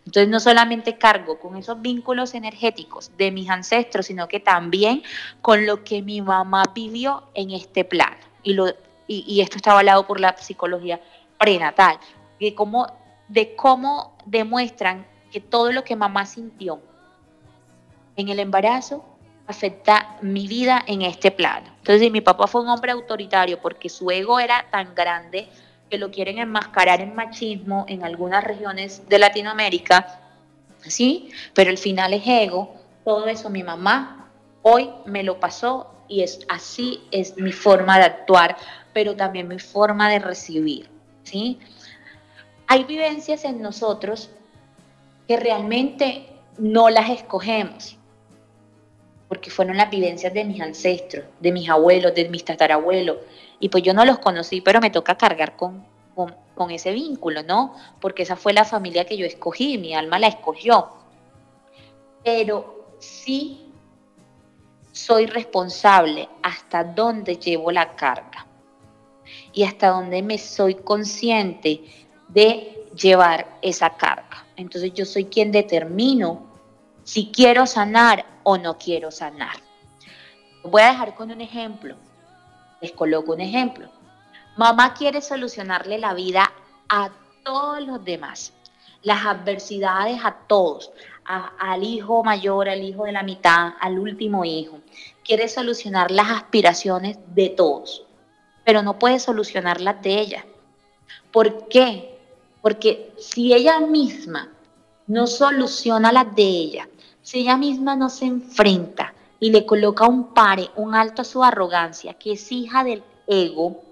Entonces 0.07 0.29
no 0.29 0.41
solamente 0.41 0.97
cargo 0.97 1.39
con 1.39 1.57
esos 1.57 1.81
vínculos 1.81 2.35
energéticos 2.35 3.11
de 3.17 3.31
mis 3.31 3.51
ancestros, 3.51 4.07
sino 4.07 4.29
que 4.29 4.41
también 4.41 5.03
con 5.43 5.67
lo 5.67 5.85
que 5.85 6.03
mi 6.03 6.21
mamá 6.21 6.65
vivió 6.75 7.25
en 7.35 7.51
este 7.51 7.85
plano. 7.85 8.17
Y, 8.43 8.55
lo, 8.55 8.73
y, 9.09 9.41
esto 9.41 9.57
está 9.57 9.73
avalado 9.73 10.07
por 10.07 10.21
la 10.21 10.37
psicología 10.37 11.01
prenatal, 11.39 11.99
de 12.39 12.55
cómo, 12.55 12.87
de 13.27 13.57
cómo 13.57 14.17
demuestran 14.27 15.07
que 15.33 15.41
todo 15.41 15.73
lo 15.73 15.83
que 15.83 15.97
mamá 15.97 16.27
sintió 16.27 16.81
en 18.17 18.29
el 18.29 18.39
embarazo 18.39 19.05
afecta 19.47 20.19
mi 20.21 20.47
vida 20.47 20.85
en 20.87 21.03
este 21.03 21.31
plano. 21.31 21.69
Entonces, 21.79 22.11
mi 22.13 22.21
papá 22.21 22.47
fue 22.47 22.61
un 22.61 22.69
hombre 22.69 22.93
autoritario 22.93 23.61
porque 23.61 23.89
su 23.89 24.11
ego 24.11 24.39
era 24.39 24.67
tan 24.71 24.95
grande 24.95 25.49
que 25.89 25.97
lo 25.97 26.11
quieren 26.11 26.39
enmascarar 26.39 27.01
en 27.01 27.15
machismo 27.15 27.87
en 27.89 28.05
algunas 28.05 28.45
regiones 28.45 29.09
de 29.09 29.19
Latinoamérica, 29.19 30.21
¿sí? 30.81 31.31
Pero 31.55 31.71
el 31.71 31.79
final 31.79 32.13
es 32.13 32.23
ego. 32.27 32.75
Todo 33.05 33.27
eso 33.27 33.49
mi 33.49 33.63
mamá 33.63 34.29
hoy 34.61 34.91
me 35.07 35.23
lo 35.23 35.41
pasó 35.41 35.98
y 36.09 36.23
es 36.23 36.41
así 36.49 37.03
es 37.11 37.37
mi 37.37 37.53
forma 37.53 37.99
de 37.99 38.05
actuar, 38.05 38.57
pero 38.93 39.15
también 39.15 39.49
mi 39.49 39.59
forma 39.59 40.11
de 40.11 40.19
recibir, 40.19 40.89
¿sí? 41.23 41.59
Hay 42.67 42.85
vivencias 42.85 43.45
en 43.45 43.63
nosotros 43.63 44.31
que 45.27 45.37
realmente 45.37 46.29
no 46.59 46.91
las 46.91 47.11
escogemos 47.11 47.99
porque 49.29 49.51
fueron 49.51 49.77
las 49.77 49.91
vivencias 49.91 50.33
de 50.33 50.45
mis 50.45 50.61
ancestros, 50.61 51.27
de 51.39 51.53
mis 51.53 51.69
abuelos, 51.69 52.15
de 52.15 52.29
mis 52.31 52.45
tatarabuelos, 52.45 53.19
y 53.61 53.69
pues 53.69 53.85
yo 53.85 53.93
no 53.93 54.05
los 54.05 54.19
conocí, 54.19 54.63
pero 54.63 54.81
me 54.81 54.91
toca 54.91 55.17
cargar 55.17 55.55
con, 55.55 55.85
con, 56.15 56.71
ese 56.71 56.93
vínculo, 56.93 57.43
¿no? 57.43 57.75
Porque 58.01 58.23
esa 58.23 58.37
fue 58.37 58.53
la 58.53 58.65
familia 58.65 59.05
que 59.05 59.17
yo 59.17 59.27
escogí, 59.27 59.79
mi 59.79 59.95
alma 59.95 60.19
la 60.19 60.29
escogió. 60.29 60.89
Pero 62.25 62.87
sí 62.99 63.68
soy 64.99 65.27
responsable 65.27 66.29
hasta 66.43 66.83
dónde 66.83 67.37
llevo 67.37 67.71
la 67.71 67.95
carga 67.95 68.47
y 69.53 69.63
hasta 69.63 69.91
dónde 69.91 70.23
me 70.23 70.39
soy 70.39 70.75
consciente 70.75 72.09
de 72.27 72.89
llevar 72.97 73.59
esa 73.63 73.91
carga. 73.91 74.45
Entonces 74.57 74.93
yo 74.95 75.05
soy 75.05 75.27
quien 75.27 75.53
determino 75.53 76.49
si 77.05 77.31
quiero 77.31 77.65
sanar 77.67 78.27
o 78.43 78.59
no 78.59 78.77
quiero 78.77 79.13
sanar. 79.13 79.57
Voy 80.65 80.83
a 80.83 80.89
dejar 80.89 81.15
con 81.15 81.31
un 81.31 81.41
ejemplo. 81.41 81.95
Les 82.81 82.91
coloco 82.91 83.33
un 83.33 83.41
ejemplo. 83.41 83.89
Mamá 84.57 84.95
quiere 84.95 85.21
solucionarle 85.21 85.99
la 85.99 86.13
vida 86.15 86.51
a 86.89 87.11
todos 87.45 87.81
los 87.83 88.05
demás, 88.05 88.53
las 89.03 89.25
adversidades 89.25 90.21
a 90.25 90.39
todos, 90.49 90.91
al 91.29 91.85
hijo 91.85 92.25
mayor, 92.25 92.69
al 92.69 92.83
hijo 92.83 93.05
de 93.05 93.13
la 93.13 93.23
mitad, 93.23 93.75
al 93.81 93.99
último 93.99 94.45
hijo. 94.45 94.81
Quiere 95.23 95.49
solucionar 95.49 96.11
las 96.11 96.31
aspiraciones 96.31 97.19
de 97.35 97.51
todos, 97.51 98.05
pero 98.65 98.83
no 98.83 98.99
puede 98.99 99.21
solucionar 99.21 99.81
las 99.81 100.01
de 100.03 100.19
ella. 100.19 100.47
¿Por 101.31 101.69
qué? 101.69 102.19
Porque 102.63 103.13
si 103.19 103.53
ella 103.53 103.79
misma 103.81 104.51
no 105.07 105.27
soluciona 105.27 106.13
las 106.13 106.35
de 106.35 106.43
ella, 106.43 106.89
si 107.23 107.41
ella 107.41 107.59
misma 107.59 107.95
no 107.95 108.09
se 108.09 108.25
enfrenta 108.25 109.13
y 109.39 109.51
le 109.51 109.67
coloca 109.67 110.07
un 110.07 110.33
pare, 110.33 110.71
un 110.77 110.95
alto 110.95 111.23
a 111.23 111.27
su 111.27 111.45
arrogancia, 111.45 112.15
que 112.15 112.33
es 112.33 112.51
hija 112.51 112.85
del 112.85 113.03
ego, 113.27 113.83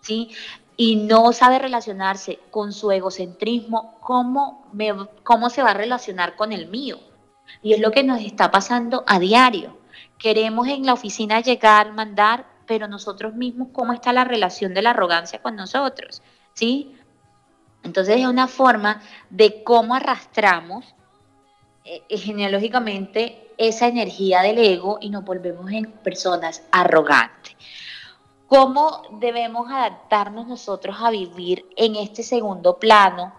¿sí? 0.00 0.30
Y 0.76 0.96
no 0.96 1.32
sabe 1.32 1.58
relacionarse 1.58 2.40
con 2.50 2.72
su 2.72 2.90
egocentrismo, 2.90 3.96
¿cómo, 4.00 4.66
me, 4.72 4.92
¿cómo 5.22 5.50
se 5.50 5.62
va 5.62 5.70
a 5.70 5.74
relacionar 5.74 6.36
con 6.36 6.52
el 6.52 6.68
mío? 6.68 6.98
Y 7.62 7.74
es 7.74 7.80
lo 7.80 7.92
que 7.92 8.02
nos 8.02 8.20
está 8.20 8.50
pasando 8.50 9.04
a 9.06 9.18
diario. 9.18 9.78
Queremos 10.18 10.66
en 10.68 10.84
la 10.86 10.94
oficina 10.94 11.40
llegar, 11.40 11.92
mandar, 11.92 12.46
pero 12.66 12.88
nosotros 12.88 13.34
mismos, 13.34 13.68
¿cómo 13.72 13.92
está 13.92 14.12
la 14.12 14.24
relación 14.24 14.74
de 14.74 14.82
la 14.82 14.90
arrogancia 14.90 15.40
con 15.42 15.54
nosotros? 15.54 16.22
¿Sí? 16.54 16.96
Entonces 17.82 18.18
es 18.18 18.26
una 18.26 18.48
forma 18.48 19.02
de 19.30 19.62
cómo 19.62 19.94
arrastramos 19.94 20.94
eh, 21.84 22.02
eh, 22.08 22.18
genealógicamente 22.18 23.50
esa 23.58 23.86
energía 23.86 24.40
del 24.40 24.58
ego 24.58 24.98
y 25.00 25.10
nos 25.10 25.24
volvemos 25.24 25.70
en 25.70 25.92
personas 25.92 26.62
arrogantes. 26.72 27.54
¿Cómo 28.46 29.02
debemos 29.12 29.70
adaptarnos 29.70 30.46
nosotros 30.46 30.96
a 31.00 31.10
vivir 31.10 31.66
en 31.76 31.96
este 31.96 32.22
segundo 32.22 32.78
plano? 32.78 33.34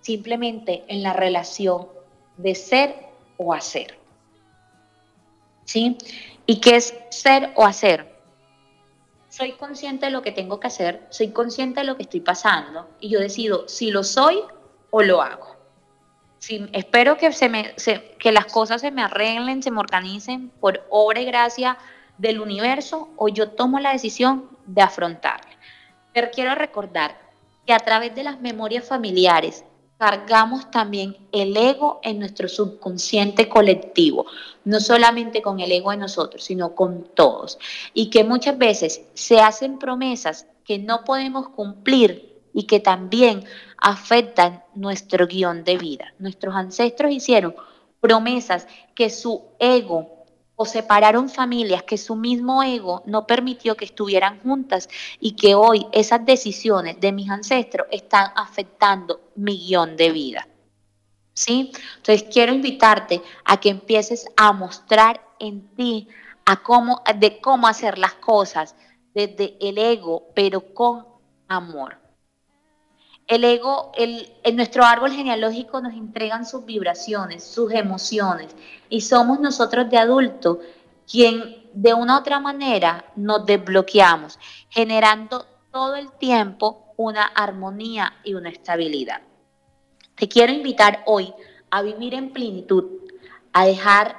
Simplemente 0.00 0.84
en 0.88 1.02
la 1.02 1.12
relación 1.12 1.86
de 2.36 2.54
ser 2.54 2.94
o 3.36 3.52
hacer. 3.52 3.98
¿Sí? 5.64 5.98
¿Y 6.46 6.60
qué 6.60 6.76
es 6.76 6.94
ser 7.10 7.52
o 7.56 7.64
hacer? 7.64 8.16
Soy 9.28 9.52
consciente 9.52 10.06
de 10.06 10.12
lo 10.12 10.22
que 10.22 10.32
tengo 10.32 10.58
que 10.58 10.66
hacer, 10.66 11.06
soy 11.10 11.28
consciente 11.28 11.80
de 11.80 11.86
lo 11.86 11.96
que 11.96 12.04
estoy 12.04 12.20
pasando 12.20 12.88
y 13.00 13.10
yo 13.10 13.20
decido 13.20 13.68
si 13.68 13.90
lo 13.90 14.02
soy 14.02 14.40
o 14.90 15.02
lo 15.02 15.20
hago. 15.20 15.58
Espero 16.72 17.18
que, 17.18 17.32
se 17.32 17.48
me, 17.48 17.74
que 18.18 18.32
las 18.32 18.46
cosas 18.46 18.80
se 18.80 18.90
me 18.90 19.02
arreglen, 19.02 19.62
se 19.62 19.70
me 19.70 19.80
organicen 19.80 20.48
por 20.60 20.86
obra 20.88 21.20
y 21.20 21.26
gracia 21.26 21.76
del 22.18 22.40
universo 22.40 23.08
o 23.16 23.28
yo 23.28 23.50
tomo 23.50 23.80
la 23.80 23.92
decisión 23.92 24.48
de 24.66 24.82
afrontarla. 24.82 25.56
Pero 26.12 26.28
quiero 26.32 26.54
recordar 26.54 27.16
que 27.66 27.72
a 27.72 27.78
través 27.78 28.14
de 28.14 28.24
las 28.24 28.40
memorias 28.40 28.84
familiares 28.84 29.64
cargamos 29.98 30.70
también 30.70 31.16
el 31.32 31.56
ego 31.56 32.00
en 32.02 32.20
nuestro 32.20 32.48
subconsciente 32.48 33.48
colectivo, 33.48 34.26
no 34.64 34.80
solamente 34.80 35.42
con 35.42 35.60
el 35.60 35.72
ego 35.72 35.90
de 35.90 35.96
nosotros, 35.96 36.44
sino 36.44 36.74
con 36.74 37.04
todos. 37.14 37.58
Y 37.94 38.10
que 38.10 38.22
muchas 38.24 38.56
veces 38.56 39.02
se 39.14 39.40
hacen 39.40 39.78
promesas 39.78 40.46
que 40.64 40.78
no 40.78 41.04
podemos 41.04 41.48
cumplir 41.48 42.42
y 42.54 42.64
que 42.64 42.80
también 42.80 43.44
afectan 43.76 44.62
nuestro 44.74 45.26
guion 45.26 45.64
de 45.64 45.76
vida. 45.76 46.14
Nuestros 46.18 46.54
ancestros 46.54 47.12
hicieron 47.12 47.54
promesas 48.00 48.66
que 48.94 49.10
su 49.10 49.42
ego 49.58 50.17
o 50.60 50.66
separaron 50.66 51.30
familias 51.30 51.84
que 51.84 51.96
su 51.96 52.16
mismo 52.16 52.64
ego 52.64 53.04
no 53.06 53.28
permitió 53.28 53.76
que 53.76 53.84
estuvieran 53.84 54.40
juntas 54.40 54.88
y 55.20 55.36
que 55.36 55.54
hoy 55.54 55.86
esas 55.92 56.26
decisiones 56.26 57.00
de 57.00 57.12
mis 57.12 57.30
ancestros 57.30 57.86
están 57.92 58.32
afectando 58.34 59.20
mi 59.36 59.56
guion 59.56 59.96
de 59.96 60.10
vida. 60.10 60.48
¿Sí? 61.32 61.70
Entonces 61.98 62.24
quiero 62.28 62.52
invitarte 62.52 63.22
a 63.44 63.60
que 63.60 63.68
empieces 63.68 64.26
a 64.36 64.52
mostrar 64.52 65.24
en 65.38 65.68
ti 65.76 66.08
a 66.44 66.56
cómo, 66.56 67.04
de 67.16 67.40
cómo 67.40 67.68
hacer 67.68 67.96
las 67.96 68.14
cosas 68.14 68.74
desde 69.14 69.56
el 69.60 69.78
ego, 69.78 70.26
pero 70.34 70.74
con 70.74 71.06
amor. 71.46 72.07
El 73.28 73.44
ego, 73.44 73.92
el, 73.94 74.32
en 74.42 74.56
nuestro 74.56 74.84
árbol 74.84 75.12
genealógico 75.12 75.82
nos 75.82 75.92
entregan 75.92 76.46
sus 76.46 76.64
vibraciones, 76.64 77.44
sus 77.44 77.72
emociones, 77.72 78.56
y 78.88 79.02
somos 79.02 79.38
nosotros 79.38 79.90
de 79.90 79.98
adulto 79.98 80.60
quien 81.10 81.68
de 81.74 81.94
una 81.94 82.16
u 82.16 82.20
otra 82.20 82.40
manera 82.40 83.04
nos 83.16 83.44
desbloqueamos, 83.44 84.38
generando 84.70 85.46
todo 85.70 85.96
el 85.96 86.10
tiempo 86.12 86.94
una 86.96 87.22
armonía 87.22 88.14
y 88.24 88.34
una 88.34 88.48
estabilidad. 88.48 89.20
Te 90.14 90.26
quiero 90.26 90.52
invitar 90.52 91.02
hoy 91.06 91.32
a 91.70 91.82
vivir 91.82 92.14
en 92.14 92.32
plenitud, 92.32 93.02
a 93.52 93.66
dejar 93.66 94.16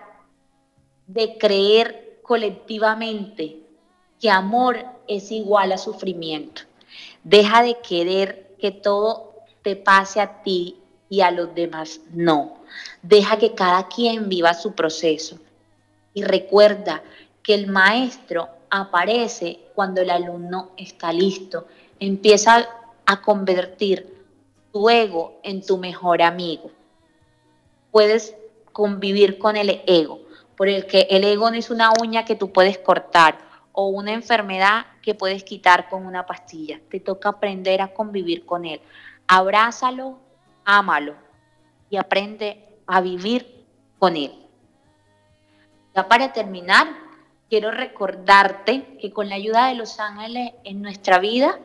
de 1.07 1.37
creer 1.37 2.19
colectivamente 2.21 3.63
que 4.19 4.29
amor 4.29 4.85
es 5.07 5.31
igual 5.31 5.71
a 5.71 5.77
sufrimiento. 5.77 6.61
Deja 7.23 7.63
de 7.63 7.79
querer 7.79 8.48
que 8.59 8.71
todo 8.71 9.33
te 9.63 9.75
pase 9.75 10.21
a 10.21 10.43
ti 10.43 10.77
y 11.09 11.21
a 11.21 11.31
los 11.31 11.53
demás 11.55 12.01
no. 12.11 12.57
Deja 13.01 13.37
que 13.37 13.55
cada 13.55 13.87
quien 13.87 14.29
viva 14.29 14.53
su 14.53 14.73
proceso. 14.73 15.39
Y 16.13 16.23
recuerda 16.23 17.03
que 17.43 17.53
el 17.53 17.67
maestro 17.67 18.49
aparece 18.69 19.59
cuando 19.73 20.01
el 20.01 20.09
alumno 20.09 20.71
está 20.77 21.11
listo. 21.11 21.67
Empieza 21.99 22.67
a 23.05 23.21
convertir 23.21 24.19
tu 24.71 24.89
ego 24.89 25.39
en 25.43 25.65
tu 25.65 25.77
mejor 25.77 26.21
amigo. 26.21 26.71
Puedes 27.91 28.35
convivir 28.71 29.39
con 29.39 29.57
el 29.57 29.81
ego, 29.87 30.19
por 30.55 30.69
el 30.69 30.85
que 30.85 31.07
el 31.09 31.23
ego 31.23 31.49
no 31.49 31.57
es 31.57 31.71
una 31.71 31.91
uña 31.99 32.25
que 32.25 32.35
tú 32.35 32.51
puedes 32.51 32.77
cortar 32.77 33.39
o 33.71 33.87
una 33.87 34.13
enfermedad 34.13 34.85
que 35.09 35.15
puedes 35.15 35.43
quitar 35.43 35.89
con 35.89 36.05
una 36.05 36.27
pastilla. 36.27 36.79
Te 36.87 36.99
toca 36.99 37.29
aprender 37.29 37.81
a 37.81 37.95
convivir 37.95 38.45
con 38.45 38.63
él. 38.63 38.79
Abrázalo, 39.27 40.19
ámalo 40.63 41.15
y 41.89 41.97
aprende 41.97 42.63
a 42.85 43.01
vivir 43.01 43.65
con 43.97 44.15
él. 44.15 44.31
Ya 45.95 46.07
para 46.07 46.31
terminar, 46.31 46.95
quiero 47.49 47.71
recordarte 47.71 48.99
que 49.01 49.11
con 49.11 49.29
la 49.29 49.35
ayuda 49.35 49.69
de 49.69 49.73
los 49.73 49.99
ángeles 49.99 50.53
en 50.63 50.83
nuestra 50.83 51.17
vida, 51.17 51.57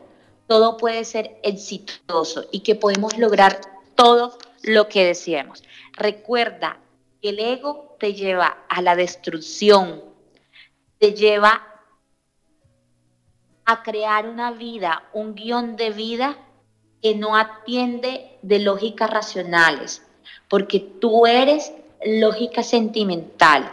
todo 0.47 0.77
puede 0.77 1.05
ser 1.05 1.37
exitoso 1.43 2.45
y 2.51 2.61
que 2.61 2.73
podemos 2.73 3.15
lograr 3.19 3.61
todo 3.93 4.39
lo 4.63 4.89
que 4.89 5.05
deseemos. 5.05 5.63
Recuerda 5.93 6.79
que 7.21 7.29
el 7.29 7.39
ego 7.39 7.95
te 7.99 8.15
lleva 8.15 8.65
a 8.69 8.81
la 8.81 8.95
destrucción, 8.95 10.03
te 10.97 11.13
lleva 11.13 11.74
a 13.65 13.83
crear 13.83 14.27
una 14.27 14.51
vida, 14.51 15.03
un 15.13 15.35
guion 15.35 15.75
de 15.75 15.89
vida 15.89 16.37
que 17.01 17.15
no 17.15 17.35
atiende 17.35 18.37
de 18.41 18.59
lógicas 18.59 19.09
racionales, 19.09 20.05
porque 20.49 20.79
tú 20.79 21.25
eres 21.25 21.73
lógica 22.03 22.63
sentimental. 22.63 23.71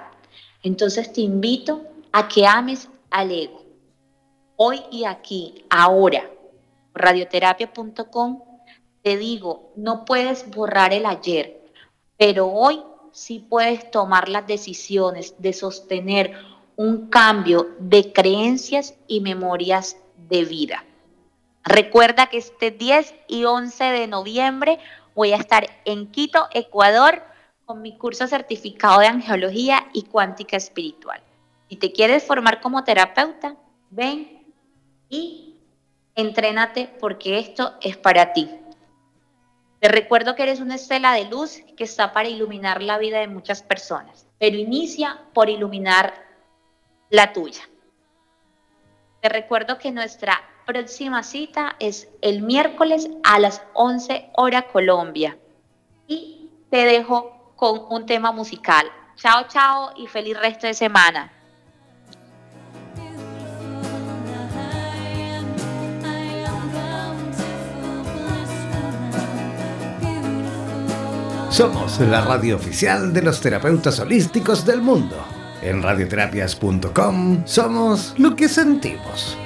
Entonces 0.63 1.13
te 1.13 1.21
invito 1.21 1.83
a 2.13 2.29
que 2.29 2.47
ames 2.47 2.89
al 3.11 3.31
ego. 3.31 3.63
Hoy 4.57 4.81
y 4.91 5.05
aquí, 5.05 5.65
ahora, 5.71 6.31
radioterapia.com, 6.95 8.43
te 9.03 9.17
digo, 9.17 9.73
no 9.77 10.05
puedes 10.05 10.49
borrar 10.51 10.93
el 10.93 11.07
ayer, 11.07 11.61
pero 12.17 12.49
hoy 12.49 12.83
sí 13.13 13.41
puedes 13.41 13.91
tomar 13.91 14.29
las 14.29 14.47
decisiones 14.47 15.35
de 15.39 15.53
sostener 15.53 16.35
un 16.77 17.09
cambio 17.09 17.69
de 17.79 18.13
creencias 18.13 18.95
y 19.07 19.21
memorias 19.21 19.97
de 20.29 20.45
vida. 20.45 20.85
Recuerda 21.65 22.27
que 22.27 22.39
este 22.39 22.71
10 22.71 23.15
y 23.29 23.45
11 23.45 23.85
de 23.85 24.07
noviembre 24.09 24.79
voy 25.15 25.33
a 25.33 25.37
estar 25.37 25.69
en 25.85 26.11
Quito, 26.11 26.49
Ecuador, 26.53 27.23
con 27.65 27.83
mi 27.83 27.97
curso 27.97 28.27
certificado 28.27 29.01
de 29.01 29.07
angeología 29.07 29.89
y 29.93 30.03
cuántica 30.03 30.57
espiritual. 30.57 31.23
Si 31.69 31.77
te 31.77 31.93
quieres 31.93 32.25
formar 32.25 32.61
como 32.61 32.85
terapeuta, 32.85 33.57
ven 33.91 34.45
y 35.09 35.57
entrénate 36.15 36.91
porque 37.01 37.39
esto 37.39 37.75
es 37.81 37.97
para 37.97 38.33
ti. 38.33 38.51
Te 39.81 39.89
recuerdo 39.89 40.35
que 40.35 40.45
eres 40.45 40.61
una 40.61 40.77
estela 40.77 41.13
de 41.13 41.25
luz 41.25 41.61
que 41.77 41.85
está 41.85 42.13
para 42.13 42.29
iluminar 42.29 42.83
la 42.83 42.99
vida 42.99 43.21
de 43.21 43.29
muchas 43.29 43.63
personas, 43.63 44.27
pero 44.39 44.57
inicia 44.57 45.21
por 45.33 45.49
iluminar 45.49 46.15
la 47.13 47.33
tuya. 47.33 47.61
Te 49.21 49.29
recuerdo 49.29 49.79
que 49.79 49.93
nuestra 49.93 50.41
próxima 50.67 51.23
cita 51.23 51.77
es 51.79 52.09
el 52.23 52.41
miércoles 52.41 53.09
a 53.23 53.39
las 53.39 53.63
11 53.75 54.31
hora 54.35 54.63
Colombia. 54.73 55.37
Y 56.09 56.49
te 56.71 56.79
dejo 56.79 57.53
con 57.55 57.83
un 57.91 58.07
tema 58.07 58.33
musical. 58.33 58.87
Chao, 59.17 59.47
chao 59.47 59.93
y 59.97 60.07
feliz 60.07 60.41
resto 60.41 60.67
de 60.67 60.75
semana. 60.75 61.31
Somos 71.51 72.01
la 72.01 72.23
radio 72.23 72.57
oficial 72.57 73.13
de 73.13 73.21
los 73.21 73.39
terapeutas 73.43 74.01
holísticos 74.01 74.65
del 74.65 74.81
mundo. 74.81 75.23
En 75.63 75.83
radioterapias.com 75.83 77.43
somos 77.45 78.15
lo 78.19 78.35
que 78.35 78.49
sentimos. 78.49 79.39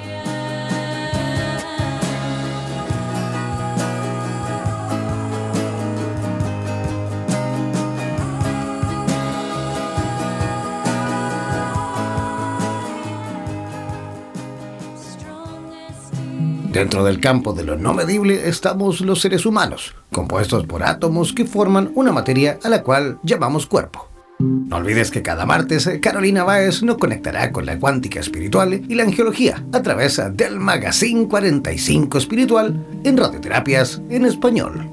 Dentro 16.77 17.03
del 17.03 17.19
campo 17.19 17.53
de 17.53 17.63
lo 17.63 17.75
no 17.75 17.93
medible 17.95 18.47
estamos 18.47 19.01
los 19.01 19.19
seres 19.21 19.47
humanos, 19.47 19.95
compuestos 20.11 20.67
por 20.67 20.83
átomos 20.83 21.33
que 21.33 21.45
forman 21.45 21.91
una 21.95 22.11
materia 22.11 22.59
a 22.63 22.69
la 22.69 22.83
cual 22.83 23.17
llamamos 23.23 23.65
cuerpo. 23.65 24.16
No 24.39 24.77
olvides 24.77 25.09
que 25.09 25.23
cada 25.23 25.45
martes 25.45 25.87
eh, 25.87 25.99
Carolina 25.99 26.43
Báez 26.43 26.83
nos 26.83 26.97
conectará 26.97 27.51
con 27.51 27.65
la 27.65 27.79
cuántica 27.79 28.19
espiritual 28.19 28.81
y 28.87 28.95
la 28.95 29.03
angiología 29.03 29.63
a 29.73 29.81
través 29.81 30.21
del 30.33 30.59
Magazine 30.59 31.27
45 31.27 32.17
Espiritual 32.17 32.85
en 33.03 33.17
Radioterapias 33.17 34.01
en 34.09 34.25
Español. 34.25 34.89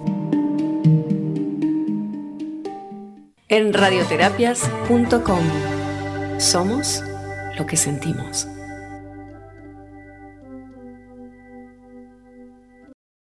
En 3.48 3.72
radioterapias.com 3.72 5.44
somos 6.38 7.02
lo 7.58 7.66
que 7.66 7.76
sentimos. 7.76 8.48